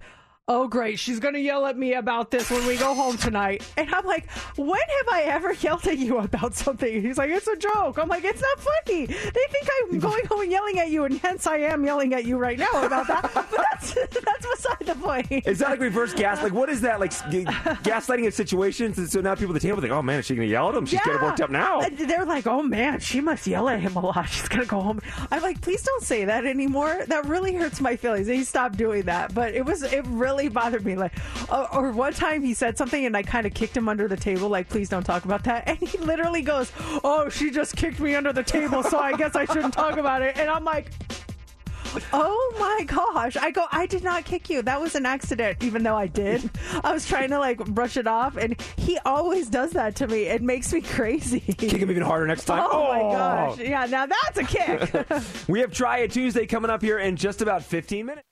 [0.50, 3.64] "Oh great, she's going to yell at me about this when we go home tonight."
[3.78, 7.48] And I'm like, "When have I ever yelled at you about something?" He's like, "It's
[7.48, 9.06] a joke." I'm like, "It's not funny.
[9.06, 12.26] They think I'm going home and yelling at you and hence I am yelling at
[12.26, 13.94] you right now about that." But that's
[14.26, 15.48] that's beside the point.
[15.48, 16.42] Is that like reverse gas?
[16.44, 17.00] Like, what is that?
[17.00, 18.98] Like g- gaslighting in situations?
[18.98, 20.70] And so now people at the table think, oh man, is she going to yell
[20.70, 20.86] at him?
[20.86, 21.82] She's getting worked up now.
[21.90, 24.28] They're like, oh man, she must yell at him a lot.
[24.30, 25.02] She's gonna go home.
[25.32, 27.04] I'm like, please don't say that anymore.
[27.08, 28.28] That really hurts my feelings.
[28.28, 30.96] And he stopped doing that, but it was it really bothered me.
[30.96, 31.14] Like,
[31.50, 34.18] uh, or one time he said something and I kind of kicked him under the
[34.18, 34.50] table.
[34.50, 35.68] Like, please don't talk about that.
[35.70, 36.72] And he literally goes,
[37.04, 40.22] oh, she just kicked me under the table, so I guess I shouldn't talk about
[40.22, 40.38] it.
[40.38, 40.92] And I'm like.
[42.14, 43.36] Oh my gosh.
[43.36, 44.62] I go, I did not kick you.
[44.62, 46.50] That was an accident, even though I did.
[46.84, 50.24] I was trying to like brush it off, and he always does that to me.
[50.24, 51.40] It makes me crazy.
[51.40, 52.64] Kick him even harder next time.
[52.70, 53.58] Oh, my gosh.
[53.60, 55.06] Yeah, now that's a kick.
[55.48, 58.29] We have Try It Tuesday coming up here in just about 15 minutes.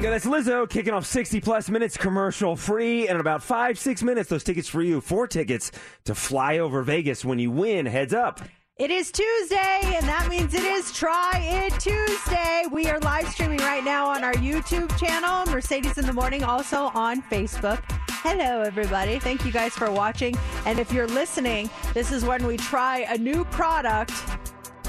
[0.00, 0.10] Go.
[0.10, 3.08] That's Lizzo kicking off 60 plus minutes commercial free.
[3.08, 5.00] And in about five, six minutes, those tickets for you.
[5.00, 5.72] Four tickets
[6.04, 7.84] to fly over Vegas when you win.
[7.84, 8.40] Heads up.
[8.76, 12.62] It is Tuesday, and that means it is Try It Tuesday.
[12.70, 16.92] We are live streaming right now on our YouTube channel, Mercedes in the Morning, also
[16.94, 17.82] on Facebook.
[18.22, 19.18] Hello, everybody.
[19.18, 20.36] Thank you guys for watching.
[20.64, 24.12] And if you're listening, this is when we try a new product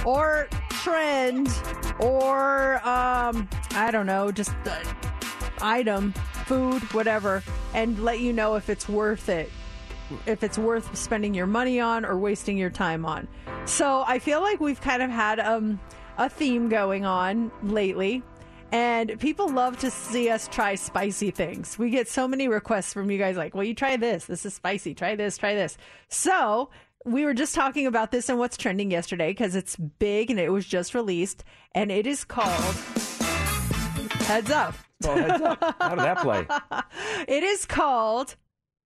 [0.05, 1.49] or trend
[1.99, 4.51] or, um, I don't know, just
[5.61, 6.13] item,
[6.45, 7.43] food, whatever,
[7.73, 9.49] and let you know if it's worth it
[10.25, 13.27] if it's worth spending your money on or wasting your time on.
[13.65, 15.79] So I feel like we've kind of had um,
[16.17, 18.23] a theme going on lately.
[18.71, 21.79] And people love to see us try spicy things.
[21.79, 24.25] We get so many requests from you guys like, well, you try this.
[24.25, 24.93] This is spicy.
[24.93, 25.75] Try this, try this.
[26.07, 26.69] So
[27.05, 30.51] we were just talking about this and what's trending yesterday because it's big and it
[30.51, 31.43] was just released.
[31.73, 32.75] And it is called
[34.25, 34.75] Heads Up.
[35.05, 35.75] Oh, heads up.
[35.79, 36.45] How did that play?
[37.27, 38.35] It is called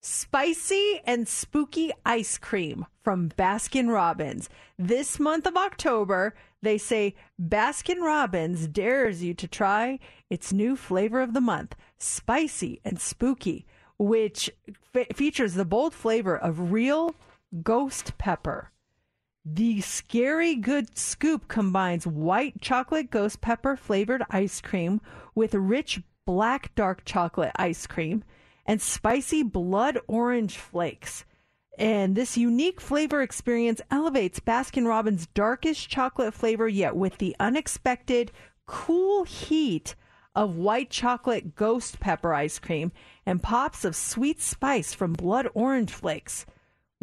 [0.02, 4.49] Spicy and Spooky Ice Cream from Baskin Robbins.
[4.77, 9.99] This month of October, they say Baskin Robbins dares you to try
[10.30, 13.65] its new flavor of the month, Spicy and Spooky,
[13.98, 14.49] which
[14.94, 17.15] fe- features the bold flavor of real
[17.61, 18.71] ghost pepper.
[19.45, 25.01] The Scary Good Scoop combines white chocolate ghost pepper flavored ice cream
[25.35, 28.23] with rich black dark chocolate ice cream
[28.65, 31.25] and spicy blood orange flakes.
[31.77, 38.31] And this unique flavor experience elevates Baskin Robbins' darkest chocolate flavor yet with the unexpected
[38.65, 39.95] cool heat
[40.35, 42.91] of white chocolate ghost pepper ice cream
[43.25, 46.45] and pops of sweet spice from blood orange flakes.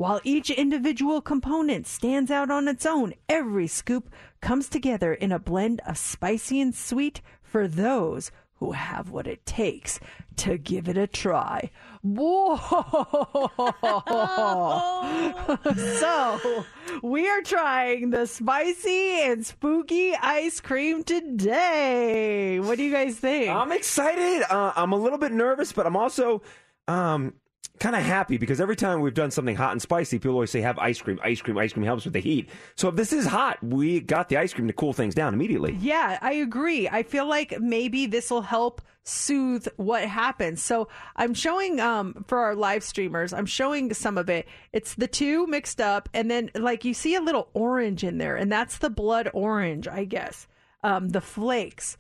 [0.01, 4.09] While each individual component stands out on its own, every scoop
[4.41, 9.45] comes together in a blend of spicy and sweet for those who have what it
[9.45, 10.01] takes
[10.37, 11.71] to give it a try.
[12.01, 12.57] Whoa!
[15.99, 16.65] so,
[17.03, 22.59] we are trying the spicy and spooky ice cream today.
[22.59, 23.51] What do you guys think?
[23.51, 24.45] I'm excited.
[24.49, 26.41] Uh, I'm a little bit nervous, but I'm also
[26.89, 27.35] um,
[27.81, 30.61] kind of happy because every time we've done something hot and spicy, people always say,
[30.61, 31.19] have ice cream.
[31.25, 32.49] Ice cream, ice cream helps with the heat.
[32.77, 35.77] So if this is hot, we got the ice cream to cool things down immediately.
[35.81, 36.89] Yeah, I agree.
[36.89, 40.63] I feel like maybe this will help soothe what happens.
[40.63, 44.47] So I'm showing um for our live streamers, I'm showing some of it.
[44.73, 48.37] It's the two mixed up and then like you see a little orange in there
[48.37, 50.47] and that's the blood orange, I guess.
[50.85, 51.97] Um the flakes.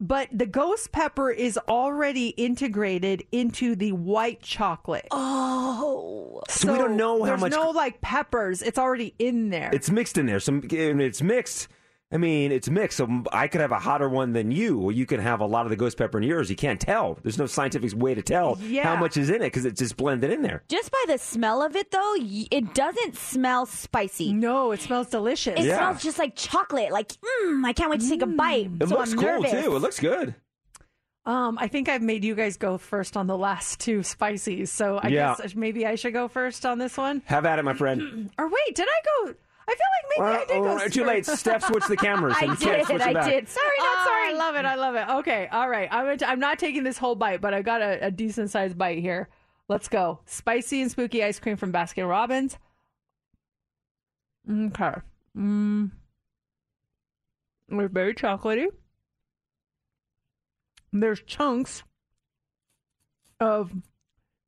[0.00, 5.06] But the ghost pepper is already integrated into the white chocolate.
[5.10, 6.42] Oh.
[6.48, 8.62] So we don't know how there's much- no like peppers.
[8.62, 9.70] It's already in there.
[9.72, 10.40] It's mixed in there.
[10.40, 11.68] Some it's mixed.
[12.12, 12.96] I mean, it's mixed.
[12.96, 15.64] So I could have a hotter one than you, or you can have a lot
[15.64, 16.50] of the ghost pepper in yours.
[16.50, 17.16] You can't tell.
[17.22, 18.82] There's no scientific way to tell Yeah.
[18.82, 20.64] how much is in it because it's just blended in there.
[20.68, 24.32] Just by the smell of it, though, it doesn't smell spicy.
[24.32, 25.60] No, it smells delicious.
[25.60, 25.76] It Yeah.
[25.78, 26.90] smells just like chocolate.
[26.90, 28.70] Like, mmm, I can't wait to take a bite.
[28.80, 29.52] It so looks I'm cool nervous.
[29.52, 29.76] too.
[29.76, 30.34] It looks good.
[31.26, 34.98] Um, I think I've made you guys go first on the last two spices, so
[35.00, 35.36] I Yeah.
[35.38, 37.22] guess maybe I should go first on this one.
[37.26, 38.30] Have at it, my friend.
[38.38, 39.34] Or wait, did I go?
[39.70, 40.76] I feel like maybe I did go.
[40.84, 41.26] uh, too late.
[41.26, 41.40] first.
[41.40, 42.86] Steph switched the cameras, and I can't did.
[42.86, 43.24] switch I back.
[43.30, 43.48] did.
[43.48, 44.28] Sorry, not Oh, sorry.
[44.28, 44.64] I love it.
[44.64, 45.08] I love it.
[45.20, 45.88] Okay, all right.
[45.92, 48.76] I'm t- I'm not taking this whole bite, but I got a, a decent sized
[48.76, 49.28] bite here.
[49.68, 50.20] Let's go.
[50.26, 52.58] Spicy and spooky ice cream from Baskin Robbins.
[54.50, 54.94] Okay.
[55.36, 55.90] Mm.
[57.68, 58.66] They're very chocolatey.
[60.92, 61.84] There's chunks
[63.38, 63.70] of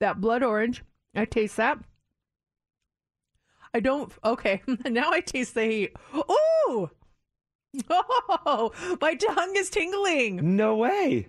[0.00, 0.82] that blood orange.
[1.14, 1.78] I taste that.
[3.74, 4.12] I don't.
[4.24, 5.92] Okay, now I taste the heat.
[6.14, 6.90] Ooh!
[8.44, 8.70] Oh,
[9.00, 10.56] my tongue is tingling.
[10.56, 11.28] No way.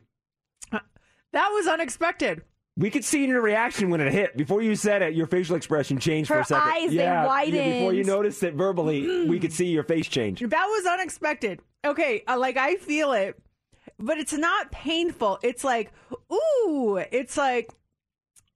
[0.72, 2.42] That was unexpected.
[2.76, 4.36] We could see in your reaction when it hit.
[4.36, 6.70] Before you said it, your facial expression changed for a second.
[6.70, 10.42] eyes, they yeah, yeah, before you noticed it verbally, we could see your face change.
[10.42, 11.62] That was unexpected.
[11.86, 13.40] Okay, uh, like I feel it,
[14.00, 15.40] but it's not painful.
[15.44, 15.92] It's like,
[16.32, 17.70] ooh, it's like,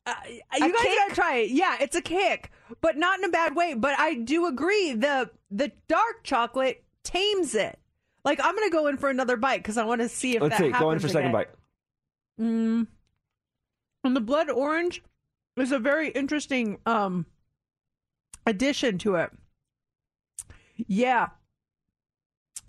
[0.06, 1.52] uh, you guys gotta try it.
[1.52, 2.52] Yeah, it's a kick,
[2.82, 3.74] but not in a bad way.
[3.74, 7.80] But I do agree the the dark chocolate tames it.
[8.24, 10.58] Like I'm gonna go in for another bite because I want to see if Let's
[10.58, 10.72] that see.
[10.72, 11.50] Go in for a second bite.
[12.40, 12.88] Mm.
[14.04, 15.02] And the blood orange
[15.56, 17.26] is a very interesting um
[18.46, 19.32] addition to it.
[20.76, 21.30] Yeah.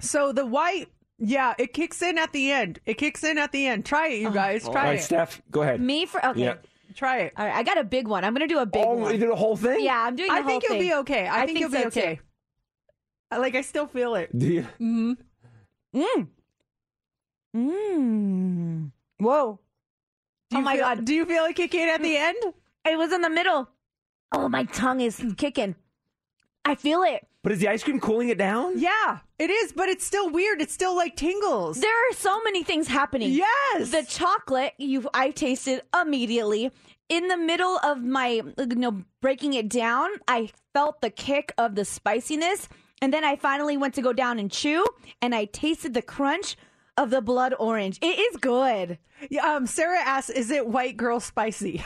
[0.00, 0.88] So the white,
[1.18, 2.80] yeah, it kicks in at the end.
[2.86, 3.84] It kicks in at the end.
[3.84, 4.64] Try it, you guys.
[4.64, 5.02] All Try right, it.
[5.02, 5.80] Steph, go ahead.
[5.80, 6.40] Me for okay.
[6.40, 6.54] Yeah.
[6.94, 7.32] Try it.
[7.36, 8.24] All right, I got a big one.
[8.24, 9.12] I'm gonna do a big Oh, one.
[9.12, 9.85] you did a whole thing?
[9.85, 10.28] Yeah, I'm doing.
[10.28, 11.28] The I think you'll be okay.
[11.28, 12.01] I, think, you'll be so, too.
[12.01, 12.20] okay.
[13.31, 14.36] I- Like I still feel it.
[14.36, 14.62] Do you?
[14.81, 15.12] Mm-hmm.
[15.94, 16.28] Mm.
[17.56, 18.90] Mmm.
[19.19, 19.59] Whoa.
[20.51, 21.05] Do oh my feel- god.
[21.05, 22.36] Do you feel it kick in at the end?
[22.85, 23.69] It was in the middle.
[24.32, 25.74] Oh, my tongue is kicking.
[26.65, 27.27] I feel it.
[27.43, 28.78] But is the ice cream cooling it down?
[28.78, 30.60] Yeah, it is, but it's still weird.
[30.60, 31.81] It's still like tingles.
[31.81, 33.31] There are so many things happening.
[33.31, 33.90] Yes.
[33.90, 36.73] The chocolate you I tasted immediately.
[37.09, 41.74] In the middle of my you know breaking it down, I felt the kick of
[41.74, 42.69] the spiciness,
[43.01, 44.85] and then I finally went to go down and chew,
[45.23, 46.56] and I tasted the crunch
[46.98, 47.98] of the blood orange.
[48.02, 48.98] It is good.
[49.31, 51.82] Yeah, um, Sarah asks, "Is it white girl spicy?"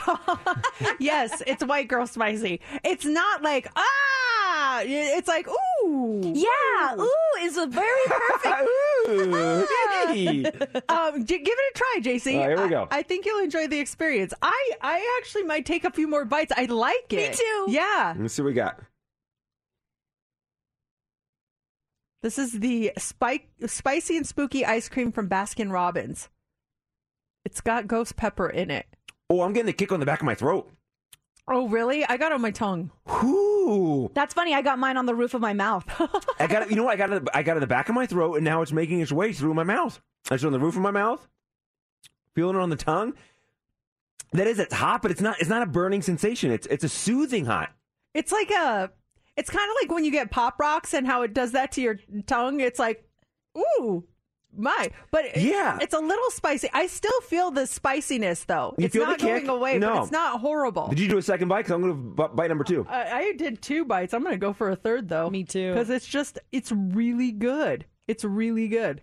[0.99, 2.59] yes, it's white girl spicy.
[2.83, 3.83] It's not like ah.
[4.81, 6.21] It's like ooh.
[6.23, 8.69] Yeah, ooh is a very perfect.
[9.09, 9.67] Ooh,
[10.07, 10.45] hey.
[10.89, 12.35] um, give it a try, JC.
[12.35, 12.87] All right, here we I- go.
[12.89, 14.33] I, think you'll enjoy the experience.
[14.41, 16.53] I, I actually might take a few more bites.
[16.55, 17.31] I like it.
[17.31, 17.65] Me too.
[17.67, 18.15] Yeah.
[18.17, 18.79] Let's see what we got.
[22.21, 26.29] This is the spike, spicy and spooky ice cream from Baskin Robbins.
[27.43, 28.85] It's got ghost pepper in it.
[29.29, 30.71] Oh, I'm getting a kick on the back of my throat.
[31.47, 32.05] Oh, really?
[32.05, 32.91] I got it on my tongue.
[33.23, 34.09] Ooh.
[34.13, 34.53] That's funny.
[34.53, 35.85] I got mine on the roof of my mouth.
[36.39, 36.69] I got it.
[36.69, 36.93] You know what?
[36.93, 37.27] I got it.
[37.33, 39.33] I got it in the back of my throat, and now it's making its way
[39.33, 40.01] through my mouth.
[40.31, 41.27] It's on the roof of my mouth.
[42.33, 43.13] Feeling it on the tongue.
[44.31, 45.39] That is, it's hot, but it's not.
[45.39, 46.51] It's not a burning sensation.
[46.51, 47.71] It's it's a soothing hot.
[48.13, 48.91] It's like a.
[49.35, 51.81] It's kind of like when you get pop rocks and how it does that to
[51.81, 52.59] your tongue.
[52.59, 53.03] It's like,
[53.57, 54.05] ooh,
[54.55, 54.91] my.
[55.11, 55.77] But it- Yeah.
[55.81, 56.69] it's a little spicy.
[56.73, 58.75] I still feel the spiciness though.
[58.77, 59.93] You it's feel the not going away, No.
[59.95, 60.87] but it's not horrible.
[60.87, 61.59] Did you do a second bite?
[61.59, 62.85] Because I'm going to bite number two.
[62.89, 64.13] I, I did two bites.
[64.13, 65.29] I'm going to go for a third though.
[65.29, 65.71] Me too.
[65.73, 67.85] Because it's just, it's really good.
[68.07, 69.01] It's really good.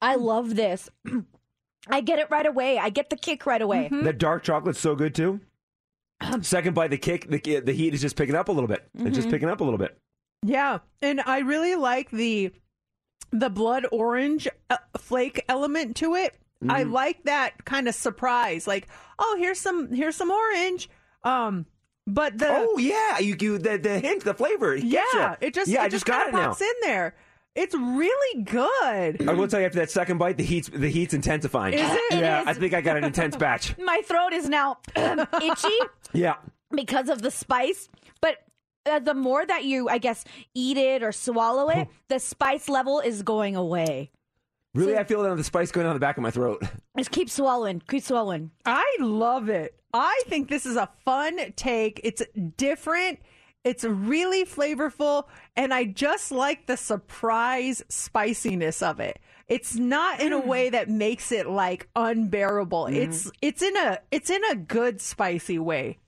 [0.00, 0.90] I love this.
[1.88, 2.78] I get it right away.
[2.78, 3.84] I get the kick right away.
[3.90, 4.04] Mm-hmm.
[4.04, 5.40] That dark chocolate's so good too.
[6.42, 8.88] Second bite, the kick, the the heat is just picking up a little bit.
[8.98, 9.32] It's just Mhm.
[9.32, 9.96] picking up a little bit.
[10.44, 12.52] Yeah, and I really like the
[13.30, 16.36] the blood orange uh, flake element to it.
[16.68, 16.92] I Mhm.
[16.92, 18.66] like that kind of surprise.
[18.66, 18.86] Like,
[19.18, 20.88] oh, here's some here's some orange.
[21.24, 21.66] Um,
[22.06, 24.74] but the Oh yeah, you, you the the hint, the flavor.
[24.74, 26.46] it yeah, gets it just yeah, it I just got it kinda now.
[26.48, 27.14] pops in there.
[27.54, 29.28] It's really good.
[29.28, 31.74] I will tell you after that second bite, the heat's the heat's intensifying.
[31.74, 32.00] Is it?
[32.14, 32.46] It Yeah, is.
[32.48, 33.76] I think I got an intense batch.
[33.84, 35.68] My throat is now itchy
[36.14, 36.36] Yeah.
[36.70, 37.88] because of the spice,
[38.20, 38.36] but
[38.86, 43.00] uh, the more that you, I guess, eat it or swallow it, the spice level
[43.00, 44.10] is going away.
[44.74, 46.62] Really, I feel it on the spice going down the back of my throat.
[46.96, 48.50] Just keep swallowing, keep swallowing.
[48.64, 49.78] I love it.
[49.92, 52.00] I think this is a fun take.
[52.02, 52.22] It's
[52.56, 53.20] different.
[53.64, 59.20] It's really flavorful, and I just like the surprise spiciness of it.
[59.46, 62.86] It's not in a way that makes it like unbearable.
[62.86, 65.98] It's it's in a it's in a good spicy way.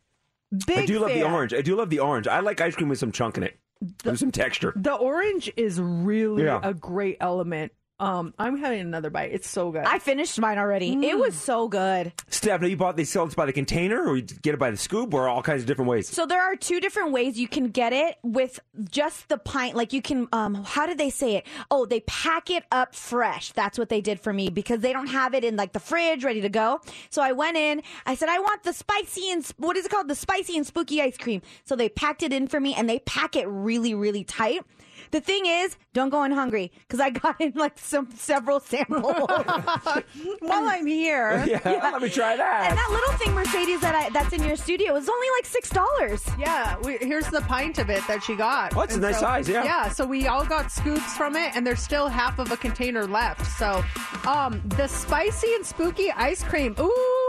[0.66, 1.54] Big I do love the orange.
[1.54, 2.26] I do love the orange.
[2.28, 3.58] I like ice cream with some chunk in it.
[4.02, 4.72] There's some texture.
[4.76, 6.60] The orange is really Yeah.
[6.62, 7.72] a great element.
[8.00, 9.30] Um, I'm having another bite.
[9.32, 9.84] It's so good.
[9.84, 11.06] I finished mine already.
[11.06, 12.12] It was so good.
[12.28, 14.76] Stephanie, you bought these sell this by the container, or you get it by the
[14.76, 16.08] scoop, or all kinds of different ways.
[16.08, 18.58] So there are two different ways you can get it with
[18.90, 19.76] just the pint.
[19.76, 21.46] Like you can, um, how did they say it?
[21.70, 23.52] Oh, they pack it up fresh.
[23.52, 26.24] That's what they did for me because they don't have it in like the fridge
[26.24, 26.80] ready to go.
[27.10, 27.80] So I went in.
[28.06, 30.08] I said I want the spicy and what is it called?
[30.08, 31.42] The spicy and spooky ice cream.
[31.64, 34.62] So they packed it in for me and they pack it really, really tight.
[35.10, 39.14] The thing is, don't go in hungry because I got in like some several samples.
[40.40, 41.60] While I'm here, Yeah,
[41.92, 42.66] let me try that.
[42.70, 45.70] And that little thing, Mercedes, that I that's in your studio is only like six
[45.70, 46.22] dollars.
[46.38, 48.76] Yeah, we, here's the pint of it that she got.
[48.76, 49.64] Oh, it's a And nice size, yeah.
[49.64, 53.06] Yeah, so we all got scoops from it, and there's still half of a container
[53.06, 53.46] left.
[53.58, 53.84] So,
[54.26, 56.74] um, the spicy and spooky ice cream.
[56.78, 56.84] Ooh,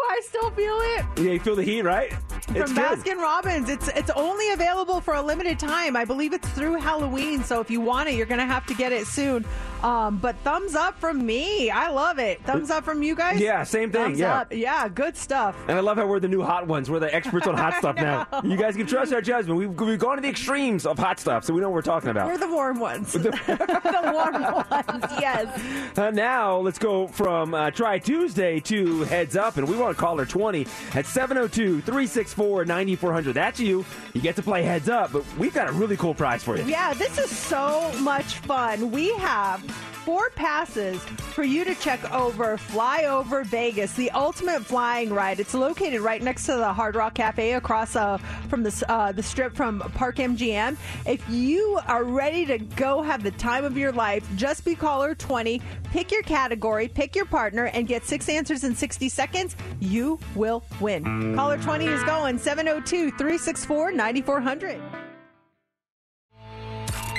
[0.10, 1.06] I still feel it.
[1.18, 2.12] Yeah, you feel the heat, right?
[2.50, 3.00] It's From good.
[3.00, 5.96] Baskin Robbins, it's it's only available for a limited time.
[5.96, 8.92] I believe it's through Halloween, so if you want it, you're gonna have to get
[8.92, 9.46] it soon.
[9.84, 11.70] Um, but thumbs up from me.
[11.70, 12.42] I love it.
[12.44, 13.40] Thumbs up from you guys.
[13.40, 14.40] Yeah, same thing, Thumbs yeah.
[14.40, 14.52] up.
[14.52, 15.56] yeah, good stuff.
[15.68, 16.90] And I love how we're the new hot ones.
[16.90, 18.26] We're the experts on hot stuff now.
[18.44, 19.60] You guys can trust our judgment.
[19.60, 22.10] We've, we've gone to the extremes of hot stuff, so we know what we're talking
[22.10, 22.26] about.
[22.28, 23.14] We're the warm ones.
[23.14, 23.30] the
[24.14, 25.62] warm ones, yes.
[25.96, 30.00] Uh, now let's go from uh, Try Tuesday to Heads Up, and we want to
[30.02, 33.34] call her 20 at 702 364 9400.
[33.34, 33.86] That's you.
[34.14, 36.66] You get to play Heads Up, but we've got a really cool prize for you.
[36.66, 38.92] Yeah, this is so much fun.
[38.92, 39.60] We have
[40.06, 45.40] four passes for you to check over Fly Over Vegas, the ultimate flying ride.
[45.40, 48.18] It's located right next to the Hard Rock Cafe across uh,
[48.48, 50.78] from the, uh, the strip from Park MGM.
[51.08, 55.16] If you are ready to go have the time of your life, just be caller
[55.16, 59.56] 20, pick your category, pick your partner, and get six answers in 60 seconds.
[59.80, 61.36] You will win.
[61.36, 65.05] Caller 20 is going 702 364 9400.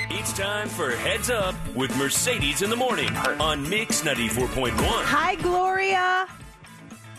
[0.09, 4.71] It's time for Heads Up with Mercedes in the morning on Mix 94.1.
[4.77, 6.27] Hi, Gloria.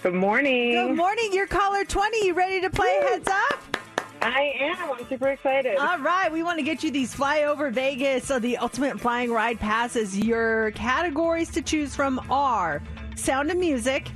[0.02, 0.72] Good morning.
[0.72, 1.28] Good morning.
[1.32, 2.26] You're caller 20.
[2.26, 3.76] You ready to play Heads Up?
[4.22, 4.90] I am.
[4.92, 5.76] I'm super excited.
[5.76, 6.32] All right.
[6.32, 10.16] We want to get you these flyover Vegas, so the ultimate flying ride passes.
[10.18, 12.82] Your categories to choose from are
[13.16, 14.08] Sound of Music,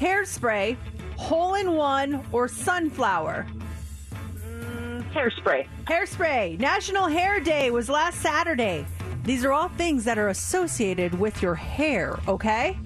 [0.00, 0.78] Hairspray,
[1.16, 3.46] Hole in One, or Sunflower.
[4.46, 5.66] Mm, hairspray.
[5.86, 6.58] Hairspray.
[6.58, 8.86] National Hair Day was last Saturday.
[9.24, 12.78] These are all things that are associated with your hair, okay?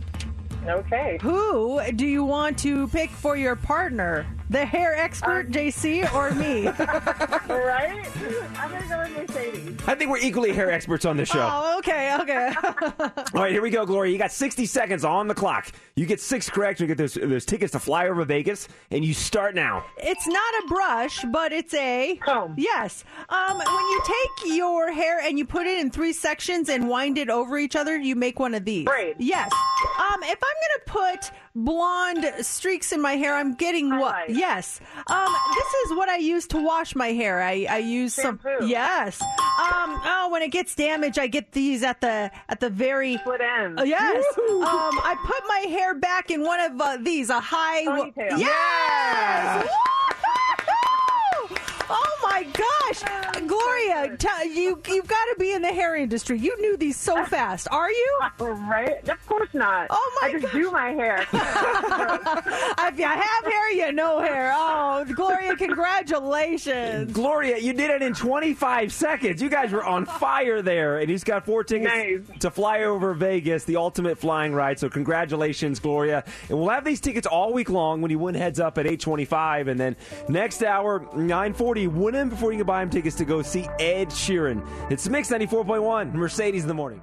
[0.66, 1.18] Okay.
[1.22, 4.26] Who do you want to pick for your partner?
[4.50, 6.66] The hair expert, JC, or me?
[6.68, 8.08] right?
[8.56, 9.76] I'm going to go with Mercedes.
[9.86, 11.46] I think we're equally hair experts on this show.
[11.50, 12.52] Oh, okay, okay.
[13.34, 14.10] All right, here we go, Gloria.
[14.10, 15.70] You got 60 seconds on the clock.
[15.96, 16.80] You get six correct.
[16.80, 19.84] You get those, those tickets to fly over Vegas, and you start now.
[19.98, 22.54] it's not a brush, but it's a comb.
[22.56, 23.04] Yes.
[23.28, 27.18] Um, when you take your hair and you put it in three sections and wind
[27.18, 28.86] it over each other, you make one of these.
[28.86, 29.16] Braid.
[29.18, 29.50] Yes.
[29.98, 31.30] Um, if I'm gonna put
[31.64, 34.14] blonde streaks in my hair, I'm getting what?
[34.14, 34.30] Highlight.
[34.30, 34.80] Yes.
[35.06, 37.42] Um, this is what I use to wash my hair.
[37.42, 38.40] I, I use some.
[38.62, 39.20] Yes.
[39.22, 43.40] Um, oh, when it gets damaged, I get these at the at the very Split
[43.40, 43.80] ends.
[43.80, 44.24] Oh, yes.
[44.36, 44.62] Woo!
[44.62, 47.84] Um, I put my hair back in one of uh, these, a high.
[47.84, 48.38] Ponytail.
[48.38, 49.64] Yes.
[49.64, 51.56] Woo-hoo!
[51.90, 53.02] Oh my gosh,
[53.46, 53.68] Gloria!
[53.88, 56.38] Gloria, tell, you you've got to be in the hair industry.
[56.38, 57.68] You knew these so fast.
[57.70, 58.18] Are you?
[58.38, 59.08] right?
[59.08, 59.86] Of course not.
[59.90, 61.20] Oh my I just do my hair.
[61.32, 64.52] if you have hair, you know hair.
[64.54, 67.12] Oh, Gloria, congratulations.
[67.12, 69.40] Gloria, you did it in 25 seconds.
[69.40, 73.64] You guys were on fire there, and he's got four tickets to fly over Vegas,
[73.64, 74.78] the ultimate flying ride.
[74.78, 76.24] So congratulations, Gloria.
[76.48, 79.68] And we'll have these tickets all week long when you win heads up at 825.
[79.68, 79.96] And then
[80.28, 84.08] next hour, 940, win them before you can buy them tickets to go see Ed
[84.10, 84.66] Sheeran.
[84.90, 87.02] It's Mix 94.1, Mercedes in the morning.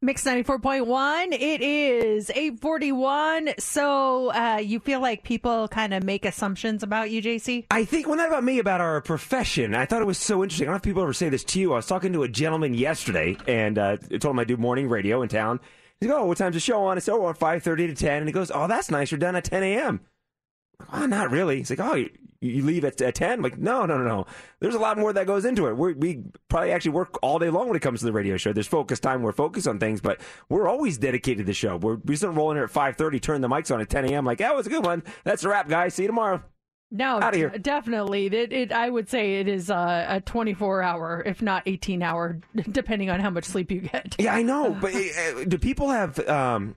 [0.00, 1.32] Mix 94.1.
[1.32, 3.54] It is 841.
[3.58, 7.66] So uh, you feel like people kind of make assumptions about you, JC?
[7.72, 9.74] I think, well, not about me, about our profession.
[9.74, 10.66] I thought it was so interesting.
[10.66, 11.72] I don't know if people ever say this to you.
[11.72, 14.88] I was talking to a gentleman yesterday and uh, I told him I do morning
[14.88, 15.58] radio in town.
[16.00, 16.96] He's like, oh, what time's the show on?
[16.96, 18.18] I said, oh, 5.30 to 10.
[18.18, 19.10] And he goes, oh, that's nice.
[19.10, 20.00] You're done at 10 a.m.
[20.92, 21.56] Oh, not really.
[21.56, 22.04] He's like, oh,
[22.40, 23.42] you, leave at, at 10?
[23.42, 24.26] Like, no, no, no, no.
[24.60, 25.76] There's a lot more that goes into it.
[25.76, 28.52] We're, we probably actually work all day long when it comes to the radio show.
[28.52, 29.22] There's focus time.
[29.22, 31.76] We're focused on things, but we're always dedicated to the show.
[31.76, 34.06] We're, we just don't roll in here at 5.30, turn the mics on at 10
[34.06, 34.24] a.m.
[34.24, 35.02] Like, that was a good one.
[35.24, 35.94] That's a wrap, guys.
[35.94, 36.42] See you tomorrow.
[36.90, 38.26] No, d- definitely.
[38.26, 42.40] It, it, I would say it is uh, a 24 hour, if not 18 hour,
[42.72, 44.16] depending on how much sleep you get.
[44.18, 44.76] Yeah, I know.
[44.80, 46.76] But uh, do people have um,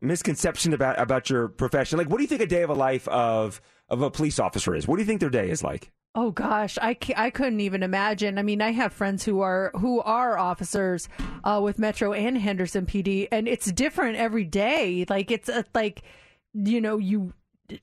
[0.00, 1.98] misconception about about your profession?
[1.98, 4.74] Like, what do you think a day of a life of of a police officer
[4.74, 4.86] is?
[4.86, 5.90] What do you think their day is like?
[6.16, 8.38] Oh gosh, I, I couldn't even imagine.
[8.38, 11.08] I mean, I have friends who are who are officers
[11.42, 15.04] uh, with Metro and Henderson PD, and it's different every day.
[15.08, 16.02] Like it's uh, like
[16.52, 17.32] you know you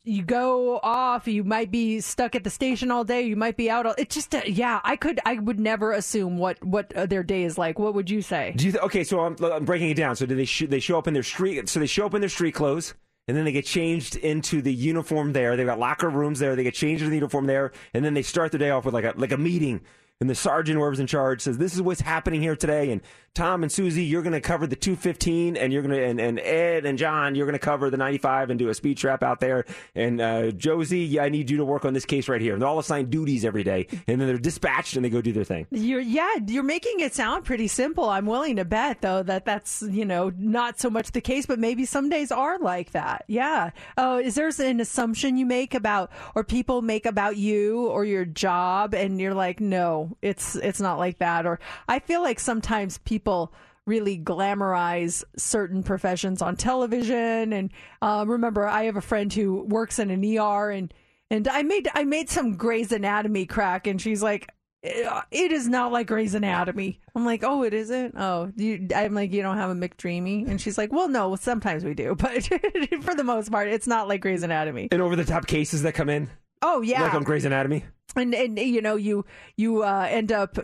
[0.04, 3.70] you go off, you might be stuck at the station all day, you might be
[3.70, 3.86] out.
[3.86, 4.80] All, it's just uh, yeah.
[4.84, 7.80] I could I would never assume what what uh, their day is like.
[7.80, 8.54] What would you say?
[8.56, 9.04] Do you th- okay?
[9.04, 10.16] So I'm, I'm breaking it down.
[10.16, 11.68] So do they sh- they show up in their street?
[11.68, 12.94] So they show up in their street clothes,
[13.28, 15.56] and then they get changed into the uniform there.
[15.56, 16.56] They've got locker rooms there.
[16.56, 18.94] They get changed into the uniform there, and then they start their day off with
[18.94, 19.82] like a like a meeting.
[20.20, 23.02] And the sergeant, whoever's in charge, says, "This is what's happening here today." And
[23.34, 26.38] Tom and Susie, you're going to cover the 215, and you're going to, and, and
[26.38, 29.40] Ed and John, you're going to cover the 95 and do a speed trap out
[29.40, 29.64] there.
[29.96, 32.52] And uh, Josie, yeah, I need you to work on this case right here.
[32.52, 35.32] And they're all assigned duties every day, and then they're dispatched and they go do
[35.32, 35.66] their thing.
[35.72, 38.10] You're yeah, you're making it sound pretty simple.
[38.10, 41.58] I'm willing to bet though that that's you know not so much the case, but
[41.58, 43.24] maybe some days are like that.
[43.28, 43.72] Yeah.
[43.98, 48.26] Oh, is there an assumption you make about or people make about you or your
[48.26, 51.46] job, and you're like, no, it's it's not like that.
[51.46, 53.54] Or I feel like sometimes people
[53.86, 57.54] really glamorize certain professions on television.
[57.54, 57.72] And
[58.02, 60.92] uh, remember, I have a friend who works in an ER, and
[61.30, 64.50] and I made I made some Grey's Anatomy crack, and she's like,
[64.84, 69.14] "Uh, "It is not like Grey's Anatomy." I'm like, "Oh, it isn't." Oh, you, I'm
[69.14, 72.44] like, "You don't have a McDreamy?" And she's like, "Well, no, sometimes we do, but
[73.04, 75.94] for the most part, it's not like Grey's Anatomy." And over the top cases that
[75.94, 76.28] come in,
[76.64, 77.86] Oh yeah, like on Grey's Anatomy.
[78.16, 79.26] and and you know you
[79.58, 80.58] you uh, end up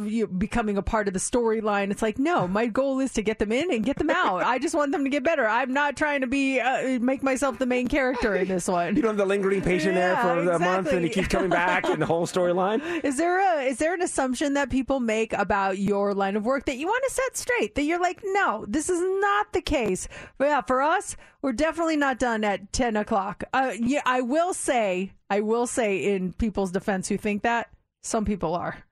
[0.00, 1.90] you becoming a part of the storyline.
[1.90, 4.42] It's like no, my goal is to get them in and get them out.
[4.42, 5.46] I just want them to get better.
[5.46, 8.96] I'm not trying to be uh, make myself the main character in this one.
[8.96, 11.50] You don't have the lingering patient there Yeah, for a month, and he keeps coming
[11.50, 12.82] back, and the whole storyline.
[13.04, 16.66] Is there a is there an assumption that people make about your line of work
[16.66, 17.74] that you want to set straight?
[17.74, 20.08] That you're like, no, this is not the case.
[20.36, 23.44] But yeah, for us, we're definitely not done at ten o'clock.
[23.52, 27.68] Uh, yeah, I will say, I will say, in people's defense, who think that
[28.02, 28.84] some people are.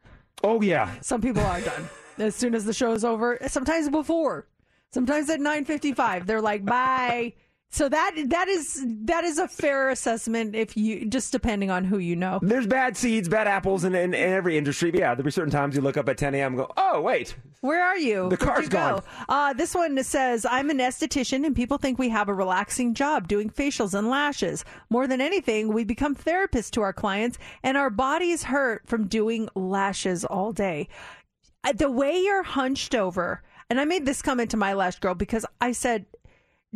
[0.49, 3.37] Oh yeah, Some people are done as soon as the show's over.
[3.49, 4.47] Sometimes before.
[4.93, 7.35] Sometimes at nine fifty five, they're like, bye.
[7.77, 11.99] So that that is that is a fair assessment if you just depending on who
[11.99, 12.39] you know.
[12.41, 14.91] There's bad seeds, bad apples in, in, in every industry.
[14.91, 16.55] But yeah, there'll be certain times you look up at 10 a.m.
[16.55, 17.37] and go, oh, wait.
[17.61, 18.31] Where are you?
[18.31, 18.79] The car's you go?
[18.79, 19.03] gone.
[19.29, 23.29] Uh, this one says, I'm an esthetician and people think we have a relaxing job
[23.29, 24.65] doing facials and lashes.
[24.89, 29.51] More than anything, we become therapists to our clients and our bodies hurt from doing
[29.55, 30.89] lashes all day.
[31.63, 35.15] Uh, The way you're hunched over, and I made this comment to my lash girl
[35.15, 36.07] because I said,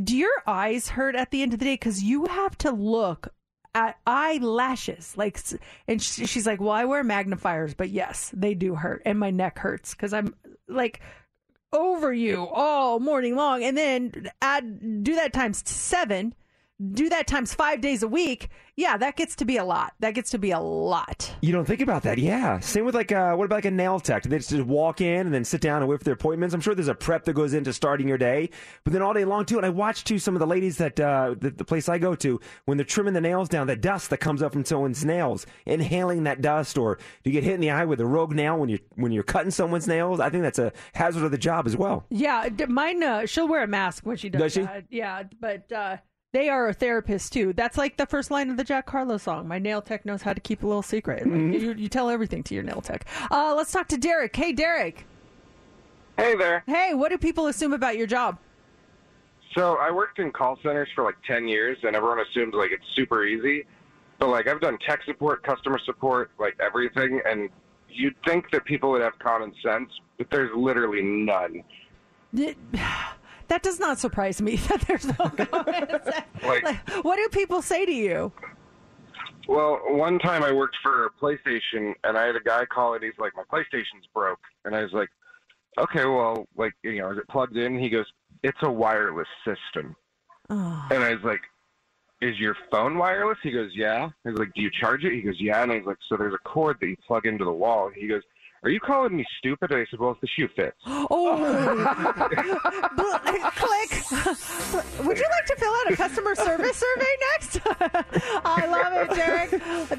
[0.03, 1.75] do your eyes hurt at the end of the day?
[1.75, 3.33] Because you have to look
[3.75, 5.17] at eyelashes.
[5.17, 5.39] Like,
[5.87, 9.59] and she's like, "Well, I wear magnifiers, but yes, they do hurt, and my neck
[9.59, 10.35] hurts because I'm
[10.69, 11.01] like
[11.73, 16.35] over you all morning long, and then add do that times seven,
[16.93, 18.49] do that times five days a week.
[18.77, 19.93] Yeah, that gets to be a lot.
[20.01, 21.31] That gets to be a lot.
[21.43, 22.61] You don't think about that, yeah.
[22.61, 24.23] Same with like, uh, what about like a nail tech?
[24.23, 26.55] Do they just walk in and then sit down and wait for their appointments?
[26.55, 28.49] I'm sure there's a prep that goes into starting your day,
[28.85, 29.59] but then all day long too.
[29.59, 32.15] And I watch too some of the ladies that uh, the, the place I go
[32.17, 35.45] to when they're trimming the nails down, the dust that comes up from someone's nails,
[35.67, 38.57] inhaling that dust, or do you get hit in the eye with a rogue nail
[38.59, 40.21] when you're when you're cutting someone's nails?
[40.21, 42.07] I think that's a hazard of the job as well.
[42.09, 43.03] Yeah, mine.
[43.03, 44.63] Uh, she'll wear a mask when she does, Does she?
[44.63, 44.85] that.
[44.91, 45.97] Yeah, but uh,
[46.33, 47.53] They are a therapist too.
[47.53, 49.49] That's like the first line of the Jack Harlow song.
[49.49, 51.27] My nail tech knows how to keep a little secret.
[51.27, 53.05] Like, you, you tell everything to your nail tech.
[53.33, 54.35] Uh, let's talk to Derek.
[54.37, 55.07] Hey, Derek.
[56.17, 56.63] Hey there.
[56.67, 58.39] Hey, what do people assume about your job?
[59.57, 62.85] So I worked in call centers for like 10 years, and everyone assumes like it's
[62.95, 63.65] super easy.
[64.19, 67.49] But like I've done tech support, customer support, like everything, and
[67.89, 71.65] you'd think that people would have common sense, but there's literally none.
[73.51, 75.15] That does not surprise me that there's no
[75.51, 76.09] comments.
[76.41, 78.33] Like, Like, what do people say to you?
[79.49, 83.19] well, one time I worked for PlayStation, and I had a guy call and he's
[83.19, 85.09] like, "My PlayStation's broke," and I was like,
[85.79, 88.07] "Okay, well, like you know, is it plugged in?" He goes,
[88.45, 89.97] "It's a wireless system,"
[90.49, 90.87] ah.
[90.91, 91.41] and I was like.
[92.23, 93.39] Is your phone wireless?
[93.43, 94.11] He goes, yeah.
[94.25, 95.15] He's like, do you charge it?
[95.15, 95.63] He goes, yeah.
[95.63, 97.89] And I was like, so there's a cord that you plug into the wall.
[97.89, 98.21] He goes,
[98.63, 99.71] are you calling me stupid?
[99.73, 100.77] And I said, well, if the shoe fits.
[100.87, 101.09] Oh,
[103.57, 105.07] click.
[105.07, 107.61] Would you like to fill out a customer service survey next?
[108.45, 109.51] I love it, Derek.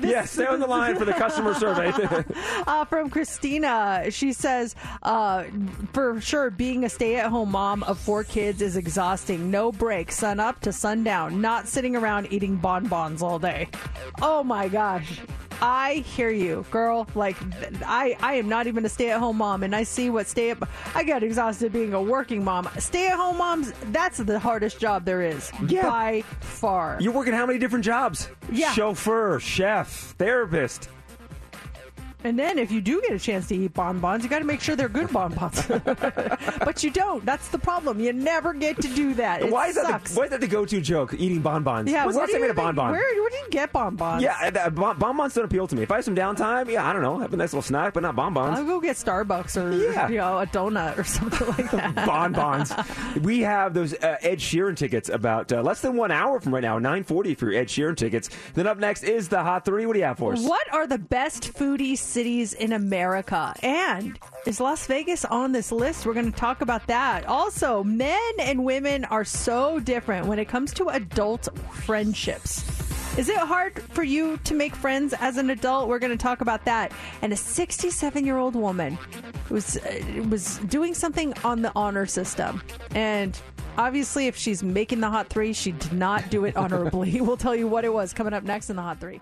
[0.01, 1.91] This- Yeah, stay on the line for the customer survey.
[2.67, 4.05] uh, from Christina.
[4.11, 5.45] She says, uh,
[5.93, 9.49] for sure, being a stay at home mom of four kids is exhausting.
[9.49, 13.69] No break, sun up to sundown, not sitting around eating bonbons all day.
[14.21, 15.19] Oh my gosh.
[15.63, 17.07] I hear you, girl.
[17.13, 17.35] Like,
[17.85, 20.51] I, I am not even a stay at home mom, and I see what stay
[20.51, 20.57] at.
[20.93, 22.69] I got exhausted being a working mom.
[22.77, 25.83] Stay at home moms, that's the hardest job there is yeah.
[25.83, 26.97] by far.
[26.99, 28.29] You're working how many different jobs?
[28.51, 28.73] Yeah.
[28.73, 30.89] Chauffeur, chef, therapist.
[32.23, 34.61] And then if you do get a chance to eat bonbons, you got to make
[34.61, 35.65] sure they're good bonbons.
[36.60, 37.26] but you don't.
[37.26, 37.99] That's the problem.
[37.99, 39.41] You never get to do that.
[39.41, 40.06] It why is that?
[40.06, 41.14] The, why is that the go-to joke?
[41.14, 41.89] Eating bonbons.
[41.89, 42.91] yeah, When's the last time you had a bonbon?
[42.91, 44.22] Where, where do you get bonbons?
[44.23, 45.84] Yeah, uh, bonbons don't appeal to me.
[45.84, 48.03] If I have some downtime, yeah, I don't know, have a nice little snack, but
[48.03, 48.57] not bonbons.
[48.60, 50.07] I'll go get Starbucks or Yeah.
[50.10, 51.95] you know a donut or something like that.
[52.06, 52.72] bonbons.
[53.22, 56.61] we have those uh, Ed Sheeran tickets about uh, less than one hour from right
[56.64, 58.30] now, 940 for your Ed Sheeran tickets.
[58.53, 59.85] Then up next is the Hot Three.
[59.85, 60.41] What do you have for us?
[60.43, 63.53] What are the best foodie cities in America?
[63.63, 66.05] And is Las Vegas on this list?
[66.05, 67.25] We're going to talk about that.
[67.25, 72.63] Also, men and women are so different when it comes to adult friendships.
[73.17, 75.89] Is it hard for you to make friends as an adult?
[75.89, 76.93] We're going to talk about that.
[77.21, 78.97] And a 67 year old woman
[79.49, 82.61] was uh, was doing something on the honor system,
[82.95, 83.38] and
[83.77, 87.19] obviously, if she's making the hot three, she did not do it honorably.
[87.19, 89.19] we'll tell you what it was coming up next in the hot three.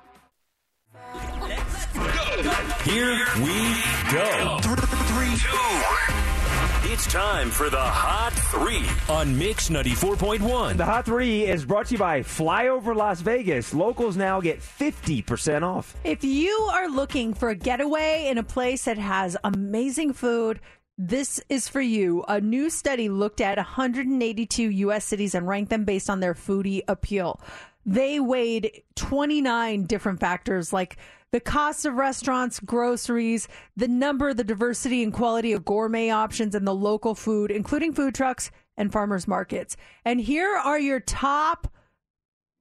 [2.40, 3.76] Here we
[4.14, 4.60] go.
[4.62, 6.90] Three, two.
[6.90, 10.78] It's time for the Hot Three on Mix 94.1.
[10.78, 13.74] The Hot Three is brought to you by Flyover Las Vegas.
[13.74, 15.98] Locals now get 50% off.
[16.06, 20.62] If you are looking for a getaway in a place that has amazing food,
[20.98, 22.24] this is for you.
[22.30, 25.04] A new study looked at 182 U.S.
[25.04, 27.42] cities and ranked them based on their foodie appeal.
[27.86, 30.98] They weighed 29 different factors like
[31.32, 36.66] the cost of restaurants, groceries, the number, the diversity and quality of gourmet options, and
[36.66, 39.78] the local food, including food trucks and farmers markets.
[40.04, 41.72] And here are your top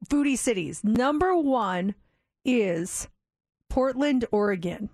[0.07, 0.83] foodie cities.
[0.85, 1.95] Number one
[2.45, 3.09] is
[3.71, 4.91] Portland, Oregon.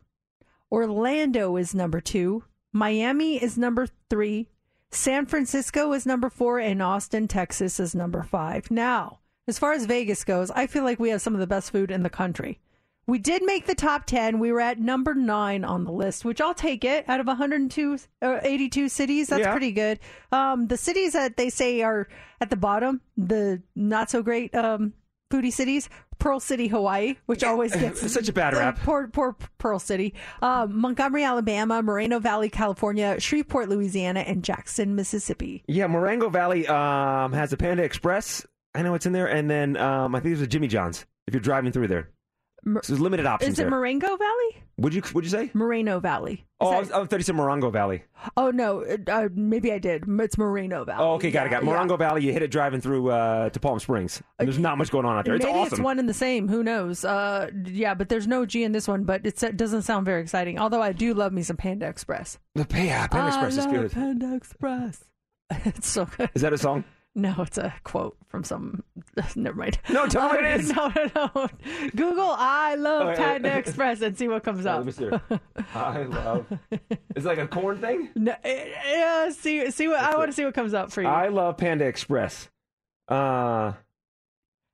[0.71, 2.45] Orlando is number two.
[2.73, 4.49] Miami is number three.
[4.91, 6.59] San Francisco is number four.
[6.59, 8.71] And Austin, Texas is number five.
[8.71, 11.71] Now, as far as Vegas goes, I feel like we have some of the best
[11.71, 12.61] food in the country.
[13.07, 14.39] We did make the top 10.
[14.39, 17.99] We were at number nine on the list, which I'll take it out of 102,
[18.23, 19.29] uh, 82 cities.
[19.29, 19.51] That's Yeah.
[19.53, 19.99] pretty good.
[20.33, 22.09] Um, the cities that they say are
[22.41, 24.95] at the bottom, the not so great um,
[25.31, 28.79] foodie cities, Pearl City, Hawaii, which always gets Such a bad rap.
[28.85, 30.15] Poor, poor Pearl City.
[30.41, 35.63] Um, Montgomery, Alabama, Moreno Valley, California, Shreveport, Louisiana, and Jackson, Mississippi.
[35.67, 38.47] Yeah, Morongo Valley um, has a Panda Express.
[38.75, 39.27] I know it's in there.
[39.27, 42.11] And then um, I think there's a Jimmy John's if you're driving through there.
[42.65, 43.71] So there's limited options Is it there.
[43.71, 44.63] Marengo Valley?
[44.79, 45.51] would you Would you say?
[45.55, 46.45] Moreno Valley.
[46.61, 48.05] Oh, I, was, I thought you said Morongo Valley.
[48.37, 50.05] Oh no, uh, maybe I did.
[50.09, 51.05] It's Moreno Valley.
[51.05, 51.67] Oh, okay, got it, got it.
[51.67, 54.23] Yeah, Morongo Valley, you hit it driving through uh, to Palm Springs.
[54.39, 55.35] And there's not much going on out there.
[55.35, 55.75] It's Maybe awesome.
[55.75, 56.49] it's one and the same.
[56.49, 57.05] Who knows?
[57.05, 59.05] Uh, yeah, but there's no G in this one.
[59.05, 60.59] But it's, it doesn't sound very exciting.
[60.59, 62.39] Although I do love me some Panda Express.
[62.55, 63.93] The yeah, Panda I Express is good.
[63.93, 65.05] Panda Express.
[65.65, 66.31] it's so good.
[66.35, 66.85] Is that a song?
[67.17, 68.83] No, it's a quote from some.
[69.37, 69.79] Never mind.
[69.89, 70.73] No, tell me it is.
[70.75, 71.49] No, no, no.
[71.95, 73.15] Google "I love yeah.
[73.15, 74.85] Panda Express" and see what comes up.
[74.85, 75.11] let me see.
[75.75, 76.47] I love.
[77.15, 78.09] Is it like a corn thing?
[78.17, 81.09] No, yeah, see, see what I want to see what comes up for you.
[81.09, 82.49] I love Panda Express.
[83.07, 83.75] Uh,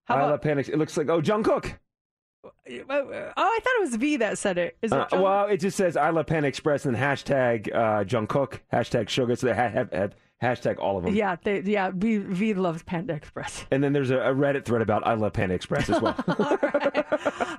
[0.04, 0.60] How I love Panda.
[0.60, 1.74] It looks like oh, Jungkook.
[2.44, 4.78] oh, I thought it was V that said it.
[4.80, 4.98] Is it?
[4.98, 9.36] Uh, well, it just says I love Panda Express and hashtag uh, Jungkook, hashtag Suga.
[9.36, 11.14] So they ha- have, have Hashtag all of them.
[11.14, 11.90] Yeah, they, yeah.
[11.94, 13.66] V, v loves Panda Express.
[13.70, 16.16] And then there's a, a Reddit thread about I love Panda Express as well.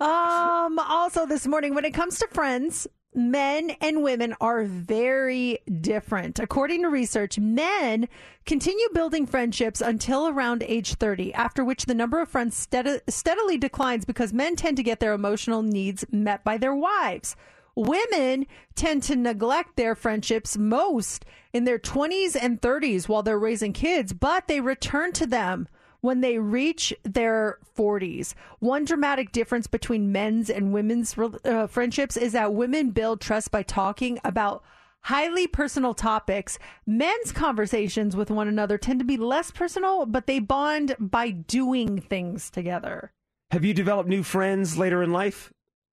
[0.02, 6.40] Um, also, this morning, when it comes to friends, men and women are very different.
[6.40, 8.08] According to research, men
[8.46, 13.58] continue building friendships until around age 30, after which the number of friends stead- steadily
[13.58, 17.36] declines because men tend to get their emotional needs met by their wives.
[17.82, 18.46] Women
[18.76, 24.14] tend to neglect their friendships most in their 20s and 30s while they're raising kids,
[24.14, 25.68] but they return to them
[26.02, 28.36] when they reach their 40s.
[28.60, 33.64] One dramatic difference between men's and women's uh, friendships is that women build trust by
[33.64, 34.64] talking about
[35.02, 36.60] highly personal topics.
[36.86, 42.00] Men's conversations with one another tend to be less personal, but they bond by doing
[42.00, 43.12] things together.
[43.50, 45.52] Have you developed new friends later in life?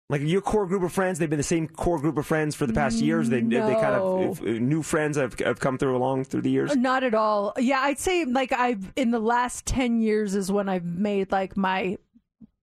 [0.09, 2.65] Like your core group of friends, they've been the same core group of friends for
[2.65, 3.28] the past years.
[3.28, 6.77] They, they kind of new friends have, have come through along through the years.
[6.77, 7.53] Not at all.
[7.59, 11.57] Yeah, I'd say like I've in the last 10 years is when I've made like
[11.57, 11.99] my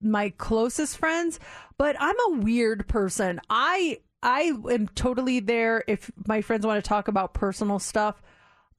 [0.02, 1.40] my closest friends,
[1.78, 3.42] but I'm a weird person.
[3.50, 8.22] I I am totally there if my friends want to talk about personal stuff,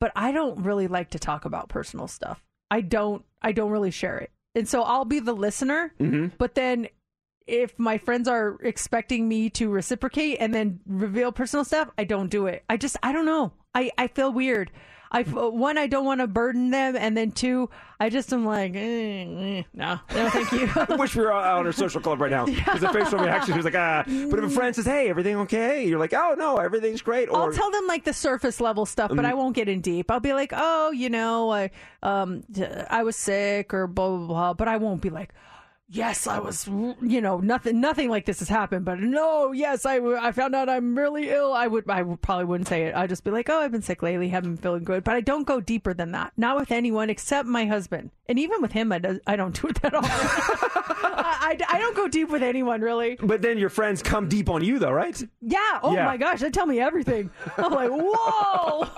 [0.00, 2.42] but I don't really like to talk about personal stuff.
[2.70, 4.30] I don't I don't really share it.
[4.54, 6.36] And so I'll be the listener, Mm-hmm.
[6.38, 6.88] but then
[7.46, 12.28] if my friends are expecting me to reciprocate and then reveal personal stuff, I don't
[12.30, 12.64] do it.
[12.68, 13.52] I just I don't know.
[13.74, 14.70] I I feel weird.
[15.12, 18.74] I one I don't want to burden them, and then two I just am like,
[18.74, 20.68] eh, eh, no, no, thank you.
[20.88, 22.46] I wish we were out on our social club right now.
[22.66, 23.54] There's a facial reaction.
[23.54, 24.02] Who's like, ah.
[24.06, 25.86] But if a friend says, hey, everything okay?
[25.86, 27.28] You're like, oh, no, everything's great.
[27.28, 29.26] Or I'll tell them like the surface level stuff, but Mhm.
[29.26, 30.10] I won't get in deep.
[30.10, 31.70] I'll be like, oh, you know, I
[32.02, 32.42] um
[32.90, 35.32] I was sick or blah blah blah, but I won't be like.
[35.94, 36.66] Yes, I was.
[36.66, 37.80] You know, nothing.
[37.80, 38.84] Nothing like this has happened.
[38.84, 39.98] But no, yes, I.
[39.98, 41.52] I found out I'm really ill.
[41.52, 41.88] I would.
[41.88, 42.94] I probably wouldn't say it.
[42.96, 44.28] I'd just be like, oh, I've been sick lately.
[44.28, 45.04] Haven't been feeling good.
[45.04, 46.32] But I don't go deeper than that.
[46.36, 48.10] Not with anyone except my husband.
[48.28, 50.10] And even with him, I, do, I don't do it that often.
[51.16, 53.16] I, I, I don't go deep with anyone really.
[53.22, 55.22] But then your friends come deep on you, though, right?
[55.42, 55.58] Yeah.
[55.82, 56.06] Oh Yeah.
[56.06, 57.30] my gosh, they tell me everything.
[57.58, 58.88] I'm like, whoa.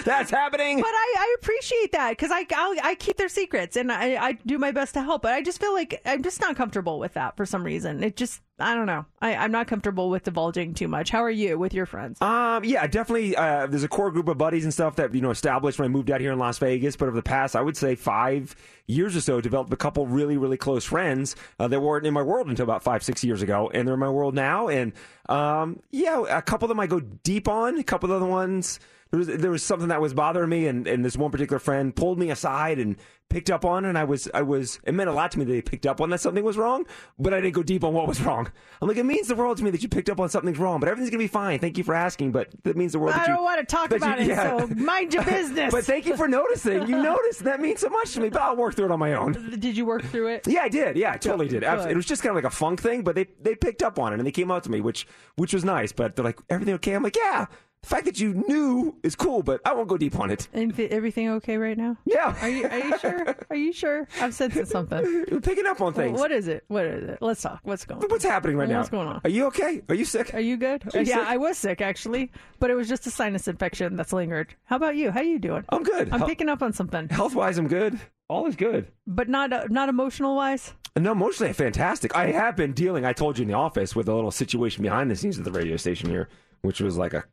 [0.04, 0.78] That's happening.
[0.80, 4.32] But I, I appreciate that because I, I'll, I keep their secrets and I, I
[4.46, 5.20] do my best to help.
[5.22, 8.02] But I just feel like I'm just not comfortable with that for some reason.
[8.02, 9.06] It just, I don't know.
[9.20, 11.10] I, I'm not comfortable with divulging too much.
[11.10, 12.20] How are you with your friends?
[12.20, 13.36] Um, yeah, definitely.
[13.36, 15.88] Uh, there's a core group of buddies and stuff that you know established when I
[15.88, 16.96] moved out here in Las Vegas.
[16.96, 18.54] But over the past, I would say five
[18.86, 22.22] years or so, developed a couple really, really close friends uh, that weren't in my
[22.22, 24.68] world until about five, six years ago, and they're in my world now.
[24.68, 24.92] And
[25.28, 27.78] um, yeah, a couple of them I go deep on.
[27.78, 28.80] A couple of the ones
[29.12, 31.94] there was there was something that was bothering me, and, and this one particular friend
[31.94, 32.96] pulled me aside and
[33.28, 35.44] picked up on, it, and I was I was it meant a lot to me
[35.44, 36.86] that they picked up on that something was wrong,
[37.18, 38.50] but I didn't go deep on what was wrong.
[38.80, 40.80] I'm like, it means the world to me that you picked up on something's wrong,
[40.80, 41.58] but everything's gonna be fine.
[41.58, 43.14] Thank you for asking, but that means the world.
[43.14, 44.58] I that you, don't want to talk that you- about it, yeah.
[44.58, 45.72] so mind your business.
[45.72, 46.88] but thank you for noticing.
[46.88, 47.44] You noticed.
[47.44, 48.30] That means so much to me.
[48.30, 49.32] But I'll work through it on my own.
[49.58, 50.46] Did you work through it?
[50.48, 50.96] Yeah, I did.
[50.96, 51.64] Yeah, I totally did.
[51.64, 53.98] Abs- It was just kind of like a funk thing, but they they picked up
[53.98, 55.06] on it and they came out to me, which
[55.36, 55.92] which was nice.
[55.92, 56.94] But they're like, everything okay?
[56.94, 57.46] I'm like, yeah.
[57.82, 60.46] The fact that you knew is cool, but I won't go deep on it.
[60.52, 61.96] And everything okay right now?
[62.04, 62.36] Yeah.
[62.40, 63.36] Are you Are you sure?
[63.50, 64.06] Are you sure?
[64.20, 65.24] I'm sensing something.
[65.28, 66.18] You're picking up on things.
[66.18, 66.64] What is it?
[66.68, 67.18] What is it?
[67.20, 67.58] Let's talk.
[67.64, 68.08] What's going on?
[68.08, 68.78] What's happening right now?
[68.78, 69.20] What's going on?
[69.24, 69.82] Are you okay?
[69.88, 70.32] Are you sick?
[70.32, 70.84] Are you good?
[70.94, 71.26] Are you yeah, sick?
[71.26, 72.30] I was sick actually,
[72.60, 74.54] but it was just a sinus infection that's lingered.
[74.64, 75.10] How about you?
[75.10, 75.64] How are you doing?
[75.70, 76.08] I'm good.
[76.12, 77.98] I'm Hel- picking up on something, Health wise, I'm good.
[78.28, 78.86] All is good.
[79.08, 80.72] but not uh, not emotional wise.
[80.96, 82.14] No, emotionally, fantastic.
[82.14, 83.04] I have been dealing.
[83.04, 85.50] I told you in the office with a little situation behind the scenes of the
[85.50, 86.28] radio station here,
[86.60, 87.24] which was like a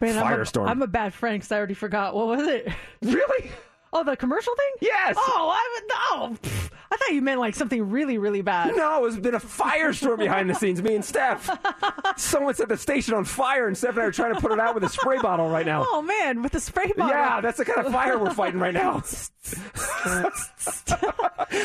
[0.00, 0.68] Man, I'm a, Firestorm.
[0.68, 2.14] I'm a bad friend because I already forgot.
[2.14, 2.68] What was it?
[3.02, 3.50] Really?
[3.92, 4.88] Oh, the commercial thing?
[4.88, 5.16] Yes.
[5.18, 5.90] Oh, I would.
[5.92, 8.74] Oh, pff, I thought you meant like something really, really bad.
[8.76, 10.82] No, it's been a firestorm behind the scenes.
[10.82, 11.50] Me and Steph.
[12.16, 14.60] Someone set the station on fire, and Steph and I are trying to put it
[14.60, 15.84] out with a spray bottle right now.
[15.88, 17.14] Oh man, with the spray bottle.
[17.16, 19.02] Yeah, that's the kind of fire we're fighting right now.
[19.48, 20.84] That's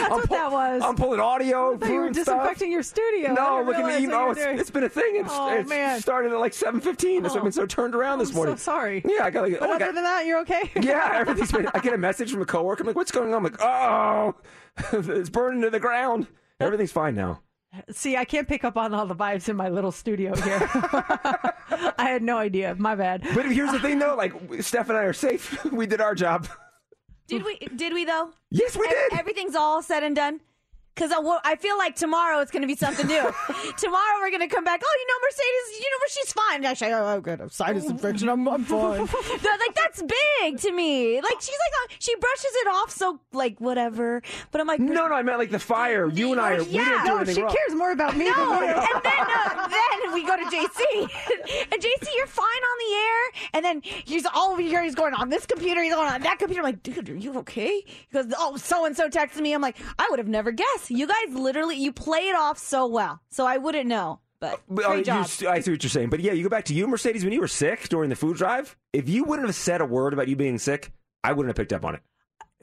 [0.09, 0.81] what that was.
[0.83, 1.77] I'm pulling audio.
[1.81, 2.25] I you were food stuff.
[2.25, 3.33] disinfecting your studio.
[3.33, 4.07] No, look at me.
[4.11, 5.15] Oh, it's, it's been a thing.
[5.17, 5.99] It's, Oh, it's man.
[5.99, 7.21] started at like 7:15.
[7.23, 8.53] That's why I've been so turned around this morning.
[8.53, 9.03] I'm so sorry.
[9.05, 10.71] Yeah, I got like, But oh, other got, than that, you're okay.
[10.81, 11.67] yeah, everything's been.
[11.73, 12.83] I get a message from a coworker.
[12.83, 13.37] I'm like, what's going on?
[13.37, 14.35] I'm like, oh,
[14.93, 16.27] it's burning to the ground.
[16.59, 17.41] Everything's fine now.
[17.91, 20.59] See, I can't pick up on all the vibes in my little studio here.
[20.71, 22.75] I had no idea.
[22.77, 23.23] My bad.
[23.33, 24.15] But here's the thing, though.
[24.15, 25.65] Like, Steph and I are safe.
[25.71, 26.47] We did our job.
[27.27, 27.57] Did we?
[27.75, 28.29] Did we though?
[28.51, 29.19] Yes, we Ev- did.
[29.19, 30.41] Everything's all said and done.
[30.95, 33.21] Because I, I feel like tomorrow it's going to be something new.
[33.77, 34.81] tomorrow we're going to come back.
[34.83, 36.65] Oh, you know, Mercedes, you know, she's fine.
[36.65, 38.29] Actually, oh, I've got a sinus infection.
[38.29, 39.05] I'm, I'm fine.
[39.41, 41.19] They're like, that's big to me.
[41.21, 44.21] Like, she's like, uh, she brushes it off so, like, whatever.
[44.51, 46.09] But I'm like, No, no, I meant like the fire.
[46.09, 46.63] You and I are.
[46.63, 47.55] we yeah, didn't do no, anything she wrong.
[47.55, 48.75] cares more about me no, than you.
[48.75, 51.01] and then uh, then we go to JC,
[51.71, 54.83] and JC, you're fine on the air, and then he's all over here.
[54.83, 56.61] He's going on this computer, he's going on that computer.
[56.61, 57.83] I'm like, dude, are you okay?
[57.85, 59.53] He goes, oh, so and so texted me.
[59.53, 60.82] I'm like, I would have never guessed.
[60.89, 64.19] You guys literally, you play it off so well, so I wouldn't know.
[64.39, 65.21] But But, uh, great you job.
[65.21, 67.31] s- I see what you're saying, but yeah, you go back to you, Mercedes, when
[67.33, 68.75] you were sick during the food drive.
[68.91, 70.91] If you wouldn't have said a word about you being sick,
[71.23, 72.01] I wouldn't have picked up on it.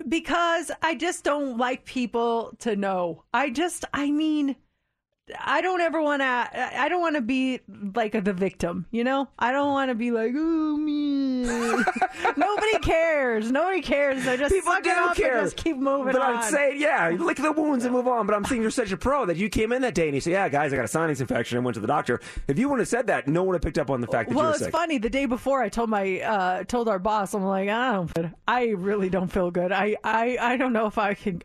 [0.08, 3.24] because I just don't like people to know.
[3.34, 4.56] I just, I mean,
[5.38, 6.26] I don't ever want to.
[6.26, 7.60] I don't want to be
[7.94, 8.86] like the victim.
[8.90, 11.42] You know, I don't want to be like, oh me.
[12.36, 13.50] Nobody cares.
[13.50, 14.24] Nobody cares.
[14.24, 15.42] So just People do up care.
[15.42, 16.36] just keep moving but on.
[16.36, 18.26] I'm saying, yeah, lick the wounds and move on.
[18.26, 20.20] But I'm saying you're such a pro that you came in that day and you
[20.20, 22.20] say, yeah, guys, I got a sinus infection and went to the doctor.
[22.48, 24.28] If you wouldn't have said that, no one would have picked up on the fact
[24.28, 24.72] that you well, were it's sick.
[24.72, 24.98] funny.
[24.98, 28.68] The day before, I told my uh, told our boss, I'm like, I don't, I
[28.68, 29.72] really don't feel good.
[29.72, 31.42] I, I, I don't know if I can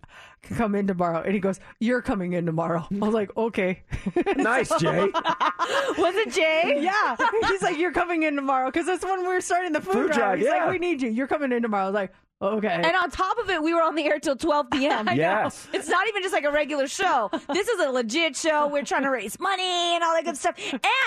[0.54, 1.22] come in tomorrow.
[1.22, 2.88] And he goes, You're coming in tomorrow.
[2.92, 3.84] I was like, Okay.
[4.38, 5.08] Nice, Jay.
[5.98, 6.78] Was it Jay?
[6.82, 7.16] Yeah.
[7.48, 10.06] He's like, You're coming in tomorrow because that's when we were starting the food, Food
[10.08, 10.16] drive.
[10.18, 10.66] drive, He's yeah.
[10.66, 11.10] like, We need you.
[11.10, 11.84] You're coming in tomorrow.
[11.86, 12.68] I was like, Okay.
[12.68, 15.08] And on top of it, we were on the air till 12 p.m.
[15.08, 15.22] I know.
[15.22, 15.68] Yes.
[15.74, 17.30] It's not even just like a regular show.
[17.54, 18.68] This is a legit show.
[18.68, 20.56] We're trying to raise money and all that good stuff.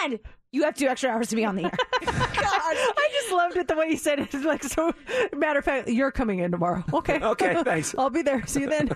[0.04, 0.18] And
[0.52, 1.76] you have two extra hours to be on the air.
[2.06, 4.34] I just loved it the way you said it.
[4.34, 4.92] It's like so.
[5.34, 6.84] Matter of fact, you're coming in tomorrow.
[6.92, 7.18] Okay.
[7.28, 7.94] Okay, thanks.
[7.98, 8.44] I'll be there.
[8.46, 8.90] See you then.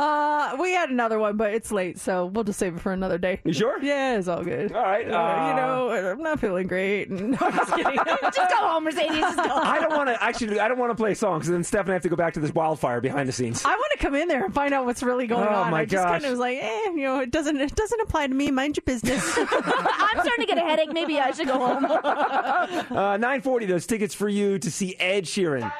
[0.00, 3.18] uh, we had another one, but it's late, so we'll just save it for another
[3.18, 3.40] day.
[3.44, 3.82] You sure?
[3.82, 4.72] Yeah, it's all good.
[4.72, 7.10] All right, Uh, uh, you know, I'm not feeling great.
[7.10, 7.94] No, I'm just kidding.
[7.96, 9.18] just go home, Mercedes.
[9.18, 9.62] Just go home.
[9.64, 10.58] I don't want to actually.
[10.58, 11.18] I don't want to play songs.
[11.20, 13.32] song because then Steph and I have to go back to this wildfire behind the
[13.32, 13.64] scenes.
[13.64, 15.70] I want to come in there and find out what's really going Oh, on.
[15.70, 16.10] my I just gosh.
[16.12, 18.50] kind of was like, eh, you know, it doesn't it doesn't apply to me.
[18.50, 19.22] Mind your business.
[19.36, 20.85] I'm starting to get a headache.
[20.92, 21.86] Maybe I should go home.
[22.96, 25.70] Uh, 940, those tickets for you to see Ed Sheeran.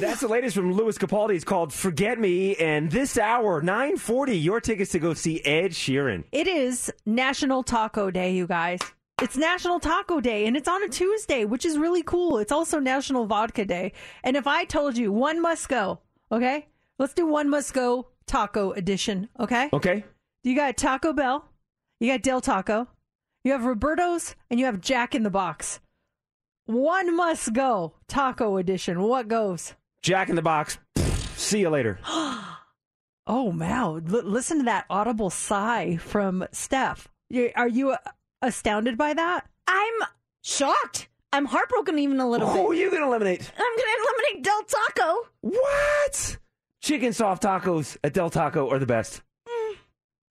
[0.00, 1.34] That's the latest from Lewis Capaldi.
[1.34, 2.54] It's called Forget Me.
[2.56, 6.24] And this hour, 940, your tickets to go see Ed Sheeran.
[6.32, 8.80] It is National Taco Day, you guys.
[9.20, 12.38] It's National Taco Day, and it's on a Tuesday, which is really cool.
[12.38, 13.92] It's also National Vodka Day.
[14.24, 16.00] And if I told you one must go,
[16.30, 16.66] okay?
[16.98, 19.68] Let's do one must go taco edition, okay?
[19.72, 20.04] Okay.
[20.42, 21.48] Do you got Taco Bell,
[22.02, 22.88] you got Del Taco,
[23.44, 25.80] you have Roberto's, and you have Jack in the Box.
[26.66, 29.02] One must go taco edition.
[29.02, 29.74] What goes?
[30.02, 30.78] Jack in the Box.
[31.36, 31.98] See you later.
[33.24, 34.00] Oh, wow.
[34.12, 37.06] L- listen to that audible sigh from Steph.
[37.54, 37.98] Are you uh,
[38.42, 39.46] astounded by that?
[39.68, 39.94] I'm
[40.42, 41.08] shocked.
[41.32, 42.66] I'm heartbroken even a little Who bit.
[42.66, 43.48] are you going to eliminate?
[43.56, 45.28] I'm going to eliminate Del Taco.
[45.40, 46.36] What?
[46.82, 49.22] Chicken soft tacos at Del Taco are the best.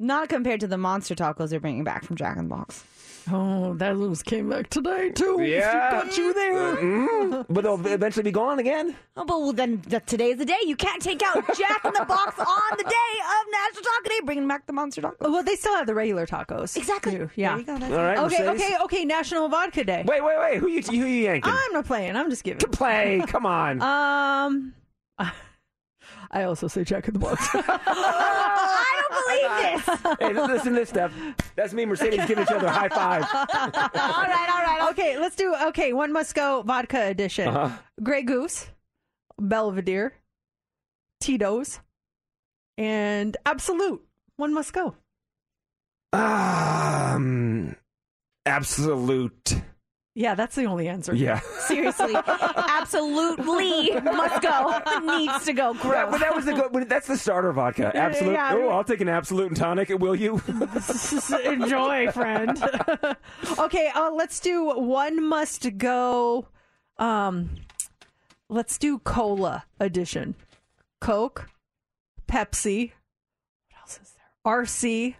[0.02, 2.84] Not compared to the monster tacos they're bringing back from Jack in the Box.
[3.32, 5.38] Oh, that news came back today, too.
[5.44, 5.92] Yeah.
[5.92, 6.76] Got you there.
[6.76, 7.46] Mhm.
[7.54, 8.96] But they'll eventually be gone again.
[9.16, 10.58] Oh, but well, then th- today's the day.
[10.66, 14.20] You can't take out Jack in the Box on the day of National Taco Day,
[14.26, 15.18] bringing back the monster tacos.
[15.20, 16.76] Well, they still have the regular tacos.
[16.76, 17.12] Exactly.
[17.12, 17.30] too.
[17.36, 17.58] Yeah.
[17.62, 17.98] There you go.
[17.98, 18.62] All right, Okay, Mercedes.
[18.66, 19.06] okay, okay.
[19.06, 20.04] National Vodka Day.
[20.08, 20.58] Wait, wait, wait.
[20.58, 21.54] Who you, who you yanking?
[21.54, 22.16] I'm not playing.
[22.16, 22.58] I'm just giving.
[22.60, 23.22] To play.
[23.28, 23.82] Come on.
[23.84, 24.74] Um,
[26.32, 27.46] I also say Jack in the Box.
[27.54, 30.18] I don't believe this.
[30.20, 31.14] hey, listen to this, Steph.
[31.56, 33.24] That's me and Mercedes giving each other a high five.
[33.34, 34.88] all right, all right.
[34.92, 35.54] okay, let's do.
[35.68, 37.50] Okay, one must go vodka edition.
[37.50, 37.78] Uh-huh.
[38.02, 38.68] Grey Goose,
[39.40, 40.14] Belvedere,
[41.20, 41.80] Tito's,
[42.78, 44.02] and Absolut.
[44.38, 44.96] One must go.
[46.14, 47.76] Um,
[48.46, 49.54] Absolut.
[50.14, 51.16] Yeah, that's the only answer.
[51.16, 51.40] Yeah.
[51.68, 54.82] Seriously, absolutely must go.
[55.06, 55.72] Needs to go.
[55.74, 56.12] That, Gross.
[56.12, 56.72] but that was the good.
[56.74, 57.96] but That's the starter vodka.
[57.96, 58.34] Absolut.
[58.34, 58.54] yeah.
[58.54, 59.88] oh, I'll take an Absolut and tonic.
[59.90, 60.42] Will you?
[61.46, 62.62] Enjoy, friend.
[63.58, 66.46] okay, uh, let's do one must go.
[66.98, 67.52] Um,
[68.50, 70.36] let's do cola edition.
[71.00, 71.50] Coke,
[72.28, 72.92] Pepsi.
[73.70, 74.54] What else is there?
[74.54, 75.16] RC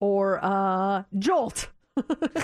[0.00, 1.68] or uh, Jolt.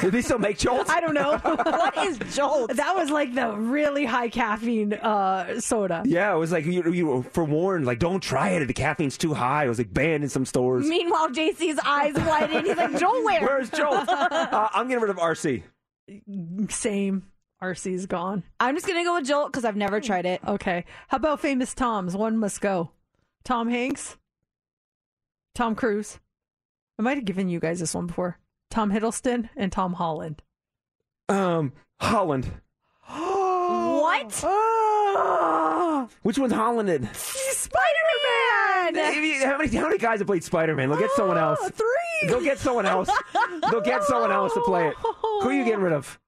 [0.00, 0.88] Do they still make Jolt?
[0.88, 1.38] I don't know.
[1.42, 2.74] what is Jolt?
[2.74, 6.02] That was like the really high caffeine uh, soda.
[6.06, 8.66] Yeah, it was like you, you were forewarned, like don't try it.
[8.66, 9.66] The caffeine's too high.
[9.66, 10.86] It was like banned in some stores.
[10.86, 12.64] Meanwhile, JC's eyes widen.
[12.64, 13.42] He's like, Jolt, where?
[13.42, 14.08] Where's Jolt?
[14.08, 15.62] uh, I'm getting rid of RC.
[16.70, 17.26] Same.
[17.62, 18.42] RC's gone.
[18.58, 20.40] I'm just gonna go with Jolt because I've never tried it.
[20.46, 20.84] Okay.
[21.08, 22.16] How about famous Toms?
[22.16, 22.90] One must go.
[23.44, 24.16] Tom Hanks,
[25.54, 26.18] Tom Cruise.
[26.98, 28.38] I might have given you guys this one before.
[28.72, 30.42] Tom Hiddleston and Tom Holland.
[31.28, 32.50] Um, Holland.
[33.06, 34.40] What?
[34.42, 37.06] Oh, Which one's Holland in?
[37.12, 37.84] Spider
[38.24, 38.94] Man.
[38.94, 40.88] How many, how many guys have played Spider Man?
[40.88, 41.60] They'll get someone else.
[41.68, 42.28] Three.
[42.28, 43.10] They'll get someone else.
[43.70, 44.94] They'll get someone else to play it.
[45.42, 46.18] Who are you getting rid of?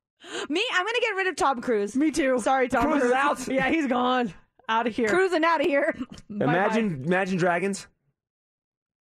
[0.51, 1.97] Me, I'm gonna get rid of Tom Cruise.
[1.97, 2.39] Me too.
[2.41, 3.11] Sorry, Tom Cruise Cruise.
[3.11, 3.49] is out.
[3.49, 4.35] Yeah, he's gone.
[4.69, 5.09] Out of here.
[5.09, 5.95] Cruising out of here.
[6.29, 7.87] Imagine, Imagine Dragons,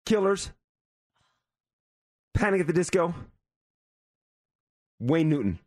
[0.07, 0.51] Killers,
[2.37, 3.13] Panic at the Disco,
[4.99, 5.59] Wayne Newton.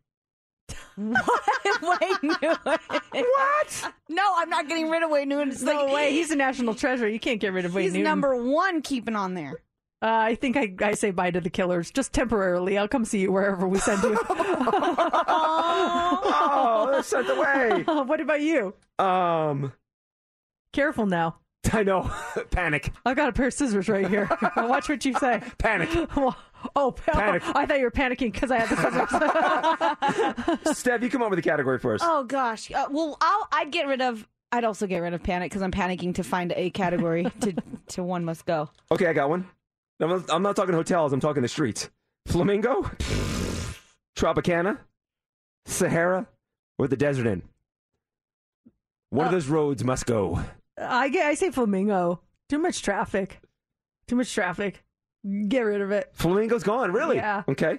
[0.97, 1.41] What?
[1.83, 2.79] Wayne Newton.
[3.13, 3.93] What?
[4.09, 5.51] No, I'm not getting rid of Wayne Newton.
[5.51, 6.13] It's No like, way.
[6.13, 7.09] He's a national treasure.
[7.09, 8.05] You can't get rid of Wayne he's Newton.
[8.05, 9.55] number one keeping on there.
[10.03, 12.79] Uh, I think I, I say bye to the killers just temporarily.
[12.79, 14.19] I'll come see you wherever we send you.
[15.23, 17.83] Oh, they're sent away.
[18.05, 18.75] what about you?
[18.99, 19.73] Um,
[20.73, 21.37] Careful now.
[21.73, 22.11] I know.
[22.51, 22.93] Panic.
[23.05, 24.29] I've got a pair of scissors right here.
[24.57, 25.43] Watch what you say.
[25.59, 25.91] Panic.
[26.77, 27.43] Oh, Panic.
[27.55, 30.77] I thought you were panicking because I had the scissors.
[30.79, 32.05] Steph, you come up with a category first.
[32.07, 32.71] Oh gosh.
[32.71, 34.27] Uh, well, I'll, I'd get rid of.
[34.53, 37.55] I'd also get rid of panic because I'm panicking to find a category to
[37.89, 38.71] to one must go.
[38.91, 39.47] Okay, I got one.
[40.01, 41.13] I'm not, I'm not talking hotels.
[41.13, 41.91] I'm talking the streets.
[42.27, 42.83] Flamingo,
[44.17, 44.79] Tropicana,
[45.67, 46.27] Sahara,
[46.79, 47.43] or the Desert Inn.
[49.11, 50.41] One of those roads must go.
[50.79, 51.27] I get.
[51.27, 52.21] I say flamingo.
[52.49, 53.41] Too much traffic.
[54.07, 54.83] Too much traffic.
[55.49, 56.11] Get rid of it.
[56.15, 56.93] Flamingo's gone.
[56.93, 57.17] Really?
[57.17, 57.43] Yeah.
[57.49, 57.79] Okay.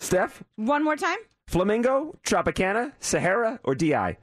[0.00, 1.18] Steph, One more time.
[1.48, 4.16] Flamingo, Tropicana, Sahara, or DI?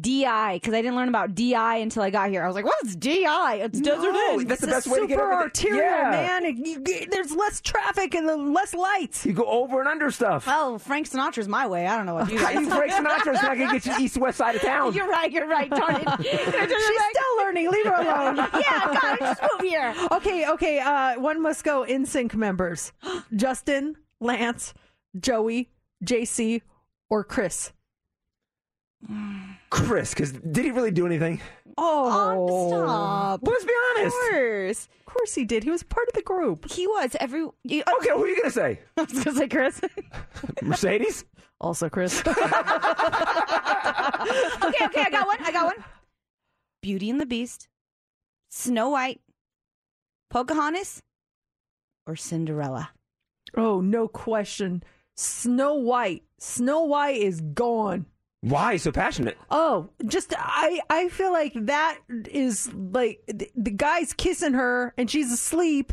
[0.00, 2.42] DI because I didn't learn about DI until I got here.
[2.42, 3.54] I was like, "What's DI?
[3.62, 5.72] It's Desert No, Inn." that's the It's best way to get super everything.
[5.74, 6.10] arterial, Yeah.
[6.10, 6.44] man.
[6.44, 9.24] It- you get- there's less traffic and the less lights.
[9.24, 10.44] You go over and under stuff.
[10.48, 11.86] Oh, Frank Sinatra's my way.
[11.86, 12.62] I don't know what you How guys.
[12.62, 14.92] you Frank Sinatra's not to get you east west side of town.
[14.92, 15.30] You're right.
[15.30, 15.70] You're right.
[15.70, 16.08] Darn it.
[16.20, 17.70] She's still learning.
[17.70, 18.36] Leave her alone.
[18.38, 19.94] yeah, God, just move here.
[20.10, 20.80] Okay, okay.
[20.80, 22.92] Uh, one must go NSYNC members:
[23.36, 24.74] Justin, Lance,
[25.20, 25.70] Joey,
[26.04, 26.62] JC,
[27.08, 27.72] or Chris.
[29.70, 31.40] Chris, because did he really do anything?
[31.78, 33.40] Oh, um, Stop.
[33.42, 34.16] Let's be honest.
[34.16, 34.88] Of course.
[35.06, 35.64] Of course he did.
[35.64, 36.70] He was part of the group.
[36.70, 37.46] He was every.
[37.64, 38.80] You, uh, Okay, who are you going to say?
[38.96, 39.80] I was gonna say Chris.
[40.62, 41.24] Mercedes?
[41.60, 42.20] Also, Chris.
[42.20, 42.42] okay, okay,
[45.02, 45.38] I got one.
[45.42, 45.84] I got one.
[46.82, 47.68] Beauty and the Beast,
[48.50, 49.20] Snow White,
[50.30, 51.02] Pocahontas,
[52.06, 52.90] or Cinderella.
[53.56, 54.84] oh, no question.
[55.16, 56.22] Snow White.
[56.38, 58.06] Snow White is gone.
[58.42, 59.36] Why so passionate?
[59.50, 65.10] Oh, just I I feel like that is like the, the guy's kissing her and
[65.10, 65.92] she's asleep,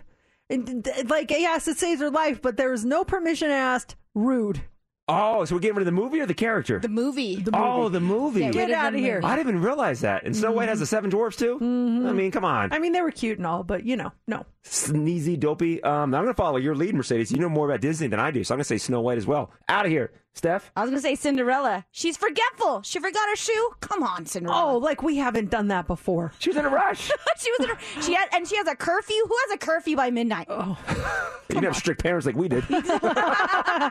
[0.50, 3.96] and th- like yes, it saves her life, but there was no permission asked.
[4.14, 4.62] Rude.
[5.10, 6.80] Oh, so we're getting rid of the movie or the character?
[6.80, 7.44] The movie.
[7.52, 8.40] Oh, the movie.
[8.40, 9.16] Get Get rid of out the of here.
[9.16, 9.26] movie.
[9.26, 10.24] I didn't even realize that.
[10.24, 11.58] And Snow White has the seven dwarfs too.
[11.60, 12.72] I mean, come on.
[12.72, 14.46] I mean, they were cute and all, but you know, no.
[14.64, 15.84] Sneezy, dopey.
[15.84, 17.34] Um, I'm going to follow your lead, Mercedes.
[17.34, 19.18] You know more about Disney than I do, so I'm going to say Snow White
[19.18, 19.52] as well.
[19.68, 20.72] Out of here, Steph.
[20.76, 21.86] I was gonna say Cinderella.
[21.92, 22.82] She's forgetful.
[22.82, 23.70] She forgot her shoe.
[23.82, 24.74] Come on, Cinderella.
[24.74, 26.34] Oh, like we haven't done that before.
[26.40, 27.12] She was in a rush.
[27.38, 29.16] she was in her, she had and she has a curfew.
[29.28, 30.48] Who has a curfew by midnight?
[30.50, 30.78] Oh,
[31.50, 32.64] you didn't have strict parents like we did.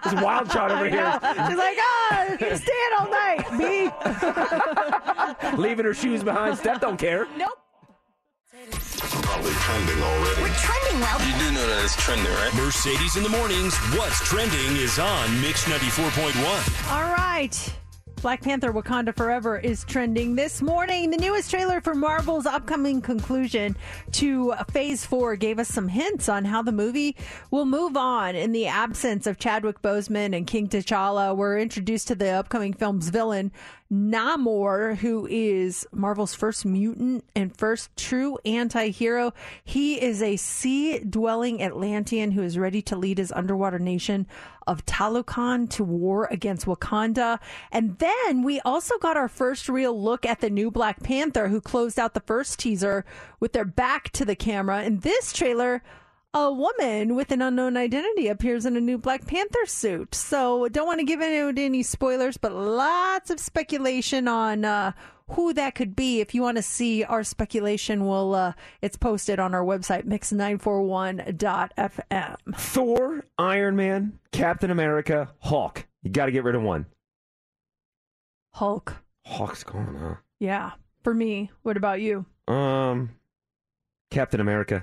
[0.02, 3.52] This wild child over here, She's like, ah, you stay in all night,
[5.52, 5.62] me.
[5.62, 6.59] leaving her shoes behind.
[6.59, 7.27] Steph don't care.
[7.36, 7.61] Nope.
[8.70, 10.43] Probably trending already.
[10.43, 11.18] We're trending well.
[11.26, 12.55] You do know that it's trending, right?
[12.55, 13.76] Mercedes in the mornings.
[13.97, 16.93] What's trending is on Mix 94.1.
[16.93, 17.74] All right.
[18.20, 21.10] Black Panther Wakanda Forever is trending this morning.
[21.10, 23.76] The newest trailer for Marvel's upcoming conclusion
[24.12, 27.16] to Phase 4 gave us some hints on how the movie
[27.51, 28.36] will move on.
[28.36, 33.09] In the absence of Chadwick Boseman and King T'Challa, we're introduced to the upcoming film's
[33.09, 33.51] villain,
[33.93, 39.35] Namor, who is Marvel's first mutant and first true anti hero.
[39.62, 44.27] He is a sea dwelling Atlantean who is ready to lead his underwater nation
[44.66, 47.39] of Talokan to war against Wakanda.
[47.70, 51.60] And then we also got our first real look at the new Black Panther, who
[51.60, 53.05] closed out the first teaser
[53.40, 54.85] with their back to the camera.
[54.85, 55.82] In this trailer,
[56.34, 60.14] a woman with an unknown identity appears in a new Black Panther suit.
[60.14, 64.92] So don't want to give out any spoilers, but lots of speculation on uh,
[65.30, 66.20] who that could be.
[66.20, 72.36] If you want to see our speculation, we'll uh, it's posted on our website mix941.fm.
[72.56, 75.86] Thor, Iron Man, Captain America, Hulk.
[76.02, 76.86] You got to get rid of one.
[78.54, 78.96] Hulk.
[79.26, 80.14] Hulk's gone, huh?
[80.38, 80.72] Yeah,
[81.04, 81.50] for me.
[81.62, 82.24] What about you?
[82.48, 83.10] Um,
[84.10, 84.82] Captain America.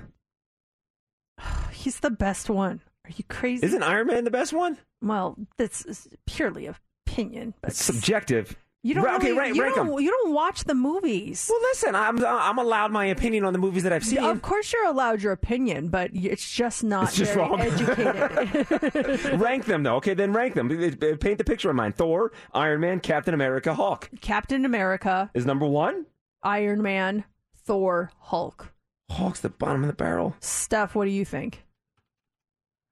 [1.80, 2.80] He's the best one.
[3.06, 3.64] Are you crazy?
[3.66, 4.76] Isn't Iron Man the best one?
[5.02, 8.56] Well, this is purely opinion, but It's subjective.
[8.82, 11.46] You don't okay, really, rank- you don't you don't watch the movies.
[11.50, 14.18] Well, listen, I'm I'm allowed my opinion on the movies that I've seen.
[14.24, 17.60] Of course, you're allowed your opinion, but it's just not It's just wrong.
[17.60, 19.32] educated.
[19.40, 19.96] rank them though.
[19.96, 20.68] Okay, then rank them.
[20.68, 21.96] Paint the picture in mind.
[21.96, 26.06] Thor, Iron Man, Captain America, Hulk Captain America, is number one.
[26.42, 27.24] Iron Man,
[27.58, 28.72] Thor, Hulk.
[29.10, 30.36] Hulk's the bottom of the barrel.
[30.40, 31.64] Steph, what do you think?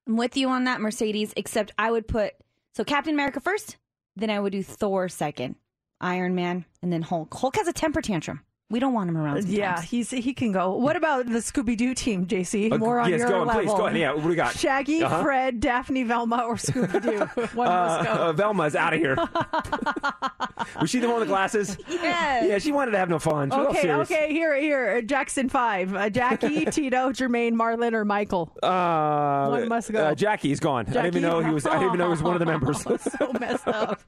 [0.09, 2.32] I'm with you on that, Mercedes, except I would put
[2.74, 3.76] so Captain America first,
[4.16, 5.56] then I would do Thor second,
[6.01, 7.32] Iron Man, and then Hulk.
[7.35, 8.40] Hulk has a temper tantrum.
[8.70, 9.36] We don't want him around.
[9.36, 9.55] Sometimes.
[9.55, 10.74] Yeah, he's he can go.
[10.77, 12.70] What about the Scooby Doo team, JC?
[12.70, 13.62] Uh, More on yes, your go on, level.
[13.62, 13.97] please, go on.
[13.97, 14.55] Yeah, what do we got?
[14.59, 15.23] Shaggy, Uh-huh.
[15.23, 17.19] Fred, Daphne, Velma, or Scooby Doo?
[17.57, 18.12] One must go.
[18.12, 19.16] Uh, uh, Velma's out of here.
[20.82, 21.78] Was she the one with the glasses?
[21.89, 22.45] Yes.
[22.47, 23.51] Yeah, she wanted to have no fun.
[23.51, 25.01] She Okay, okay, here, here.
[25.01, 25.95] Jackson five.
[25.95, 28.53] Uh, Jackie, Tito, Jermaine, Marlon, or Michael.
[28.62, 30.05] Uh, One must go.
[30.09, 30.85] Uh, Jackie's gone.
[30.89, 31.65] I didn't even know he was.
[31.65, 32.82] I didn't even know he was one of the members.
[32.82, 34.01] so messed up.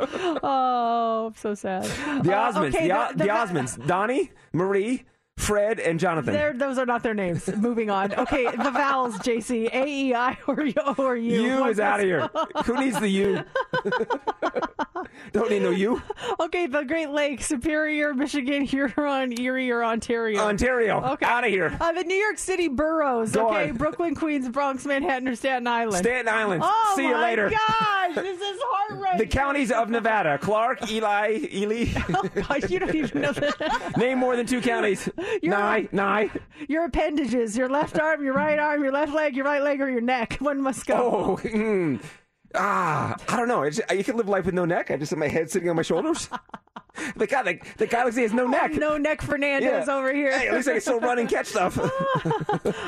[0.43, 1.85] Oh, I'm so sad.
[2.24, 2.74] the Uh, Osmonds.
[2.74, 3.87] okay, the, O- the, the- Osmonds.
[3.87, 5.05] Donnie, Marie,
[5.41, 6.33] Fred, and Jonathan.
[6.35, 7.49] They're, those are not their names.
[7.57, 8.15] Moving on.
[8.15, 9.73] Okay, the vowels, JC.
[9.73, 11.43] A, E, I, or O, or U.
[11.43, 12.29] You is out of here.
[12.65, 13.43] Who needs the U?
[15.33, 16.03] Don't need no U.
[16.41, 20.41] Okay, the Great Lakes, Superior, Michigan, Huron, Erie, or Ontario.
[20.41, 21.03] Ontario.
[21.12, 21.27] Okay.
[21.27, 21.77] Out of here.
[21.81, 23.33] Uh, the New York City boroughs.
[23.33, 23.77] Go okay, on.
[23.77, 25.99] Brooklyn, Queens, Bronx, Manhattan, or Staten Island.
[25.99, 26.62] Staten Island.
[26.65, 27.51] Oh See you my later.
[27.51, 29.19] gosh, this is heart.
[29.19, 31.87] The counties of Nevada: Clark, Eli, Ely.
[32.12, 33.97] Oh gosh, you don't even know that.
[33.97, 35.09] Name more than two counties.
[35.43, 36.31] Nye, Nye.
[36.69, 39.89] Your appendages, your left arm, your right arm, your left leg, your right leg, or
[39.89, 40.35] your neck.
[40.40, 41.39] One must go.
[41.43, 42.02] Oh, mm,
[42.55, 43.62] ah, I don't know.
[43.62, 44.90] It's, you can live life with no neck.
[44.90, 46.28] I just have my head sitting on my shoulders.
[47.17, 48.73] the guy, the, the guy looks like he has no neck.
[48.75, 49.95] No neck Fernandez Yeah.
[49.97, 50.37] over here.
[50.39, 51.79] Hey, at least I can still run and catch stuff.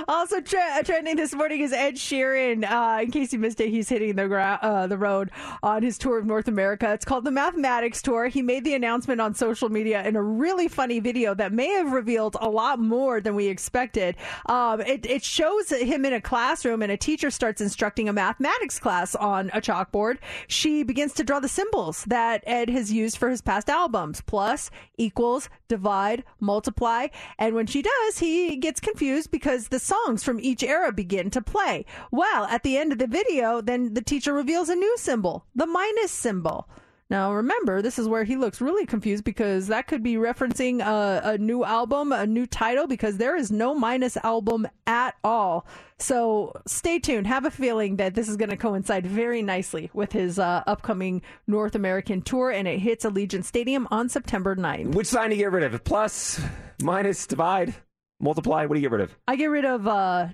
[0.08, 2.64] Also tre- trending this morning is Ed Sheeran.
[2.70, 5.30] Uh, in case you missed it, he's hitting the gra- uh, the road
[5.62, 6.92] on his tour of North America.
[6.92, 8.26] It's called the Mathematics Tour.
[8.26, 11.92] He made the announcement on social media in a really funny video that may have
[11.92, 14.16] revealed a lot more than we expected.
[14.46, 18.78] Um, it, it shows him in a classroom, and a teacher starts instructing a mathematics
[18.78, 20.18] class on a chalkboard.
[20.48, 24.70] She begins to draw the symbols that Ed has used for his past albums: plus,
[24.96, 27.08] equals, divide, multiply.
[27.38, 31.42] And when she does, he gets confused because the songs from each era begin to
[31.42, 31.84] play.
[32.10, 35.66] Well, at the end of the video, then the teacher reveals a new symbol, the
[35.66, 36.68] minus symbol.
[37.10, 41.20] Now, remember, this is where he looks really confused because that could be referencing a,
[41.32, 45.66] a new album, a new title, because there is no minus album at all.
[45.98, 47.26] So stay tuned.
[47.26, 51.20] Have a feeling that this is going to coincide very nicely with his uh, upcoming
[51.46, 54.94] North American tour, and it hits Allegiant Stadium on September 9th.
[54.94, 55.84] Which sign do you get rid of?
[55.84, 56.40] Plus,
[56.82, 57.74] minus, divide,
[58.20, 58.64] multiply.
[58.64, 59.16] What do you get rid of?
[59.28, 60.28] I get rid of uh,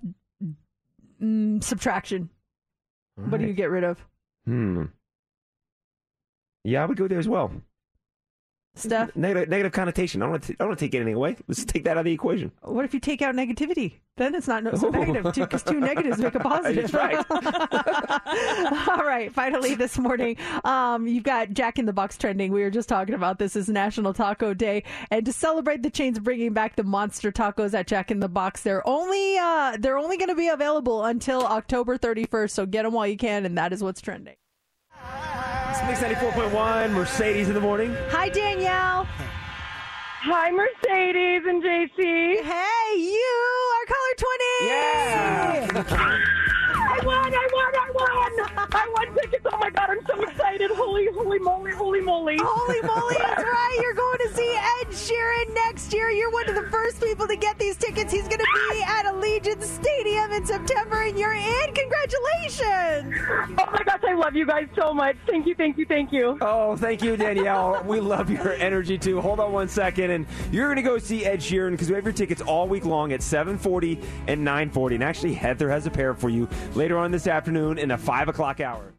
[1.20, 2.30] mm, subtraction.
[3.16, 3.98] What do you get rid of?
[4.44, 4.84] Hmm.
[6.64, 7.52] Yeah, I would go there as well.
[8.74, 9.16] Steph?
[9.16, 10.22] Negative, negative connotation.
[10.22, 10.52] I don't want to.
[10.52, 11.36] I don't want to take anything away.
[11.48, 12.52] Let's take that out of the equation.
[12.62, 13.94] What if you take out negativity?
[14.16, 16.92] Then it's not no- so negative because two negatives make a positive.
[16.94, 17.16] Right.
[18.88, 19.32] All right.
[19.32, 22.52] Finally, this morning, um, you've got Jack in the Box trending.
[22.52, 26.20] We were just talking about this is National Taco Day, and to celebrate the chains
[26.20, 30.18] bringing back the monster tacos at Jack in the Box, they're only uh, they're only
[30.18, 32.50] going to be available until October 31st.
[32.50, 34.36] So get them while you can, and that is what's trending.
[35.70, 36.92] It's Mix ninety four point one.
[36.92, 37.94] Mercedes in the morning.
[38.10, 39.06] Hi, Danielle.
[40.22, 42.42] Hi, Mercedes and JC.
[42.42, 43.36] Hey, you
[43.74, 44.68] are color 20.
[44.68, 46.44] Yeah.
[47.08, 47.34] I won!
[47.34, 47.74] I won!
[47.74, 48.68] I won!
[48.72, 49.46] I won tickets!
[49.50, 50.70] Oh my god, I'm so excited!
[50.70, 51.72] Holy, holy moly!
[51.72, 52.36] Holy moly!
[52.38, 53.78] Holy moly, that's right.
[53.80, 56.10] You're going to see Ed Sheeran next year.
[56.10, 58.12] You're one of the first people to get these tickets.
[58.12, 61.74] He's going to be at Allegiant Stadium in September, and you're in.
[61.74, 63.14] Congratulations.
[63.58, 65.16] Oh my gosh, I love you guys so much.
[65.26, 66.36] Thank you, thank you, thank you.
[66.42, 67.82] Oh, thank you, Danielle.
[67.84, 69.20] we love your energy too.
[69.22, 72.04] Hold on one second, and you're going to go see Ed Sheeran because we have
[72.04, 74.94] your tickets all week long at 7:40 and 9:40.
[74.96, 78.28] And actually, Heather has a pair for you later on this afternoon in the five
[78.28, 78.94] o'clock hour.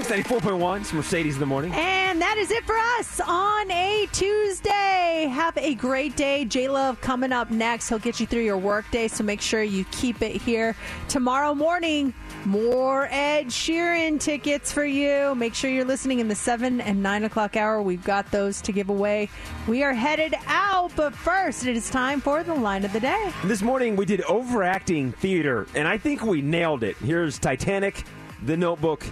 [0.00, 0.80] It's 94.1.
[0.80, 1.72] It's Mercedes in the morning.
[1.74, 5.28] And that is it for us on a Tuesday.
[5.30, 6.44] Have a great day.
[6.44, 7.88] J Love coming up next.
[7.88, 10.74] He'll get you through your workday, so make sure you keep it here.
[11.08, 12.14] Tomorrow morning,
[12.46, 15.34] more Ed Sheeran tickets for you.
[15.34, 17.82] Make sure you're listening in the 7 and 9 o'clock hour.
[17.82, 19.28] We've got those to give away.
[19.68, 23.32] We are headed out, but first, it is time for the line of the day.
[23.44, 26.96] This morning we did overacting theater, and I think we nailed it.
[26.96, 28.04] Here's Titanic,
[28.44, 29.04] The Notebook,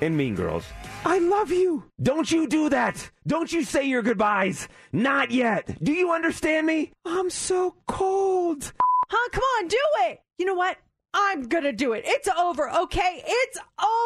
[0.00, 0.64] and Mean Girls.
[1.04, 1.84] I love you.
[2.02, 3.10] Don't you do that.
[3.26, 4.68] Don't you say your goodbyes.
[4.92, 5.82] Not yet.
[5.82, 6.92] Do you understand me?
[7.04, 8.72] I'm so cold.
[9.08, 9.28] Huh?
[9.32, 9.78] Come on, do
[10.08, 10.20] it.
[10.38, 10.76] You know what?
[11.12, 12.04] I'm to do it.
[12.06, 13.22] It's over, okay?
[13.26, 13.58] It's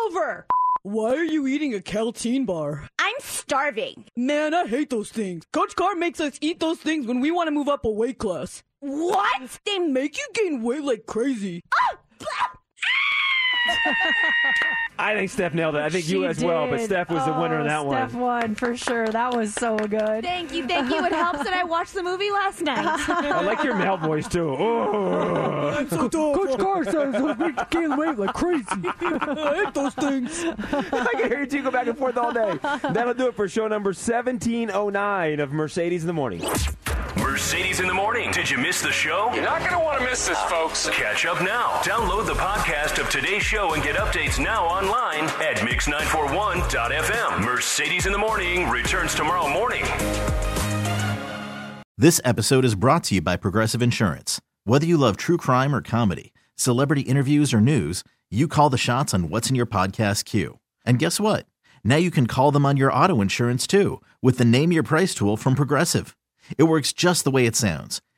[0.07, 0.47] over.
[0.83, 2.89] Why are you eating a Kälteen bar?
[2.99, 4.05] I'm starving.
[4.17, 5.45] Man, I hate those things.
[5.53, 8.19] Coach Carr makes us eat those things when we want to move up a weight
[8.19, 8.63] class.
[8.81, 9.59] What?
[9.65, 11.63] They make you gain weight like crazy.
[11.75, 11.97] Oh,
[14.97, 15.81] I think Steph nailed it.
[15.83, 16.81] I think She you as well, but.
[16.83, 18.09] Steph was the winner in Oh, that Steph one.
[18.11, 19.09] Steph won for sure.
[19.09, 20.23] That was so good.
[20.25, 21.05] Thank you, thank you.
[21.05, 22.79] It helps that I watched the movie last night.
[23.09, 24.55] I like your male voice too.
[25.75, 25.87] Oh.
[25.91, 28.65] Coach Carr says I make you gain weight like crazy.
[28.71, 30.45] I hate those things.
[30.73, 32.59] I can hear you two go back and forth all day.
[32.63, 36.43] That'll do it for show number 1709 of Mercedes in the Morning.
[37.17, 38.31] Mercedes in the morning.
[38.33, 39.31] Did you miss the show?
[39.35, 40.89] You're not going to want to miss this, folks.
[40.91, 41.81] Catch up now.
[41.83, 47.45] Download the podcast of today's show and get updates now online at mix941.fm.
[47.45, 49.85] Mercedes in the morning returns tomorrow morning.
[51.97, 54.41] This episode is brought to you by Progressive Insurance.
[54.65, 59.15] Whether you love true crime or comedy, celebrity interviews or news, you call the shots
[59.15, 60.59] on what's in your podcast queue.
[60.85, 61.47] And guess what?
[61.85, 65.15] Now you can call them on your auto insurance too with the Name Your Price
[65.15, 66.17] tool from Progressive.
[66.59, 68.03] It works just the way it sounds.